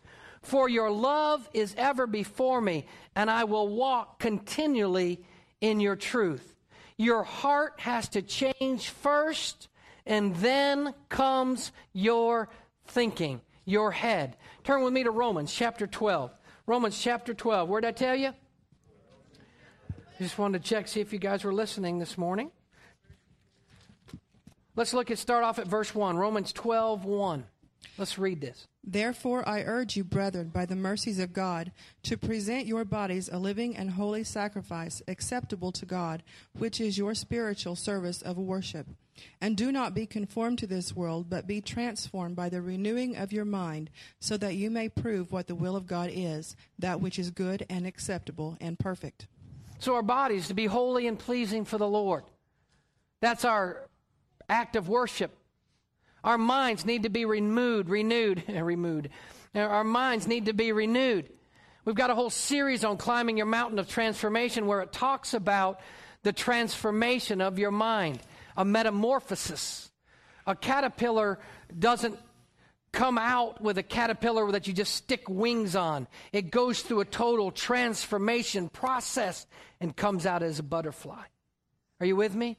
for 0.42 0.68
your 0.68 0.90
love 0.90 1.48
is 1.52 1.74
ever 1.76 2.06
before 2.06 2.60
me, 2.60 2.86
and 3.14 3.30
I 3.30 3.44
will 3.44 3.68
walk 3.68 4.18
continually 4.18 5.20
in 5.60 5.80
your 5.80 5.96
truth. 5.96 6.54
Your 7.00 7.22
heart 7.22 7.76
has 7.78 8.10
to 8.10 8.20
change 8.20 8.90
first, 8.90 9.68
and 10.04 10.36
then 10.36 10.92
comes 11.08 11.72
your 11.94 12.50
thinking, 12.88 13.40
your 13.64 13.90
head. 13.90 14.36
Turn 14.64 14.84
with 14.84 14.92
me 14.92 15.04
to 15.04 15.10
Romans 15.10 15.50
chapter 15.50 15.86
12. 15.86 16.30
Romans 16.66 17.00
chapter 17.00 17.32
12. 17.32 17.70
Where'd 17.70 17.86
I 17.86 17.92
tell 17.92 18.14
you? 18.14 18.34
Just 20.18 20.36
wanted 20.36 20.62
to 20.62 20.68
check, 20.68 20.88
see 20.88 21.00
if 21.00 21.10
you 21.10 21.18
guys 21.18 21.42
were 21.42 21.54
listening 21.54 21.98
this 21.98 22.18
morning. 22.18 22.50
Let's 24.76 24.92
look 24.92 25.10
at 25.10 25.16
start 25.16 25.42
off 25.42 25.58
at 25.58 25.66
verse 25.66 25.94
1. 25.94 26.18
Romans 26.18 26.52
12, 26.52 27.06
1. 27.06 27.44
Let's 27.98 28.18
read 28.18 28.40
this. 28.40 28.66
Therefore, 28.82 29.46
I 29.46 29.62
urge 29.62 29.96
you, 29.96 30.04
brethren, 30.04 30.48
by 30.48 30.64
the 30.64 30.76
mercies 30.76 31.18
of 31.18 31.32
God, 31.32 31.72
to 32.04 32.16
present 32.16 32.66
your 32.66 32.84
bodies 32.84 33.28
a 33.30 33.38
living 33.38 33.76
and 33.76 33.90
holy 33.90 34.24
sacrifice, 34.24 35.02
acceptable 35.06 35.70
to 35.72 35.84
God, 35.84 36.22
which 36.58 36.80
is 36.80 36.96
your 36.96 37.14
spiritual 37.14 37.76
service 37.76 38.22
of 38.22 38.38
worship. 38.38 38.86
And 39.40 39.56
do 39.56 39.70
not 39.70 39.94
be 39.94 40.06
conformed 40.06 40.58
to 40.60 40.66
this 40.66 40.96
world, 40.96 41.28
but 41.28 41.46
be 41.46 41.60
transformed 41.60 42.36
by 42.36 42.48
the 42.48 42.62
renewing 42.62 43.16
of 43.16 43.32
your 43.32 43.44
mind, 43.44 43.90
so 44.18 44.38
that 44.38 44.54
you 44.54 44.70
may 44.70 44.88
prove 44.88 45.30
what 45.30 45.46
the 45.46 45.54
will 45.54 45.76
of 45.76 45.86
God 45.86 46.10
is, 46.10 46.56
that 46.78 47.02
which 47.02 47.18
is 47.18 47.30
good 47.30 47.66
and 47.68 47.86
acceptable 47.86 48.56
and 48.62 48.78
perfect. 48.78 49.26
So, 49.78 49.94
our 49.94 50.02
bodies 50.02 50.48
to 50.48 50.54
be 50.54 50.66
holy 50.66 51.06
and 51.06 51.18
pleasing 51.18 51.64
for 51.64 51.76
the 51.76 51.88
Lord. 51.88 52.24
That's 53.20 53.44
our 53.44 53.88
act 54.48 54.76
of 54.76 54.88
worship. 54.88 55.36
Our 56.22 56.38
minds 56.38 56.84
need 56.84 57.04
to 57.04 57.08
be 57.08 57.24
renewed, 57.24 57.88
renewed, 57.88 58.44
renewed. 58.48 59.10
Our 59.54 59.84
minds 59.84 60.26
need 60.26 60.46
to 60.46 60.52
be 60.52 60.72
renewed. 60.72 61.30
We've 61.84 61.94
got 61.94 62.10
a 62.10 62.14
whole 62.14 62.30
series 62.30 62.84
on 62.84 62.98
climbing 62.98 63.36
your 63.36 63.46
mountain 63.46 63.78
of 63.78 63.88
transformation 63.88 64.66
where 64.66 64.82
it 64.82 64.92
talks 64.92 65.34
about 65.34 65.80
the 66.22 66.32
transformation 66.32 67.40
of 67.40 67.58
your 67.58 67.70
mind, 67.70 68.20
a 68.56 68.64
metamorphosis. 68.64 69.90
A 70.46 70.54
caterpillar 70.54 71.38
doesn't 71.76 72.18
come 72.92 73.18
out 73.18 73.60
with 73.62 73.78
a 73.78 73.82
caterpillar 73.82 74.50
that 74.52 74.66
you 74.66 74.72
just 74.72 74.94
stick 74.94 75.28
wings 75.28 75.76
on. 75.76 76.06
It 76.32 76.50
goes 76.50 76.82
through 76.82 77.00
a 77.00 77.04
total 77.04 77.50
transformation 77.50 78.68
process 78.68 79.46
and 79.80 79.96
comes 79.96 80.26
out 80.26 80.42
as 80.42 80.58
a 80.58 80.62
butterfly. 80.62 81.22
Are 82.00 82.06
you 82.06 82.16
with 82.16 82.34
me? 82.34 82.58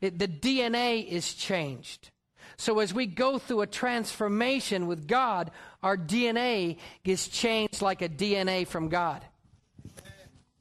It, 0.00 0.18
the 0.18 0.28
DNA 0.28 1.06
is 1.06 1.34
changed. 1.34 2.10
So 2.56 2.78
as 2.78 2.94
we 2.94 3.06
go 3.06 3.38
through 3.38 3.62
a 3.62 3.66
transformation 3.66 4.86
with 4.86 5.06
God, 5.06 5.50
our 5.82 5.96
DNA 5.96 6.78
gets 7.04 7.28
changed 7.28 7.82
like 7.82 8.02
a 8.02 8.08
DNA 8.08 8.66
from 8.66 8.88
God. 8.88 9.22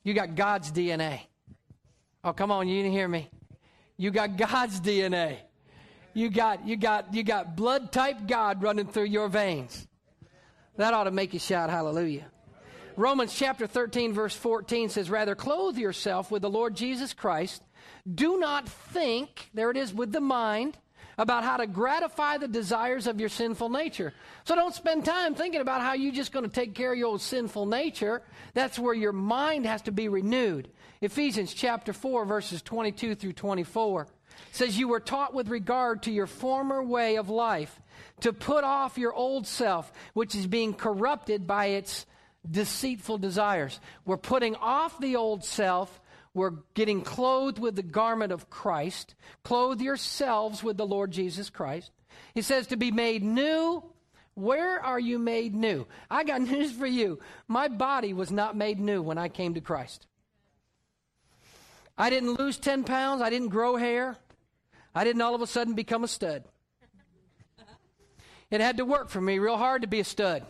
You 0.04 0.14
got 0.14 0.36
God's 0.36 0.72
DNA. 0.72 1.22
Oh, 2.24 2.34
come 2.34 2.52
on, 2.52 2.68
you 2.68 2.82
didn't 2.82 2.92
hear 2.92 3.08
me. 3.08 3.30
You 3.98 4.12
got 4.12 4.36
God's 4.36 4.82
DNA. 4.82 5.38
You 6.14 6.30
got 6.30 6.66
you 6.66 6.78
got 6.78 7.14
you 7.14 7.24
got 7.24 7.56
blood 7.56 7.92
type 7.92 8.28
God 8.28 8.62
running 8.64 8.88
through 8.88 9.06
your 9.06 9.28
veins. 9.28 9.88
That 10.78 10.94
ought 10.94 11.06
to 11.06 11.12
make 11.12 11.34
you 11.34 11.40
shout 11.40 11.70
hallelujah. 11.70 12.26
Romans 12.98 13.34
chapter 13.34 13.68
13 13.68 14.14
verse 14.14 14.36
14 14.36 14.90
says 14.90 15.10
rather 15.10 15.36
clothe 15.36 15.78
yourself 15.78 16.32
with 16.32 16.42
the 16.42 16.50
Lord 16.50 16.76
Jesus 16.76 17.14
Christ. 17.14 17.62
Do 18.14 18.38
not 18.38 18.70
think, 18.70 19.50
there 19.54 19.72
it 19.72 19.78
is 19.78 19.94
with 19.94 20.12
the 20.12 20.22
mind, 20.22 20.78
about 21.18 21.44
how 21.44 21.58
to 21.58 21.68
gratify 21.68 22.38
the 22.38 22.48
desires 22.48 23.08
of 23.08 23.20
your 23.20 23.30
sinful 23.30 23.70
nature. 23.70 24.14
So 24.44 24.56
don't 24.56 24.74
spend 24.74 25.06
time 25.06 25.36
thinking 25.36 25.62
about 25.62 25.82
how 25.82 25.94
you're 25.94 26.14
just 26.14 26.32
going 26.32 26.46
to 26.46 26.52
take 26.52 26.76
care 26.76 26.92
of 26.92 26.98
your 26.98 27.08
old 27.08 27.22
sinful 27.22 27.66
nature. 27.66 28.22
That's 28.54 28.78
where 28.80 28.94
your 28.94 29.14
mind 29.14 29.66
has 29.66 29.82
to 29.84 29.92
be 29.92 30.08
renewed. 30.10 30.70
Ephesians 31.02 31.54
chapter 31.54 31.94
4, 31.94 32.26
verses 32.26 32.62
22 32.62 33.16
through 33.16 33.34
24 33.34 34.08
says, 34.52 34.78
You 34.78 34.88
were 34.88 35.00
taught 35.00 35.34
with 35.34 35.50
regard 35.50 36.04
to 36.04 36.12
your 36.12 36.28
former 36.28 36.84
way 36.84 37.18
of 37.18 37.30
life 37.30 37.80
to 38.22 38.34
put 38.34 38.64
off 38.64 38.98
your 38.98 39.14
old 39.14 39.48
self, 39.48 39.92
which 40.14 40.36
is 40.36 40.48
being 40.48 40.74
corrupted 40.74 41.48
by 41.48 41.68
its 41.68 42.06
deceitful 42.50 43.18
desires. 43.18 43.80
We're 44.06 44.18
putting 44.18 44.56
off 44.56 45.00
the 45.00 45.16
old 45.16 45.44
self 45.44 46.00
we're 46.36 46.52
getting 46.74 47.02
clothed 47.02 47.58
with 47.60 47.78
the 47.78 47.82
garment 47.82 48.34
of 48.34 48.50
Christ. 48.50 49.16
Clothe 49.44 49.82
yourselves 49.82 50.62
with 50.62 50.76
the 50.76 50.86
Lord 50.86 51.12
Jesus 51.12 51.50
Christ. 51.50 51.92
He 52.34 52.42
says 52.42 52.68
to 52.68 52.78
be 52.78 52.92
made 52.92 53.24
new. 53.24 53.82
Where 54.34 54.84
are 54.84 55.00
you 55.00 55.18
made 55.18 55.56
new? 55.56 55.88
I 56.12 56.26
got 56.26 56.42
news 56.52 56.74
for 56.74 56.86
you. 56.86 57.20
My 57.48 57.70
body 57.70 58.12
was 58.14 58.32
not 58.32 58.58
made 58.58 58.82
new 58.82 59.02
when 59.02 59.18
I 59.18 59.30
came 59.30 59.54
to 59.54 59.62
Christ. 59.62 60.08
I 61.98 62.10
didn't 62.10 62.34
lose 62.34 62.58
10 62.58 62.84
pounds. 62.84 63.22
I 63.22 63.30
didn't 63.30 63.48
grow 63.48 63.78
hair. 63.78 64.18
I 64.94 65.06
didn't 65.06 65.22
all 65.22 65.36
of 65.36 65.42
a 65.42 65.48
sudden 65.48 65.74
become 65.74 66.04
a 66.04 66.08
stud. 66.08 66.44
It 68.52 68.60
had 68.60 68.78
to 68.78 68.86
work 68.86 69.10
for 69.10 69.22
me 69.22 69.40
real 69.40 69.58
hard 69.58 69.84
to 69.84 69.88
be 69.88 70.02
a 70.02 70.04
stud. 70.04 70.46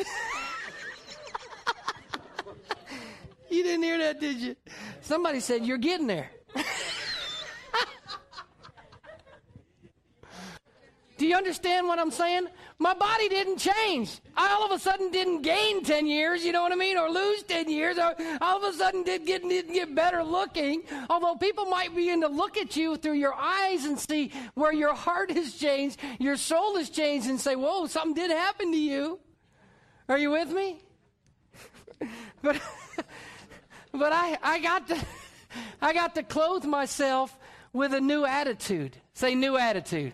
you 3.50 3.62
didn't 3.62 3.82
hear 3.82 3.98
that, 3.98 4.20
did 4.20 4.36
you? 4.36 4.56
Somebody 5.00 5.40
said, 5.40 5.66
You're 5.66 5.78
getting 5.78 6.06
there. 6.06 6.30
Do 11.20 11.26
you 11.26 11.36
understand 11.36 11.86
what 11.86 11.98
I'm 11.98 12.10
saying? 12.10 12.46
My 12.78 12.94
body 12.94 13.28
didn't 13.28 13.58
change. 13.58 14.22
I 14.34 14.52
all 14.52 14.64
of 14.64 14.72
a 14.72 14.78
sudden 14.78 15.10
didn't 15.10 15.42
gain 15.42 15.84
10 15.84 16.06
years, 16.06 16.42
you 16.42 16.50
know 16.50 16.62
what 16.62 16.72
I 16.72 16.76
mean, 16.76 16.96
or 16.96 17.10
lose 17.10 17.42
10 17.42 17.68
years. 17.68 17.98
Or 17.98 18.14
all 18.40 18.56
of 18.56 18.62
a 18.62 18.74
sudden 18.74 19.02
did 19.02 19.26
get, 19.26 19.46
didn't 19.46 19.74
get 19.74 19.94
better 19.94 20.24
looking. 20.24 20.82
Although 21.10 21.34
people 21.34 21.66
might 21.66 21.94
begin 21.94 22.22
to 22.22 22.28
look 22.28 22.56
at 22.56 22.74
you 22.74 22.96
through 22.96 23.18
your 23.18 23.34
eyes 23.34 23.84
and 23.84 24.00
see 24.00 24.32
where 24.54 24.72
your 24.72 24.94
heart 24.94 25.30
has 25.30 25.52
changed, 25.52 26.00
your 26.18 26.38
soul 26.38 26.78
has 26.78 26.88
changed, 26.88 27.28
and 27.28 27.38
say, 27.38 27.54
Whoa, 27.54 27.86
something 27.86 28.14
did 28.14 28.30
happen 28.30 28.72
to 28.72 28.78
you. 28.78 29.20
Are 30.10 30.18
you 30.18 30.32
with 30.32 30.50
me? 30.50 30.76
but 32.42 32.60
but 33.92 34.12
I, 34.12 34.36
I 34.42 34.58
got 34.58 34.88
to 34.88 34.98
I 35.80 35.92
got 35.92 36.16
to 36.16 36.24
clothe 36.24 36.64
myself 36.64 37.38
with 37.72 37.94
a 37.94 38.00
new 38.00 38.24
attitude. 38.24 38.96
Say 39.14 39.36
new 39.36 39.56
attitude. 39.56 40.12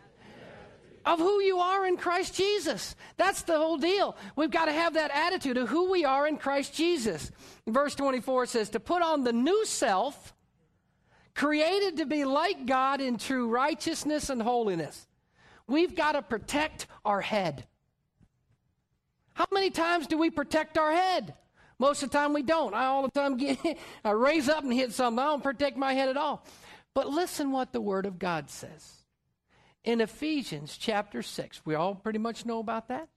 Of 1.06 1.18
who 1.18 1.40
you 1.40 1.60
are 1.60 1.86
in 1.86 1.96
Christ 1.96 2.34
Jesus. 2.34 2.94
That's 3.16 3.42
the 3.42 3.56
whole 3.56 3.78
deal. 3.78 4.16
We've 4.34 4.50
got 4.50 4.66
to 4.66 4.72
have 4.72 4.94
that 4.94 5.12
attitude 5.12 5.56
of 5.56 5.68
who 5.70 5.90
we 5.90 6.04
are 6.04 6.26
in 6.26 6.36
Christ 6.36 6.74
Jesus. 6.74 7.30
Verse 7.66 7.94
24 7.94 8.46
says, 8.46 8.70
To 8.70 8.80
put 8.80 9.00
on 9.02 9.24
the 9.24 9.32
new 9.32 9.64
self, 9.64 10.34
created 11.34 11.98
to 11.98 12.06
be 12.06 12.24
like 12.24 12.66
God 12.66 13.00
in 13.00 13.16
true 13.16 13.48
righteousness 13.48 14.28
and 14.28 14.42
holiness. 14.42 15.06
We've 15.66 15.94
got 15.94 16.12
to 16.12 16.22
protect 16.22 16.86
our 17.04 17.20
head. 17.22 17.66
How 19.36 19.46
many 19.52 19.68
times 19.68 20.06
do 20.06 20.16
we 20.16 20.30
protect 20.30 20.78
our 20.78 20.90
head? 20.90 21.34
Most 21.78 22.02
of 22.02 22.10
the 22.10 22.16
time 22.16 22.32
we 22.32 22.42
don't. 22.42 22.72
I 22.72 22.86
all 22.86 23.02
the 23.02 23.10
time 23.10 23.36
get 23.36 23.58
I 24.02 24.10
raise 24.12 24.48
up 24.48 24.64
and 24.64 24.72
hit 24.72 24.94
something. 24.94 25.18
I 25.18 25.26
don't 25.26 25.42
protect 25.42 25.76
my 25.76 25.92
head 25.92 26.08
at 26.08 26.16
all. 26.16 26.42
But 26.94 27.10
listen 27.10 27.52
what 27.52 27.74
the 27.74 27.80
word 27.82 28.06
of 28.06 28.18
God 28.18 28.48
says. 28.48 29.04
in 29.84 30.00
Ephesians 30.00 30.78
chapter 30.78 31.22
6. 31.22 31.66
We 31.66 31.74
all 31.74 31.94
pretty 31.94 32.18
much 32.18 32.46
know 32.46 32.60
about 32.60 32.88
that. 32.88 33.10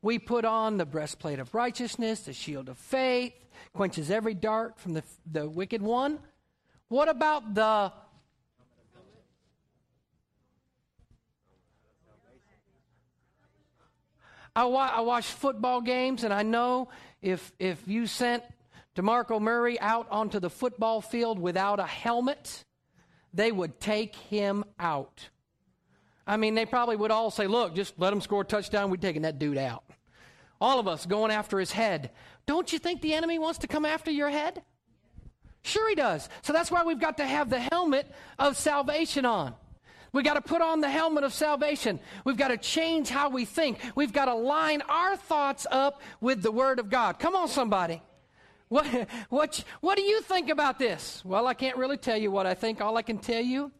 We 0.00 0.20
put 0.20 0.44
on 0.44 0.76
the 0.76 0.86
breastplate 0.86 1.40
of 1.40 1.52
righteousness, 1.54 2.20
the 2.20 2.32
shield 2.32 2.68
of 2.68 2.78
faith, 2.78 3.34
quenches 3.72 4.12
every 4.12 4.34
dart 4.34 4.78
from 4.78 4.92
the, 4.92 5.02
the 5.30 5.48
wicked 5.50 5.82
one. 5.82 6.20
What 6.86 7.08
about 7.08 7.54
the 7.54 7.92
I, 14.56 14.64
wa- 14.66 14.90
I 14.92 15.00
watch 15.00 15.26
football 15.26 15.80
games, 15.80 16.24
and 16.24 16.32
I 16.32 16.42
know 16.42 16.88
if 17.22 17.52
if 17.58 17.86
you 17.88 18.06
sent 18.06 18.44
DeMarco 18.96 19.40
Murray 19.40 19.80
out 19.80 20.06
onto 20.10 20.38
the 20.38 20.50
football 20.50 21.00
field 21.00 21.38
without 21.38 21.80
a 21.80 21.86
helmet, 21.86 22.64
they 23.32 23.50
would 23.50 23.80
take 23.80 24.14
him 24.14 24.64
out. 24.78 25.28
I 26.26 26.36
mean, 26.36 26.54
they 26.54 26.66
probably 26.66 26.96
would 26.96 27.10
all 27.10 27.30
say, 27.30 27.46
"Look, 27.46 27.74
just 27.74 27.98
let 27.98 28.12
him 28.12 28.20
score 28.20 28.42
a 28.42 28.44
touchdown. 28.44 28.90
We're 28.90 28.96
taking 28.96 29.22
that 29.22 29.38
dude 29.38 29.58
out." 29.58 29.84
All 30.60 30.78
of 30.78 30.86
us 30.86 31.04
going 31.04 31.32
after 31.32 31.58
his 31.58 31.72
head. 31.72 32.10
Don't 32.46 32.72
you 32.72 32.78
think 32.78 33.02
the 33.02 33.14
enemy 33.14 33.38
wants 33.38 33.58
to 33.60 33.66
come 33.66 33.84
after 33.84 34.10
your 34.10 34.30
head? 34.30 34.62
Sure, 35.62 35.88
he 35.88 35.94
does. 35.94 36.28
So 36.42 36.52
that's 36.52 36.70
why 36.70 36.84
we've 36.84 37.00
got 37.00 37.16
to 37.16 37.26
have 37.26 37.50
the 37.50 37.58
helmet 37.58 38.06
of 38.38 38.56
salvation 38.56 39.24
on. 39.26 39.54
We've 40.14 40.24
got 40.24 40.34
to 40.34 40.40
put 40.40 40.62
on 40.62 40.80
the 40.80 40.88
helmet 40.88 41.24
of 41.24 41.34
salvation. 41.34 41.98
We've 42.24 42.36
got 42.36 42.48
to 42.48 42.56
change 42.56 43.08
how 43.08 43.30
we 43.30 43.44
think. 43.44 43.80
We've 43.96 44.12
got 44.12 44.26
to 44.26 44.34
line 44.34 44.80
our 44.88 45.16
thoughts 45.16 45.66
up 45.68 46.00
with 46.20 46.40
the 46.40 46.52
Word 46.52 46.78
of 46.78 46.88
God. 46.88 47.18
Come 47.18 47.34
on, 47.34 47.48
somebody. 47.48 48.00
What, 48.68 48.86
what, 49.28 49.64
what 49.80 49.96
do 49.96 50.02
you 50.02 50.22
think 50.22 50.50
about 50.50 50.78
this? 50.78 51.20
Well, 51.24 51.48
I 51.48 51.54
can't 51.54 51.76
really 51.76 51.96
tell 51.96 52.16
you 52.16 52.30
what 52.30 52.46
I 52.46 52.54
think. 52.54 52.80
All 52.80 52.96
I 52.96 53.02
can 53.02 53.18
tell 53.18 53.42
you 53.42 53.72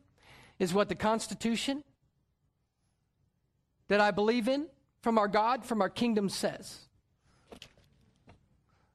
is 0.59 0.75
what 0.75 0.89
the 0.89 0.97
Constitution 0.97 1.85
that 3.87 4.01
I 4.01 4.11
believe 4.11 4.49
in 4.49 4.67
from 5.03 5.19
our 5.19 5.29
God, 5.29 5.65
from 5.65 5.81
our 5.81 5.89
kingdom 5.89 6.29
says. 6.29 6.81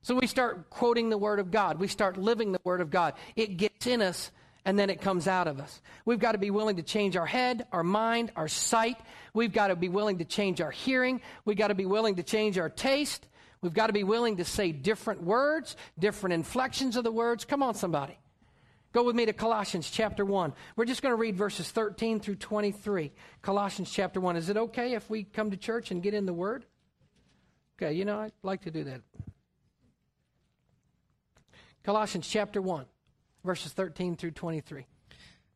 So 0.02 0.14
we 0.14 0.28
start 0.28 0.70
quoting 0.70 1.10
the 1.10 1.18
Word 1.18 1.40
of 1.40 1.52
God. 1.52 1.80
We 1.80 1.88
start 1.88 2.18
living 2.18 2.52
the 2.52 2.62
Word 2.66 2.82
of 2.82 2.90
God. 2.90 3.14
It 3.38 3.56
gets 3.56 3.88
in 3.88 4.02
us 4.02 4.30
and 4.66 4.78
then 4.78 4.90
it 4.90 5.02
comes 5.02 5.28
out 5.28 5.48
of 5.48 5.60
us. 5.60 5.82
We've 6.06 6.20
got 6.20 6.34
to 6.34 6.38
be 6.38 6.52
willing 6.52 6.76
to 6.78 6.84
change 6.84 7.16
our 7.16 7.26
head, 7.26 7.66
our 7.72 7.84
mind, 7.84 8.32
our 8.36 8.48
sight. 8.48 8.98
We've 9.34 9.54
got 9.54 9.68
to 9.68 9.76
be 9.76 9.90
willing 9.90 10.20
to 10.20 10.26
change 10.26 10.62
our 10.62 10.72
hearing. 10.72 11.22
We've 11.46 11.58
got 11.58 11.70
to 11.70 11.76
be 11.76 11.86
willing 11.86 12.16
to 12.16 12.24
change 12.24 12.58
our 12.58 12.70
taste. 12.70 13.26
We've 13.62 13.74
got 13.74 13.88
to 13.88 13.94
be 13.94 14.04
willing 14.04 14.38
to 14.38 14.46
say 14.46 14.72
different 14.72 15.24
words, 15.24 15.76
different 15.98 16.34
inflections 16.34 16.96
of 16.96 17.04
the 17.04 17.12
words. 17.12 17.46
Come 17.46 17.64
on, 17.64 17.76
somebody. 17.76 18.18
Go 18.92 19.04
with 19.04 19.16
me 19.16 19.26
to 19.28 19.34
Colossians 19.34 19.90
chapter 19.90 20.26
1. 20.26 20.54
We're 20.76 20.86
just 20.86 21.02
going 21.02 21.14
to 21.14 21.20
read 21.20 21.36
verses 21.36 21.70
13 21.70 22.20
through 22.20 22.36
23. 22.36 23.12
Colossians 23.42 23.92
chapter 23.92 24.20
1. 24.20 24.36
Is 24.36 24.50
it 24.50 24.58
okay 24.58 24.94
if 24.94 25.10
we 25.10 25.24
come 25.24 25.52
to 25.52 25.58
church 25.58 25.92
and 25.92 26.02
get 26.02 26.14
in 26.14 26.26
the 26.26 26.34
Word? 26.34 26.66
Okay, 27.78 27.94
you 27.94 28.04
know, 28.04 28.20
I'd 28.20 28.32
like 28.42 28.62
to 28.64 28.72
do 28.72 28.84
that. 28.86 29.02
Colossians 31.84 32.28
chapter 32.28 32.62
1 32.62 32.86
verses 33.44 33.72
13 33.74 34.16
through 34.16 34.32
23. 34.32 34.86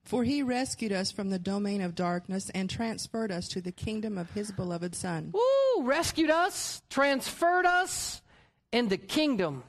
For 0.03 0.23
he 0.23 0.43
rescued 0.43 0.91
us 0.91 1.11
from 1.11 1.29
the 1.29 1.39
domain 1.39 1.81
of 1.81 1.95
darkness 1.95 2.49
and 2.53 2.69
transferred 2.69 3.31
us 3.31 3.47
to 3.49 3.61
the 3.61 3.71
kingdom 3.71 4.17
of 4.17 4.31
his 4.31 4.51
beloved 4.51 4.95
Son. 4.95 5.33
Woo! 5.33 5.87
Rescued 5.87 6.29
us, 6.29 6.81
transferred 6.89 7.65
us 7.65 8.21
in 8.71 8.89
the 8.89 8.97
kingdom 8.97 9.63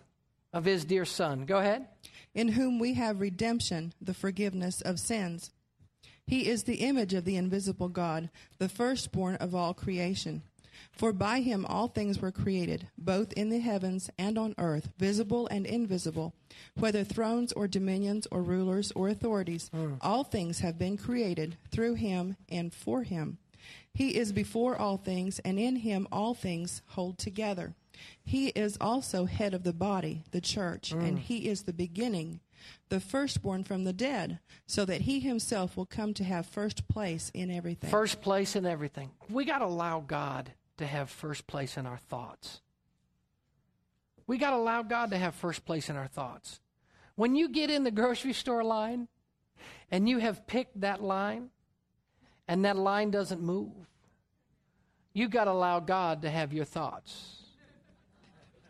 of 0.53 0.65
his 0.65 0.85
dear 0.85 1.05
Son. 1.05 1.45
Go 1.45 1.59
ahead. 1.59 1.87
In 2.35 2.49
whom 2.49 2.79
we 2.81 2.95
have 2.95 3.21
redemption, 3.21 3.93
the 4.01 4.15
forgiveness 4.15 4.81
of 4.81 4.99
sins. 4.99 5.53
He 6.27 6.49
is 6.49 6.65
the 6.65 6.77
image 6.77 7.15
of 7.15 7.25
the 7.25 7.37
invisible 7.37 7.89
God, 7.89 8.31
the 8.59 8.69
firstborn 8.69 9.37
of 9.37 9.55
all 9.55 9.75
creation. 9.75 10.43
For 10.93 11.12
by 11.12 11.41
him 11.41 11.66
all 11.66 11.89
things 11.89 12.20
were 12.20 12.31
created, 12.31 12.89
both 12.97 13.33
in 13.33 13.49
the 13.49 13.59
heavens 13.59 14.11
and 14.18 14.39
on 14.39 14.55
earth, 14.59 14.91
visible 14.99 15.47
and 15.49 15.66
invisible, 15.66 16.35
whether 16.79 17.05
thrones 17.05 17.53
or 17.53 17.66
dominions 17.66 18.27
or 18.31 18.43
rulers 18.43 18.93
or 18.93 19.09
authorities. 19.09 19.70
Mm. 19.75 19.99
All 20.01 20.25
things 20.25 20.61
have 20.61 20.79
been 20.79 20.97
created 20.97 21.57
through 21.70 21.95
him 21.95 22.37
and 22.49 22.72
for 22.72 23.03
him. 23.03 23.39
He 23.93 24.16
is 24.16 24.33
before 24.33 24.77
all 24.77 24.97
things, 24.97 25.39
and 25.41 25.59
in 25.59 25.77
him 25.77 26.09
all 26.11 26.35
things 26.35 26.83
hold 26.89 27.18
together. 27.18 27.75
He 28.25 28.49
is 28.49 28.77
also 28.81 29.25
head 29.25 29.55
of 29.55 29.62
the 29.62 29.72
body, 29.72 30.25
the 30.33 30.41
church, 30.41 30.93
mm. 30.93 31.07
and 31.07 31.18
he 31.18 31.49
is 31.49 31.62
the 31.62 31.72
beginning, 31.72 32.41
the 32.89 33.01
firstborn 33.01 33.62
from 33.64 33.85
the 33.85 33.93
dead, 33.93 34.41
so 34.66 34.85
that 34.85 35.03
he 35.03 35.20
himself 35.20 35.77
will 35.77 35.87
come 35.87 36.12
to 36.14 36.25
have 36.25 36.47
first 36.47 36.89
place 36.89 37.31
in 37.35 37.51
everything. 37.51 37.91
First 37.91 38.20
place 38.20 38.57
in 38.57 38.66
everything. 38.66 39.11
We 39.29 39.45
got 39.45 39.59
to 39.59 39.66
allow 39.66 40.01
God 40.01 40.53
to 40.79 40.87
have 40.87 41.11
first 41.11 41.47
place 41.47 41.77
in 41.77 41.87
our 41.87 41.97
thoughts. 41.97 42.61
We 44.27 44.39
got 44.39 44.51
to 44.51 44.57
allow 44.57 44.83
God 44.83 45.11
to 45.11 45.18
have 45.18 45.35
first 45.35 45.64
place 45.64 45.91
in 45.91 45.97
our 45.97 46.07
thoughts. 46.07 46.61
When 47.16 47.35
you 47.35 47.49
get 47.49 47.70
in 47.70 47.85
the 47.85 47.91
grocery 47.91 48.33
store 48.33 48.64
line 48.64 49.09
and 49.91 50.09
you 50.09 50.18
have 50.18 50.47
picked 50.47 50.81
that 50.81 51.03
line 51.03 51.51
and 52.49 52.64
that 52.64 52.77
line 52.77 53.11
doesn't 53.11 53.41
move, 53.41 53.72
you 55.12 55.29
got 55.29 55.45
to 55.45 55.53
allow 55.53 55.79
God 55.79 56.22
to 56.22 56.31
have 56.31 56.53
your 56.53 56.64
thoughts. 56.64 57.43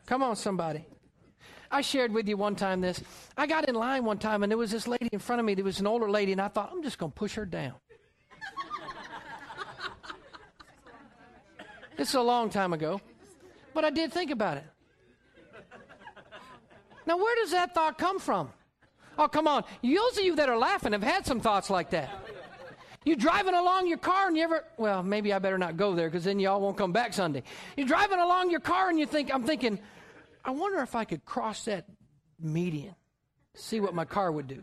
Come 0.06 0.22
on, 0.22 0.36
somebody. 0.36 0.84
I 1.70 1.80
shared 1.80 2.12
with 2.12 2.28
you 2.28 2.36
one 2.36 2.54
time 2.54 2.80
this. 2.82 3.02
I 3.36 3.46
got 3.46 3.68
in 3.68 3.74
line 3.74 4.04
one 4.04 4.18
time 4.18 4.42
and 4.42 4.50
there 4.50 4.58
was 4.58 4.70
this 4.70 4.86
lady 4.86 5.08
in 5.10 5.18
front 5.18 5.40
of 5.40 5.46
me. 5.46 5.54
There 5.54 5.64
was 5.64 5.80
an 5.80 5.86
older 5.86 6.10
lady, 6.10 6.32
and 6.32 6.40
I 6.40 6.48
thought, 6.48 6.70
I'm 6.72 6.82
just 6.82 6.98
going 6.98 7.10
to 7.10 7.16
push 7.16 7.34
her 7.34 7.46
down. 7.46 7.74
This 11.96 12.08
is 12.08 12.14
a 12.14 12.22
long 12.22 12.50
time 12.50 12.72
ago. 12.72 13.00
But 13.72 13.84
I 13.84 13.90
did 13.90 14.12
think 14.12 14.30
about 14.30 14.56
it. 14.56 14.64
Now, 17.06 17.18
where 17.18 17.36
does 17.36 17.50
that 17.50 17.74
thought 17.74 17.98
come 17.98 18.18
from? 18.18 18.50
Oh, 19.18 19.28
come 19.28 19.46
on. 19.46 19.64
Those 19.82 20.18
of 20.18 20.24
you 20.24 20.36
that 20.36 20.48
are 20.48 20.56
laughing 20.56 20.92
have 20.92 21.02
had 21.02 21.26
some 21.26 21.40
thoughts 21.40 21.70
like 21.70 21.90
that. 21.90 22.10
You're 23.04 23.16
driving 23.16 23.54
along 23.54 23.86
your 23.86 23.98
car 23.98 24.28
and 24.28 24.36
you 24.36 24.42
ever, 24.42 24.64
well, 24.78 25.02
maybe 25.02 25.32
I 25.32 25.38
better 25.38 25.58
not 25.58 25.76
go 25.76 25.94
there 25.94 26.08
because 26.08 26.24
then 26.24 26.40
y'all 26.40 26.60
won't 26.60 26.78
come 26.78 26.92
back 26.92 27.12
Sunday. 27.12 27.42
You're 27.76 27.86
driving 27.86 28.18
along 28.18 28.50
your 28.50 28.60
car 28.60 28.88
and 28.88 28.98
you 28.98 29.04
think, 29.04 29.32
I'm 29.32 29.44
thinking, 29.44 29.78
I 30.44 30.52
wonder 30.52 30.80
if 30.80 30.94
I 30.94 31.04
could 31.04 31.24
cross 31.24 31.66
that 31.66 31.84
median, 32.40 32.94
see 33.54 33.80
what 33.80 33.94
my 33.94 34.06
car 34.06 34.32
would 34.32 34.48
do. 34.48 34.62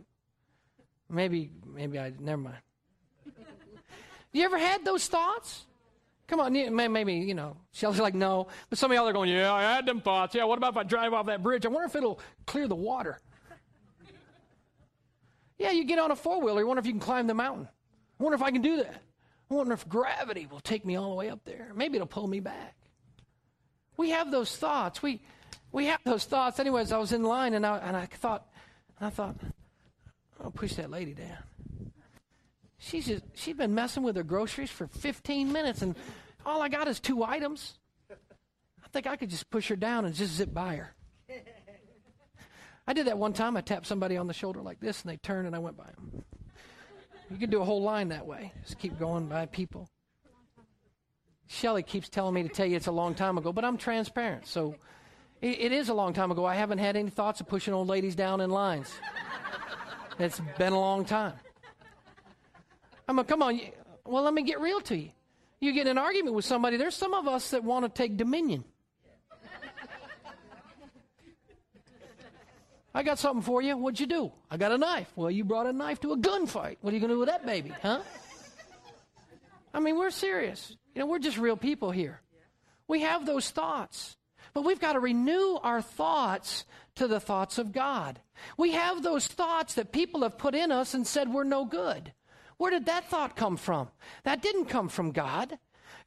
Maybe, 1.08 1.52
maybe 1.66 2.00
I, 2.00 2.14
never 2.20 2.42
mind. 2.42 2.58
You 4.34 4.44
ever 4.46 4.58
had 4.58 4.86
those 4.86 5.08
thoughts? 5.08 5.66
Come 6.32 6.40
on, 6.40 6.54
maybe, 6.94 7.16
you 7.16 7.34
know, 7.34 7.58
Shelly's 7.74 8.00
like, 8.00 8.14
no. 8.14 8.48
But 8.70 8.80
some 8.80 8.90
of 8.90 8.96
y'all 8.96 9.06
are 9.06 9.12
going, 9.12 9.30
yeah, 9.30 9.52
I 9.52 9.64
had 9.64 9.86
them 9.86 10.00
thoughts. 10.00 10.34
Yeah, 10.34 10.46
what 10.46 10.58
about 10.58 10.72
if 10.72 10.78
I 10.78 10.84
drive 10.84 11.12
off 11.12 11.26
that 11.26 11.44
bridge? 11.44 11.66
I 11.66 11.68
wonder 11.68 11.88
if 11.88 11.94
it'll 11.94 12.22
clear 12.46 12.70
the 12.70 12.76
water. 12.76 13.20
yeah, 15.60 15.72
you 15.72 15.84
get 15.84 16.00
on 16.00 16.10
a 16.10 16.16
four 16.16 16.40
wheeler, 16.40 16.62
you 16.62 16.68
wonder 16.68 16.80
if 16.80 16.86
you 16.86 16.94
can 16.94 17.02
climb 17.02 17.28
the 17.28 17.34
mountain. 17.34 17.68
I 18.18 18.24
wonder 18.24 18.36
if 18.36 18.42
I 18.42 18.50
can 18.50 18.62
do 18.62 18.78
that. 18.78 18.96
I 19.50 19.54
wonder 19.54 19.74
if 19.74 19.90
gravity 19.90 20.48
will 20.50 20.62
take 20.62 20.86
me 20.86 20.96
all 20.96 21.10
the 21.10 21.16
way 21.16 21.30
up 21.30 21.44
there. 21.44 21.74
Maybe 21.76 21.96
it'll 21.96 22.08
pull 22.08 22.28
me 22.28 22.40
back. 22.40 22.78
We 23.98 24.12
have 24.12 24.32
those 24.32 24.56
thoughts. 24.56 25.04
We, 25.04 25.22
we 25.74 25.88
have 25.88 26.00
those 26.06 26.24
thoughts. 26.24 26.62
Anyways, 26.62 26.94
I 26.94 26.98
was 26.98 27.12
in 27.12 27.24
line 27.24 27.56
and 27.56 27.66
I, 27.66 27.78
and 27.80 27.98
I 27.98 28.06
thought, 28.06 28.48
I 29.02 29.10
thought, 29.10 29.36
I'll 30.42 30.50
push 30.50 30.76
that 30.76 30.90
lady 30.90 31.14
down. 31.14 31.44
She's 32.78 33.06
just, 33.06 33.24
she's 33.36 33.58
been 33.58 33.76
messing 33.76 34.02
with 34.02 34.16
her 34.16 34.24
groceries 34.24 34.72
for 34.72 34.88
15 34.88 35.52
minutes, 35.52 35.82
and 35.84 35.96
all 36.46 36.62
I 36.62 36.70
got 36.70 36.88
is 36.88 37.00
two 37.00 37.24
items. 37.24 37.78
I 38.12 38.88
think 38.92 39.08
I 39.08 39.16
could 39.16 39.30
just 39.30 39.50
push 39.50 39.70
her 39.70 39.76
down 39.76 40.06
and 40.06 40.14
just 40.14 40.34
zip 40.34 40.54
by 40.54 40.76
her. 40.76 40.96
I 42.88 42.94
did 42.94 43.08
that 43.08 43.18
one 43.18 43.34
time. 43.34 43.56
I 43.56 43.62
tapped 43.62 43.86
somebody 43.86 44.18
on 44.18 44.28
the 44.28 44.34
shoulder 44.34 44.62
like 44.62 44.80
this, 44.80 45.02
and 45.02 45.12
they 45.12 45.18
turned, 45.18 45.48
and 45.48 45.56
I 45.56 45.60
went 45.60 45.78
by 45.78 45.86
them. 45.86 46.24
You 47.30 47.38
can 47.38 47.50
do 47.50 47.62
a 47.62 47.66
whole 47.66 47.82
line 47.82 48.10
that 48.10 48.26
way. 48.26 48.52
Just 48.64 48.80
keep 48.80 49.00
going 49.00 49.28
by 49.28 49.46
people. 49.46 49.88
Shelly 51.48 51.84
keeps 51.84 52.10
telling 52.10 52.34
me 52.34 52.44
to 52.44 52.50
tell 52.50 52.66
you 52.66 52.76
it's 52.76 52.88
a 52.88 52.92
long 52.92 53.14
time 53.14 53.38
ago, 53.38 53.54
but 53.54 53.64
I'm 53.64 53.78
transparent. 53.78 54.48
So 54.48 54.76
it, 55.42 55.60
it 55.60 55.72
is 55.72 55.90
a 55.90 55.94
long 55.94 56.14
time 56.14 56.32
ago. 56.32 56.46
I 56.46 56.56
haven't 56.56 56.80
had 56.80 56.96
any 56.96 57.10
thoughts 57.10 57.40
of 57.40 57.48
pushing 57.48 57.74
old 57.74 57.88
ladies 57.88 58.16
down 58.16 58.42
in 58.42 58.50
lines. 58.50 58.92
It's 60.20 60.42
been 60.58 60.74
a 60.74 60.80
long 60.80 61.06
time. 61.06 61.34
I'm 63.08 63.16
mean, 63.16 63.26
come 63.26 63.42
on. 63.42 63.60
Well, 64.06 64.24
let 64.24 64.34
me 64.34 64.44
get 64.44 64.60
real 64.60 64.82
to 64.82 64.98
you. 64.98 65.10
You 65.62 65.74
get 65.74 65.86
in 65.86 65.92
an 65.92 65.98
argument 66.00 66.36
with 66.36 66.44
somebody, 66.44 66.78
there's 66.78 66.96
some 66.96 67.14
of 67.14 67.28
us 67.28 67.52
that 67.52 67.64
want 67.64 67.86
to 67.86 67.90
take 67.90 68.18
dominion. 68.18 68.64
I 72.94 73.04
got 73.04 73.20
something 73.20 73.44
for 73.44 73.62
you. 73.62 73.78
What'd 73.78 74.00
you 74.00 74.08
do? 74.08 74.32
I 74.50 74.58
got 74.58 74.72
a 74.72 74.78
knife. 74.78 75.10
Well, 75.16 75.32
you 75.32 75.46
brought 75.46 75.68
a 75.68 75.72
knife 75.72 76.02
to 76.02 76.12
a 76.12 76.18
gunfight. 76.18 76.78
What 76.82 76.92
are 76.92 76.96
you 76.96 77.00
going 77.00 77.10
to 77.10 77.16
do 77.16 77.20
with 77.20 77.30
that 77.30 77.46
baby, 77.46 77.72
huh? 77.82 78.02
I 79.74 79.80
mean, 79.80 79.98
we're 79.98 80.10
serious. 80.10 80.76
You 80.94 81.00
know, 81.00 81.06
we're 81.06 81.20
just 81.20 81.38
real 81.38 81.56
people 81.56 81.92
here. 81.92 82.20
We 82.90 83.02
have 83.02 83.26
those 83.26 83.50
thoughts. 83.50 84.18
But 84.54 84.66
we've 84.66 84.82
got 84.82 84.94
to 84.94 85.00
renew 85.00 85.58
our 85.64 85.82
thoughts 85.82 86.66
to 86.96 87.08
the 87.08 87.22
thoughts 87.22 87.58
of 87.58 87.72
God. 87.72 88.20
We 88.58 88.72
have 88.72 89.04
those 89.04 89.28
thoughts 89.28 89.76
that 89.76 89.94
people 89.94 90.24
have 90.24 90.38
put 90.38 90.56
in 90.56 90.72
us 90.72 90.94
and 90.94 91.08
said 91.08 91.32
we're 91.32 91.46
no 91.46 91.64
good. 91.64 92.12
Where 92.62 92.70
did 92.70 92.86
that 92.86 93.10
thought 93.10 93.36
come 93.36 93.58
from? 93.58 93.88
That 94.24 94.44
didn't 94.44 94.66
come 94.66 94.88
from 94.88 95.14
God. 95.14 95.58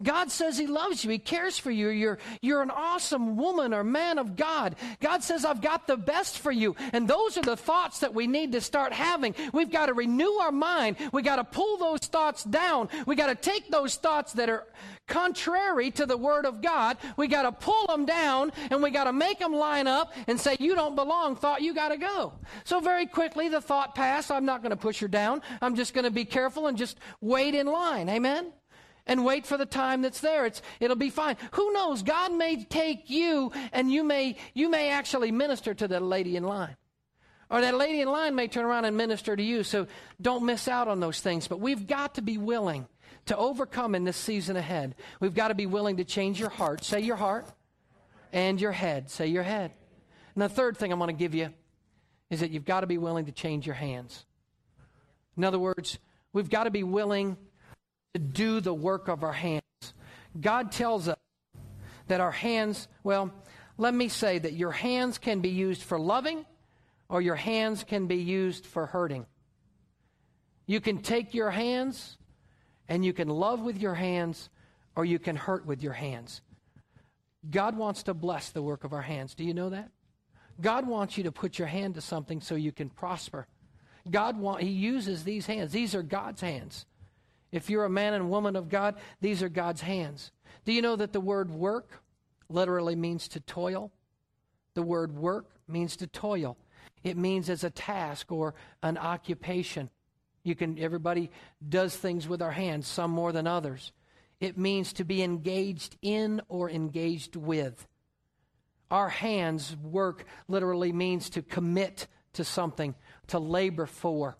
God 0.02 0.30
says 0.30 0.58
He 0.58 0.66
loves 0.66 1.04
you. 1.04 1.10
He 1.10 1.18
cares 1.18 1.58
for 1.58 1.70
you. 1.70 1.88
You're, 1.88 2.18
you're 2.40 2.62
an 2.62 2.70
awesome 2.70 3.36
woman 3.36 3.72
or 3.72 3.84
man 3.84 4.18
of 4.18 4.36
God. 4.36 4.76
God 5.00 5.22
says, 5.22 5.44
I've 5.44 5.60
got 5.60 5.86
the 5.86 5.96
best 5.96 6.38
for 6.38 6.52
you. 6.52 6.76
And 6.92 7.08
those 7.08 7.36
are 7.36 7.42
the 7.42 7.56
thoughts 7.56 8.00
that 8.00 8.14
we 8.14 8.26
need 8.26 8.52
to 8.52 8.60
start 8.60 8.92
having. 8.92 9.34
We've 9.52 9.70
got 9.70 9.86
to 9.86 9.94
renew 9.94 10.32
our 10.32 10.52
mind. 10.52 10.96
We 11.12 11.22
got 11.22 11.36
to 11.36 11.44
pull 11.44 11.76
those 11.78 12.00
thoughts 12.00 12.44
down. 12.44 12.88
We 13.06 13.16
got 13.16 13.28
to 13.28 13.34
take 13.34 13.70
those 13.70 13.96
thoughts 13.96 14.32
that 14.34 14.48
are 14.48 14.66
contrary 15.06 15.90
to 15.92 16.06
the 16.06 16.16
Word 16.16 16.46
of 16.46 16.62
God. 16.62 16.96
We 17.16 17.28
got 17.28 17.42
to 17.42 17.52
pull 17.52 17.86
them 17.86 18.06
down 18.06 18.52
and 18.70 18.82
we 18.82 18.90
got 18.90 19.04
to 19.04 19.12
make 19.12 19.38
them 19.38 19.54
line 19.54 19.86
up 19.86 20.12
and 20.26 20.40
say, 20.40 20.56
You 20.58 20.74
don't 20.74 20.94
belong, 20.94 21.36
thought, 21.36 21.62
you 21.62 21.74
got 21.74 21.88
to 21.88 21.98
go. 21.98 22.32
So, 22.64 22.80
very 22.80 23.06
quickly, 23.06 23.48
the 23.48 23.60
thought 23.60 23.94
passed. 23.94 24.30
I'm 24.30 24.44
not 24.44 24.62
going 24.62 24.70
to 24.70 24.76
push 24.76 25.00
her 25.00 25.08
down. 25.08 25.42
I'm 25.60 25.76
just 25.76 25.94
going 25.94 26.04
to 26.04 26.10
be 26.10 26.24
careful 26.24 26.66
and 26.66 26.78
just 26.78 26.98
wait 27.20 27.54
in 27.54 27.66
line. 27.66 28.08
Amen? 28.08 28.52
And 29.06 29.24
wait 29.24 29.46
for 29.46 29.56
the 29.56 29.66
time 29.66 30.02
that's 30.02 30.20
there. 30.20 30.46
It's, 30.46 30.62
it'll 30.80 30.96
be 30.96 31.10
fine. 31.10 31.36
Who 31.52 31.72
knows? 31.72 32.02
God 32.02 32.32
may 32.32 32.64
take 32.64 33.10
you 33.10 33.52
and 33.72 33.90
you 33.90 34.02
may, 34.04 34.36
you 34.54 34.68
may 34.68 34.90
actually 34.90 35.30
minister 35.30 35.74
to 35.74 35.88
that 35.88 36.02
lady 36.02 36.36
in 36.36 36.44
line. 36.44 36.76
Or 37.50 37.60
that 37.60 37.74
lady 37.74 38.00
in 38.00 38.08
line 38.08 38.34
may 38.34 38.48
turn 38.48 38.64
around 38.64 38.86
and 38.86 38.96
minister 38.96 39.36
to 39.36 39.42
you. 39.42 39.62
So 39.62 39.86
don't 40.20 40.44
miss 40.44 40.66
out 40.66 40.88
on 40.88 41.00
those 41.00 41.20
things. 41.20 41.46
But 41.46 41.60
we've 41.60 41.86
got 41.86 42.14
to 42.14 42.22
be 42.22 42.38
willing 42.38 42.86
to 43.26 43.36
overcome 43.36 43.94
in 43.94 44.04
this 44.04 44.16
season 44.16 44.56
ahead. 44.56 44.94
We've 45.20 45.34
got 45.34 45.48
to 45.48 45.54
be 45.54 45.66
willing 45.66 45.98
to 45.98 46.04
change 46.04 46.40
your 46.40 46.48
heart. 46.48 46.84
Say 46.84 47.00
your 47.00 47.16
heart 47.16 47.46
and 48.32 48.60
your 48.60 48.72
head. 48.72 49.10
Say 49.10 49.26
your 49.28 49.42
head. 49.42 49.72
And 50.34 50.42
the 50.42 50.48
third 50.48 50.76
thing 50.76 50.92
I'm 50.92 50.98
going 50.98 51.14
to 51.14 51.18
give 51.18 51.34
you 51.34 51.50
is 52.30 52.40
that 52.40 52.50
you've 52.50 52.64
got 52.64 52.80
to 52.80 52.86
be 52.86 52.98
willing 52.98 53.26
to 53.26 53.32
change 53.32 53.66
your 53.66 53.76
hands. 53.76 54.24
In 55.36 55.44
other 55.44 55.58
words, 55.58 55.98
we've 56.32 56.50
got 56.50 56.64
to 56.64 56.70
be 56.70 56.82
willing 56.82 57.36
to 58.14 58.20
do 58.20 58.60
the 58.60 58.72
work 58.72 59.08
of 59.08 59.22
our 59.24 59.32
hands. 59.32 59.62
God 60.40 60.72
tells 60.72 61.08
us 61.08 61.18
that 62.06 62.20
our 62.20 62.30
hands, 62.30 62.88
well, 63.02 63.32
let 63.76 63.92
me 63.92 64.08
say 64.08 64.38
that 64.38 64.52
your 64.52 64.70
hands 64.70 65.18
can 65.18 65.40
be 65.40 65.48
used 65.48 65.82
for 65.82 65.98
loving 65.98 66.44
or 67.08 67.20
your 67.20 67.34
hands 67.34 67.84
can 67.84 68.06
be 68.06 68.16
used 68.16 68.66
for 68.66 68.86
hurting. 68.86 69.26
You 70.66 70.80
can 70.80 70.98
take 70.98 71.34
your 71.34 71.50
hands 71.50 72.16
and 72.88 73.04
you 73.04 73.12
can 73.12 73.28
love 73.28 73.60
with 73.60 73.78
your 73.78 73.94
hands 73.94 74.48
or 74.96 75.04
you 75.04 75.18
can 75.18 75.36
hurt 75.36 75.66
with 75.66 75.82
your 75.82 75.92
hands. 75.92 76.40
God 77.50 77.76
wants 77.76 78.04
to 78.04 78.14
bless 78.14 78.50
the 78.50 78.62
work 78.62 78.84
of 78.84 78.92
our 78.92 79.02
hands. 79.02 79.34
Do 79.34 79.44
you 79.44 79.54
know 79.54 79.70
that? 79.70 79.90
God 80.60 80.86
wants 80.86 81.18
you 81.18 81.24
to 81.24 81.32
put 81.32 81.58
your 81.58 81.68
hand 81.68 81.96
to 81.96 82.00
something 82.00 82.40
so 82.40 82.54
you 82.54 82.72
can 82.72 82.88
prosper. 82.88 83.46
God 84.08 84.38
want, 84.38 84.62
he 84.62 84.70
uses 84.70 85.24
these 85.24 85.46
hands. 85.46 85.72
These 85.72 85.94
are 85.94 86.02
God's 86.02 86.40
hands. 86.40 86.86
If 87.54 87.70
you're 87.70 87.84
a 87.84 87.88
man 87.90 88.14
and 88.14 88.30
woman 88.30 88.56
of 88.56 88.68
God, 88.68 88.96
these 89.20 89.40
are 89.40 89.48
God's 89.48 89.80
hands. 89.80 90.32
Do 90.64 90.72
you 90.72 90.82
know 90.82 90.96
that 90.96 91.12
the 91.12 91.20
word 91.20 91.52
work 91.52 92.02
literally 92.48 92.96
means 92.96 93.28
to 93.28 93.38
toil? 93.38 93.92
The 94.74 94.82
word 94.82 95.16
work 95.16 95.46
means 95.68 95.94
to 95.98 96.08
toil. 96.08 96.56
It 97.04 97.16
means 97.16 97.48
as 97.48 97.62
a 97.62 97.70
task 97.70 98.32
or 98.32 98.56
an 98.82 98.98
occupation. 98.98 99.88
You 100.42 100.56
can 100.56 100.80
everybody 100.80 101.30
does 101.66 101.94
things 101.94 102.26
with 102.26 102.42
our 102.42 102.50
hands, 102.50 102.88
some 102.88 103.12
more 103.12 103.30
than 103.30 103.46
others. 103.46 103.92
It 104.40 104.58
means 104.58 104.92
to 104.94 105.04
be 105.04 105.22
engaged 105.22 105.96
in 106.02 106.42
or 106.48 106.68
engaged 106.68 107.36
with. 107.36 107.86
Our 108.90 109.08
hands 109.08 109.76
work 109.80 110.24
literally 110.48 110.92
means 110.92 111.30
to 111.30 111.42
commit 111.42 112.08
to 112.32 112.42
something, 112.42 112.96
to 113.28 113.38
labor 113.38 113.86
for. 113.86 114.38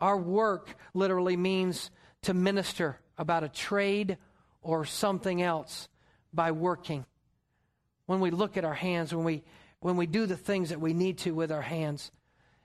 Our 0.00 0.16
work 0.18 0.76
literally 0.94 1.36
means 1.36 1.90
to 2.22 2.34
minister 2.34 3.00
about 3.18 3.44
a 3.44 3.48
trade 3.48 4.18
or 4.62 4.84
something 4.84 5.40
else 5.42 5.88
by 6.32 6.52
working. 6.52 7.06
When 8.06 8.20
we 8.20 8.30
look 8.30 8.56
at 8.56 8.64
our 8.64 8.74
hands, 8.74 9.14
when 9.14 9.24
we, 9.24 9.42
when 9.80 9.96
we 9.96 10.06
do 10.06 10.26
the 10.26 10.36
things 10.36 10.68
that 10.68 10.80
we 10.80 10.92
need 10.92 11.18
to 11.18 11.32
with 11.32 11.50
our 11.50 11.62
hands, 11.62 12.10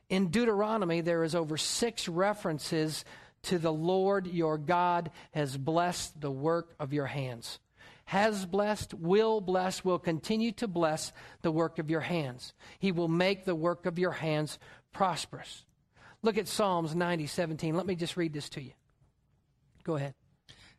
in 0.09 0.27
Deuteronomy, 0.27 1.01
there 1.01 1.23
is 1.23 1.35
over 1.35 1.55
six 1.57 2.09
references 2.09 3.05
to 3.43 3.57
the 3.57 3.71
Lord 3.71 4.27
your 4.27 4.57
God 4.57 5.09
has 5.31 5.57
blessed 5.57 6.19
the 6.19 6.29
work 6.29 6.75
of 6.79 6.91
your 6.91 7.05
hands. 7.05 7.59
Has 8.05 8.45
blessed, 8.45 8.93
will 8.93 9.39
bless, 9.39 9.85
will 9.85 9.99
continue 9.99 10.51
to 10.53 10.67
bless 10.67 11.13
the 11.43 11.51
work 11.51 11.79
of 11.79 11.89
your 11.89 12.01
hands. 12.01 12.53
He 12.77 12.91
will 12.91 13.07
make 13.07 13.45
the 13.45 13.55
work 13.55 13.85
of 13.85 13.97
your 13.97 14.11
hands 14.11 14.59
prosperous. 14.91 15.63
Look 16.23 16.37
at 16.37 16.47
Psalms 16.47 16.95
90, 16.95 17.27
17. 17.27 17.75
Let 17.75 17.85
me 17.85 17.95
just 17.95 18.17
read 18.17 18.33
this 18.33 18.49
to 18.49 18.61
you. 18.61 18.71
Go 19.83 19.95
ahead. 19.95 20.13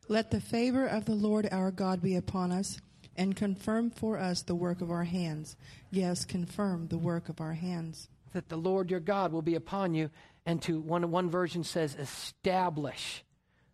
Let 0.07 0.31
the 0.31 0.41
favor 0.41 0.85
of 0.85 1.05
the 1.05 1.15
Lord 1.15 1.47
our 1.51 1.71
God 1.71 2.01
be 2.01 2.15
upon 2.15 2.51
us, 2.51 2.79
and 3.15 3.35
confirm 3.35 3.91
for 3.91 4.17
us 4.17 4.41
the 4.41 4.55
work 4.55 4.81
of 4.81 4.89
our 4.89 5.03
hands. 5.03 5.55
Yes, 5.91 6.25
confirm 6.25 6.87
the 6.87 6.97
work 6.97 7.29
of 7.29 7.39
our 7.39 7.53
hands. 7.53 8.09
That 8.33 8.49
the 8.49 8.57
Lord 8.57 8.89
your 8.89 8.99
God 8.99 9.31
will 9.31 9.41
be 9.41 9.55
upon 9.55 9.93
you, 9.93 10.09
and 10.45 10.61
to 10.63 10.79
one, 10.79 11.09
one 11.11 11.29
version 11.29 11.63
says, 11.63 11.95
establish 11.95 13.23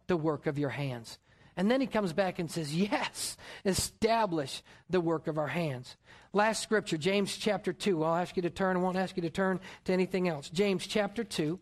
the 0.07 0.17
work 0.17 0.45
of 0.45 0.59
your 0.59 0.69
hands. 0.69 1.17
And 1.57 1.69
then 1.69 1.81
he 1.81 1.87
comes 1.87 2.13
back 2.13 2.39
and 2.39 2.49
says, 2.49 2.75
Yes, 2.75 3.37
establish 3.65 4.63
the 4.89 5.01
work 5.01 5.27
of 5.27 5.37
our 5.37 5.47
hands. 5.47 5.97
Last 6.31 6.61
scripture, 6.61 6.97
James 6.97 7.35
chapter 7.35 7.73
2. 7.73 8.03
I'll 8.03 8.15
ask 8.15 8.35
you 8.35 8.43
to 8.43 8.49
turn. 8.49 8.77
I 8.77 8.79
won't 8.79 8.97
ask 8.97 9.15
you 9.17 9.23
to 9.23 9.29
turn 9.29 9.59
to 9.85 9.93
anything 9.93 10.27
else. 10.27 10.49
James 10.49 10.85
chapter 10.85 11.23
2. 11.23 11.59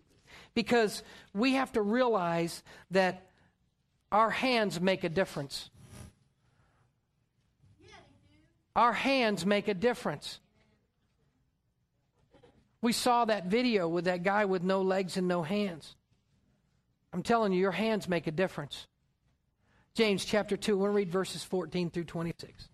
Because 0.53 1.03
we 1.33 1.53
have 1.53 1.71
to 1.73 1.81
realize 1.81 2.63
that 2.91 3.29
our 4.11 4.29
hands 4.29 4.81
make 4.81 5.03
a 5.03 5.09
difference. 5.09 5.69
Our 8.75 8.93
hands 8.93 9.45
make 9.45 9.67
a 9.67 9.73
difference. 9.73 10.39
We 12.81 12.93
saw 12.93 13.25
that 13.25 13.47
video 13.47 13.87
with 13.87 14.05
that 14.05 14.23
guy 14.23 14.45
with 14.45 14.63
no 14.63 14.81
legs 14.81 15.17
and 15.17 15.27
no 15.27 15.41
hands. 15.41 15.95
I'm 17.11 17.23
telling 17.23 17.53
you, 17.53 17.59
your 17.59 17.71
hands 17.71 18.07
make 18.07 18.27
a 18.27 18.31
difference. 18.31 18.85
James 19.97 20.25
chapter 20.25 20.55
2, 20.55 20.77
we'll 20.77 20.91
read 20.91 21.09
verses 21.09 21.43
14 21.43 21.89
through 21.89 22.03
26. 22.03 22.69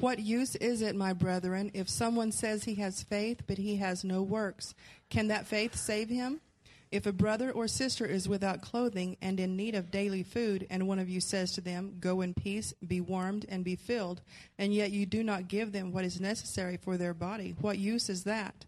What 0.00 0.18
use 0.18 0.54
is 0.56 0.82
it, 0.82 0.94
my 0.94 1.14
brethren, 1.14 1.70
if 1.72 1.88
someone 1.88 2.30
says 2.30 2.64
he 2.64 2.74
has 2.74 3.02
faith, 3.02 3.40
but 3.46 3.56
he 3.56 3.76
has 3.76 4.04
no 4.04 4.20
works? 4.20 4.74
Can 5.08 5.28
that 5.28 5.46
faith 5.46 5.74
save 5.74 6.10
him? 6.10 6.42
If 6.90 7.06
a 7.06 7.12
brother 7.14 7.50
or 7.50 7.68
sister 7.68 8.04
is 8.04 8.28
without 8.28 8.60
clothing 8.60 9.16
and 9.22 9.40
in 9.40 9.56
need 9.56 9.74
of 9.74 9.90
daily 9.90 10.22
food, 10.22 10.66
and 10.68 10.86
one 10.86 10.98
of 10.98 11.08
you 11.08 11.22
says 11.22 11.52
to 11.52 11.62
them, 11.62 11.96
Go 11.98 12.20
in 12.20 12.34
peace, 12.34 12.74
be 12.86 13.00
warmed, 13.00 13.46
and 13.48 13.64
be 13.64 13.74
filled, 13.74 14.20
and 14.58 14.74
yet 14.74 14.90
you 14.90 15.06
do 15.06 15.24
not 15.24 15.48
give 15.48 15.72
them 15.72 15.90
what 15.90 16.04
is 16.04 16.20
necessary 16.20 16.76
for 16.76 16.98
their 16.98 17.14
body, 17.14 17.54
what 17.62 17.78
use 17.78 18.10
is 18.10 18.24
that? 18.24 18.66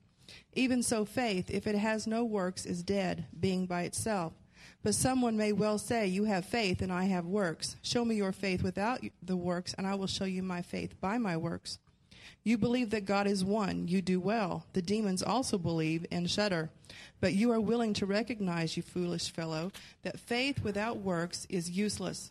Even 0.54 0.82
so, 0.82 1.04
faith, 1.04 1.50
if 1.50 1.66
it 1.66 1.76
has 1.76 2.06
no 2.06 2.24
works, 2.24 2.64
is 2.64 2.82
dead, 2.82 3.26
being 3.38 3.66
by 3.66 3.82
itself. 3.82 4.32
But 4.84 4.94
someone 4.94 5.38
may 5.38 5.52
well 5.52 5.78
say, 5.78 6.06
You 6.06 6.24
have 6.24 6.44
faith, 6.44 6.82
and 6.82 6.92
I 6.92 7.04
have 7.04 7.24
works. 7.24 7.76
Show 7.80 8.04
me 8.04 8.16
your 8.16 8.32
faith 8.32 8.62
without 8.62 9.00
the 9.22 9.36
works, 9.36 9.74
and 9.74 9.86
I 9.86 9.94
will 9.94 10.06
show 10.06 10.26
you 10.26 10.42
my 10.42 10.60
faith 10.60 11.00
by 11.00 11.16
my 11.16 11.38
works. 11.38 11.78
You 12.44 12.58
believe 12.58 12.90
that 12.90 13.06
God 13.06 13.26
is 13.26 13.42
one. 13.42 13.88
You 13.88 14.02
do 14.02 14.20
well. 14.20 14.66
The 14.74 14.82
demons 14.82 15.22
also 15.22 15.56
believe 15.56 16.04
and 16.12 16.30
shudder. 16.30 16.68
But 17.22 17.32
you 17.32 17.50
are 17.50 17.60
willing 17.60 17.94
to 17.94 18.04
recognize, 18.04 18.76
you 18.76 18.82
foolish 18.82 19.30
fellow, 19.32 19.72
that 20.02 20.20
faith 20.20 20.62
without 20.62 20.98
works 20.98 21.46
is 21.48 21.70
useless. 21.70 22.30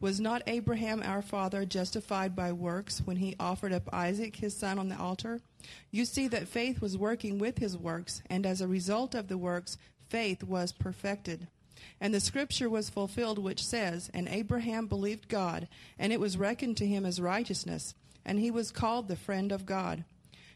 Was 0.00 0.18
not 0.18 0.42
Abraham 0.48 1.04
our 1.04 1.22
father 1.22 1.64
justified 1.64 2.34
by 2.34 2.50
works 2.50 3.00
when 3.04 3.18
he 3.18 3.36
offered 3.38 3.72
up 3.72 3.88
Isaac 3.92 4.34
his 4.34 4.56
son 4.56 4.80
on 4.80 4.88
the 4.88 4.98
altar? 4.98 5.40
You 5.92 6.04
see 6.04 6.26
that 6.28 6.48
faith 6.48 6.80
was 6.80 6.98
working 6.98 7.38
with 7.38 7.58
his 7.58 7.78
works, 7.78 8.22
and 8.28 8.44
as 8.44 8.60
a 8.60 8.66
result 8.66 9.14
of 9.14 9.28
the 9.28 9.38
works, 9.38 9.78
faith 10.08 10.42
was 10.42 10.72
perfected. 10.72 11.46
And 12.00 12.12
the 12.12 12.20
scripture 12.20 12.68
was 12.68 12.90
fulfilled, 12.90 13.38
which 13.38 13.64
says, 13.64 14.10
And 14.12 14.28
Abraham 14.28 14.86
believed 14.86 15.28
God, 15.28 15.68
and 15.98 16.12
it 16.12 16.20
was 16.20 16.36
reckoned 16.36 16.76
to 16.78 16.86
him 16.86 17.06
as 17.06 17.20
righteousness, 17.20 17.94
and 18.24 18.38
he 18.38 18.50
was 18.50 18.72
called 18.72 19.08
the 19.08 19.16
friend 19.16 19.52
of 19.52 19.66
God. 19.66 20.04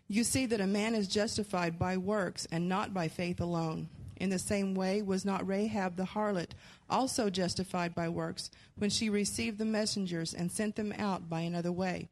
You 0.09 0.24
see 0.24 0.47
that 0.47 0.61
a 0.61 0.66
man 0.66 0.95
is 0.95 1.07
justified 1.07 1.78
by 1.78 1.97
works 1.97 2.47
and 2.51 2.68
not 2.68 2.93
by 2.93 3.09
faith 3.09 3.41
alone. 3.41 3.89
In 4.16 4.28
the 4.28 4.39
same 4.39 4.74
way, 4.74 5.01
was 5.01 5.24
not 5.24 5.47
Rahab 5.47 5.97
the 5.97 6.05
harlot 6.05 6.51
also 6.91 7.31
justified 7.31 7.95
by 7.95 8.09
works 8.09 8.51
when 8.76 8.91
she 8.91 9.09
received 9.09 9.59
the 9.59 9.64
messengers 9.64 10.35
and 10.35 10.53
sent 10.53 10.76
them 10.76 10.93
out 10.99 11.31
by 11.31 11.41
another 11.41 11.72
way? 11.72 12.09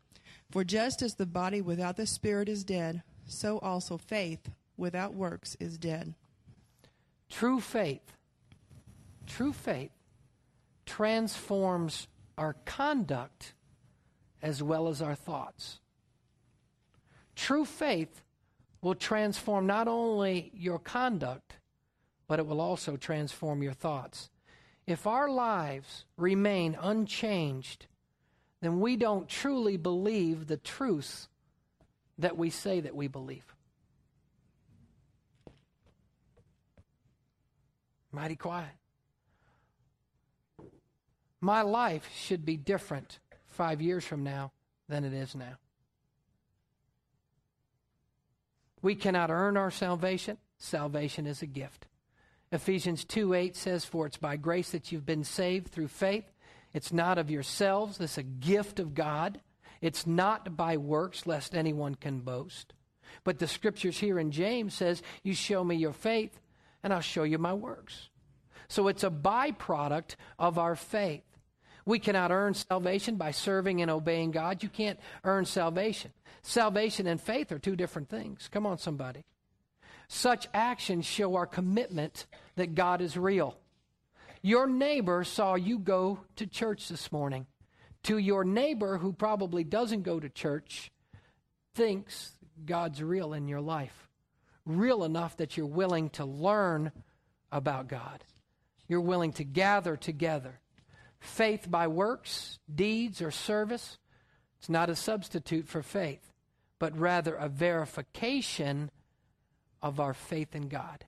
For 0.51 0.65
just 0.65 1.03
as 1.03 1.15
the 1.15 1.27
body 1.27 1.61
without 1.61 1.97
the 1.97 2.07
spirit 2.07 2.49
is 2.49 2.65
dead, 2.65 3.03
so 3.27 3.59
also 3.59 3.99
faith 3.99 4.49
without 4.77 5.13
works 5.13 5.57
is 5.61 5.77
dead. 5.77 6.15
True 7.29 7.61
faith 7.61 8.13
True 9.29 9.53
faith 9.53 9.93
transforms 10.87 12.09
our 12.37 12.55
conduct 12.65 13.55
as 14.43 14.63
well 14.63 14.89
as 14.89 15.03
our 15.03 15.15
thoughts. 15.15 15.81
True 17.37 17.65
faith 17.65 18.23
will 18.81 18.95
transform 18.95 19.67
not 19.67 19.87
only 19.87 20.51
your 20.55 20.79
conduct, 20.79 21.57
but 22.27 22.39
it 22.39 22.47
will 22.47 22.61
also 22.61 22.97
transform 22.97 23.63
your 23.63 23.73
thoughts. 23.73 24.31
If 24.87 25.07
our 25.07 25.29
lives 25.29 26.05
remain 26.17 26.77
unchanged, 26.81 27.87
then 28.61 28.81
we 28.81 28.97
don't 28.97 29.29
truly 29.29 29.77
believe 29.77 30.47
the 30.47 30.57
truth 30.57 31.29
that 32.19 32.37
we 32.37 32.51
say 32.51 32.81
that 32.81 32.95
we 32.95 33.07
believe. 33.07 33.45
Mighty 38.11 38.37
quiet. 38.37 38.78
My 41.41 41.63
life 41.63 42.09
should 42.15 42.45
be 42.45 42.57
different 42.57 43.19
five 43.47 43.81
years 43.81 44.05
from 44.05 44.23
now 44.25 44.53
than 44.89 45.05
it 45.05 45.13
is 45.13 45.35
now. 45.35 45.59
We 48.83 48.95
cannot 48.95 49.31
earn 49.31 49.57
our 49.57 49.71
salvation. 49.71 50.39
Salvation 50.59 51.27
is 51.27 51.43
a 51.43 51.47
gift. 51.47 51.87
Ephesians 52.51 53.05
2 53.05 53.35
8 53.35 53.57
says, 53.57 53.85
For 53.85 54.07
it's 54.07 54.17
by 54.17 54.37
grace 54.37 54.71
that 54.71 54.91
you've 54.91 55.07
been 55.07 55.25
saved 55.25 55.69
through 55.69 55.89
faith. 55.89 56.25
It's 56.73 56.93
not 56.93 57.19
of 57.19 57.31
yourselves, 57.31 58.01
it's 58.01 58.19
a 58.19 58.23
gift 58.23 58.79
of 58.79 58.95
God. 58.95 59.41
It's 59.81 60.07
not 60.07 60.57
by 60.57 60.77
works, 60.77 61.27
lest 61.27 61.55
anyone 61.55 61.95
can 61.95 62.21
boast. 62.21 62.73
But 63.25 63.39
the 63.39 63.47
scriptures 63.47 63.99
here 63.99 64.19
in 64.19 64.33
James 64.33 64.75
says, 64.75 65.03
You 65.23 65.35
show 65.35 65.63
me 65.63 65.77
your 65.77 65.93
faith, 65.93 66.41
and 66.83 66.93
I'll 66.93 67.01
show 67.01 67.23
you 67.23 67.39
my 67.39 67.55
works. 67.55 68.09
So 68.69 68.89
it's 68.89 69.05
a 69.05 69.11
byproduct 69.11 70.17
of 70.39 70.59
our 70.59 70.77
faith. 70.77 71.23
We 71.89 71.99
cannot 71.99 72.31
earn 72.31 72.53
salvation 72.53 73.17
by 73.17 73.31
serving 73.31 73.81
and 73.81 73.91
obeying 73.91 74.31
God. 74.31 74.63
You 74.63 74.69
can't 74.69 75.01
earn 75.25 75.47
salvation. 75.47 76.13
Salvation 76.43 77.07
and 77.07 77.19
faith 77.19 77.51
are 77.51 77.59
two 77.59 77.77
different 77.77 78.11
things. 78.11 78.47
Come 78.53 78.67
on, 78.67 78.77
somebody. 78.77 79.25
Such 80.07 80.49
actions 80.53 81.07
show 81.07 81.35
our 81.35 81.47
commitment 81.47 82.27
that 82.57 82.75
God 82.75 83.01
is 83.01 83.17
real. 83.17 83.57
Your 84.43 84.67
neighbor 84.67 85.25
saw 85.25 85.55
you 85.55 85.79
go 85.79 86.21
to 86.37 86.47
church 86.47 86.91
this 86.91 87.11
morning. 87.11 87.47
To 88.03 88.19
your 88.19 88.45
neighbor 88.45 88.99
who 88.99 89.15
probably 89.15 89.65
doesn't 89.65 90.03
go 90.03 90.21
to 90.21 90.29
church, 90.29 90.93
thinks 91.75 92.33
God's 92.67 93.03
real 93.03 93.33
in 93.33 93.49
your 93.49 93.63
life. 93.63 94.11
Real 94.67 95.05
enough 95.05 95.39
that 95.39 95.57
you're 95.57 95.65
willing 95.65 96.11
to 96.11 96.27
learn 96.27 96.93
about 97.51 97.89
God. 97.89 98.25
You're 98.89 99.01
willing 99.01 99.33
to 99.33 99.45
gather 99.45 99.97
together. 99.97 100.61
Faith 101.21 101.71
by 101.71 101.87
works, 101.87 102.59
deeds, 102.73 103.21
or 103.21 103.31
service, 103.31 103.99
it's 104.59 104.69
not 104.69 104.91
a 104.91 104.97
substitute 104.97 105.69
for 105.69 105.83
faith, 105.83 106.33
but 106.79 106.99
rather 106.99 107.35
a 107.35 107.49
verification 107.49 108.91
of 109.83 110.01
our 110.01 110.15
faith 110.15 110.55
in 110.55 110.69
God. 110.69 111.05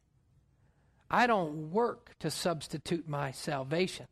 I 1.11 1.27
don't 1.27 1.71
work 1.73 2.15
to 2.21 2.31
substitute 2.31 3.09
my 3.09 3.33
salvation. 3.33 4.07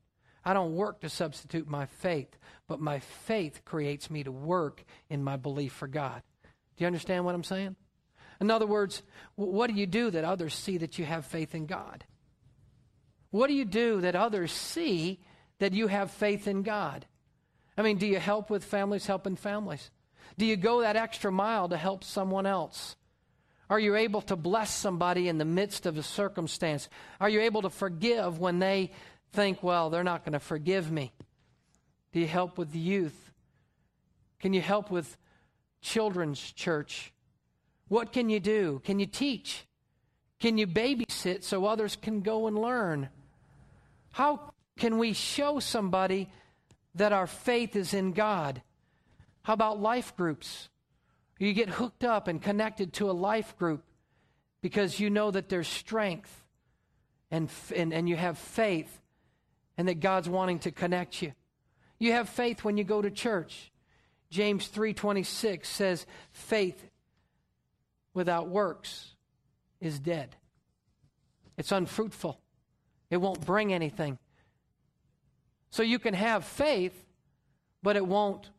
I 0.44 0.53
don't 0.53 0.74
work 0.74 1.01
to 1.01 1.09
substitute 1.09 1.68
my 1.68 1.86
faith, 1.86 2.38
but 2.66 2.80
my 2.80 3.01
faith 3.01 3.64
creates 3.64 4.11
me 4.11 4.24
to 4.24 4.32
work 4.32 4.84
in 5.09 5.22
my 5.22 5.36
belief 5.36 5.72
for 5.72 5.86
God. 5.86 6.22
Do 6.76 6.84
you 6.84 6.86
understand 6.86 7.24
what 7.24 7.34
I'm 7.34 7.44
saying? 7.44 7.76
In 8.40 8.51
other 8.51 8.66
words, 8.66 9.03
what 9.34 9.68
do 9.68 9.74
you 9.74 9.86
do 9.86 10.11
that 10.11 10.24
others 10.24 10.55
see 10.55 10.78
that 10.78 10.99
you 10.99 11.05
have 11.05 11.26
faith 11.26 11.55
in 11.55 11.66
God? 11.66 12.05
What 13.30 13.49
do 13.49 13.55
you 13.55 13.64
do 13.64 14.01
that 14.01 14.16
others 14.16 14.53
see 14.53 15.20
that 15.59 15.72
you 15.72 15.86
have 15.88 16.11
faith 16.11 16.46
in 16.46 16.62
God? 16.62 17.06
I 17.76 17.82
mean, 17.82 17.98
do 17.98 18.06
you 18.06 18.18
help 18.18 18.50
with 18.50 18.64
families 18.64 19.06
helping 19.06 19.36
families? 19.36 19.90
Do 20.36 20.46
you 20.46 20.56
go 20.56 20.80
that 20.80 20.96
extra 20.96 21.32
mile 21.32 21.68
to 21.68 21.76
help 21.76 22.04
someone 22.04 22.46
else? 22.46 22.96
Are 23.70 23.78
you 23.78 23.96
able 23.96 24.22
to 24.22 24.36
bless 24.36 24.74
somebody 24.74 25.28
in 25.28 25.38
the 25.38 25.44
midst 25.44 25.84
of 25.84 25.98
a 25.98 26.02
circumstance? 26.02 26.88
Are 27.20 27.28
you 27.28 27.40
able 27.42 27.62
to 27.62 27.70
forgive 27.70 28.38
when 28.38 28.59
they 28.59 28.92
think, 29.32 29.62
well, 29.62 29.90
they're 29.90 30.04
not 30.04 30.24
going 30.24 30.32
to 30.32 30.40
forgive 30.40 30.90
me? 30.90 31.12
Do 32.12 32.20
you 32.20 32.26
help 32.26 32.56
with 32.56 32.72
the 32.72 32.78
youth? 32.78 33.32
Can 34.40 34.54
you 34.54 34.61
help 34.61 34.90
with 34.90 35.16
children's 35.82 36.40
church? 36.40 37.12
What 37.88 38.12
can 38.12 38.30
you 38.30 38.40
do? 38.40 38.80
Can 38.84 38.98
you 38.98 39.06
teach? 39.06 39.66
Can 40.40 40.56
you 40.56 40.66
babysit 40.66 41.42
so 41.42 41.66
others 41.66 41.96
can 41.96 42.20
go 42.20 42.46
and 42.46 42.56
learn? 42.56 43.09
How 44.12 44.52
can 44.79 44.99
we 44.99 45.12
show 45.12 45.61
somebody 45.61 46.29
that 46.95 47.12
our 47.12 47.26
faith 47.26 47.76
is 47.76 47.93
in 47.93 48.12
God? 48.12 48.62
How 49.43 49.53
about 49.53 49.81
life 49.81 50.16
groups? 50.16 50.68
You 51.39 51.53
get 51.53 51.68
hooked 51.68 52.05
up 52.05 52.29
and 52.29 52.41
connected 52.43 52.93
to 52.95 53.11
a 53.11 53.12
life 53.12 53.57
group 53.59 53.83
because 54.61 54.99
you 54.99 55.11
know 55.11 55.31
that 55.31 55.49
there's 55.49 55.68
strength 55.68 56.45
and, 57.31 57.49
and, 57.74 57.93
and 57.93 58.09
you 58.09 58.16
have 58.16 58.39
faith 58.39 59.01
and 59.76 59.89
that 59.89 60.01
God's 60.01 60.29
wanting 60.29 60.59
to 60.61 60.70
connect 60.70 61.22
you. 61.22 61.33
You 61.99 62.12
have 62.12 62.29
faith 62.29 62.64
when 62.64 62.76
you 62.76 62.85
go 62.85 63.03
to 63.03 63.11
church. 63.11 63.72
James 64.31 64.68
3:26 64.68 65.64
says 65.64 66.07
faith 66.33 66.91
without 68.14 68.49
works 68.49 69.14
is 69.81 69.99
dead. 69.99 70.37
It's 71.57 71.72
unfruitful. 71.72 72.41
It 73.11 73.16
won't 73.16 73.45
bring 73.45 73.72
anything. 73.72 74.18
So 75.70 75.82
you 75.82 75.98
can 75.98 76.14
have 76.14 76.44
faith 76.44 77.04
but 77.82 77.96
it 77.96 78.06
won't 78.06 78.50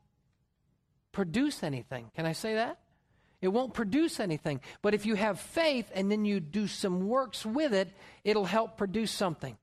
produce 1.12 1.64
anything. 1.64 2.12
Can 2.16 2.26
I 2.26 2.34
say 2.34 2.56
that? 2.56 2.80
It 3.42 3.50
won't 3.50 3.74
produce 3.74 4.20
anything. 4.20 4.60
But 4.82 4.94
if 4.94 5.06
you 5.06 5.16
have 5.16 5.40
faith 5.40 5.90
and 5.94 6.12
then 6.12 6.26
you 6.26 6.40
do 6.40 6.68
some 6.68 7.08
works 7.08 7.46
with 7.46 7.74
it, 7.74 7.90
it'll 8.24 8.46
help 8.46 8.78
produce 8.78 9.12
something. 9.12 9.58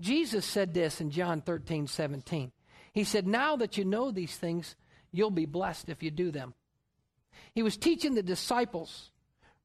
Jesus 0.00 0.44
said 0.44 0.74
this 0.74 1.00
in 1.00 1.10
John 1.10 1.40
13, 1.40 1.86
17. 1.86 2.52
He 2.92 3.04
said, 3.04 3.26
Now 3.26 3.56
that 3.56 3.78
you 3.78 3.84
know 3.84 4.10
these 4.10 4.36
things, 4.36 4.76
you'll 5.10 5.30
be 5.30 5.46
blessed 5.46 5.88
if 5.88 6.02
you 6.02 6.10
do 6.10 6.30
them. 6.30 6.54
He 7.54 7.62
was 7.62 7.76
teaching 7.76 8.14
the 8.14 8.22
disciples, 8.22 9.10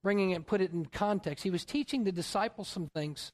bringing 0.04 0.32
it, 0.32 0.46
put 0.46 0.62
it 0.62 0.72
in 0.72 0.86
context. 0.86 1.44
He 1.44 1.50
was 1.50 1.66
teaching 1.66 2.04
the 2.04 2.12
disciples 2.12 2.68
some 2.68 2.88
things. 2.88 3.34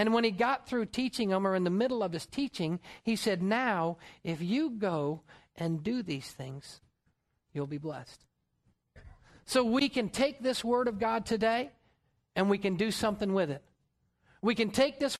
And 0.00 0.14
when 0.14 0.24
he 0.24 0.30
got 0.30 0.66
through 0.66 0.86
teaching 0.86 1.28
them, 1.28 1.46
or 1.46 1.54
in 1.54 1.64
the 1.64 1.68
middle 1.68 2.02
of 2.02 2.14
his 2.14 2.24
teaching, 2.24 2.80
he 3.02 3.16
said, 3.16 3.42
Now, 3.42 3.98
if 4.24 4.40
you 4.40 4.70
go 4.70 5.20
and 5.56 5.82
do 5.82 6.02
these 6.02 6.30
things, 6.30 6.80
you'll 7.52 7.66
be 7.66 7.76
blessed. 7.76 8.24
So 9.44 9.62
we 9.62 9.90
can 9.90 10.08
take 10.08 10.42
this 10.42 10.64
word 10.64 10.88
of 10.88 10.98
God 10.98 11.26
today 11.26 11.70
and 12.34 12.48
we 12.48 12.56
can 12.56 12.76
do 12.76 12.90
something 12.90 13.34
with 13.34 13.50
it. 13.50 13.62
We 14.40 14.54
can 14.54 14.70
take 14.70 14.98
this 14.98 15.16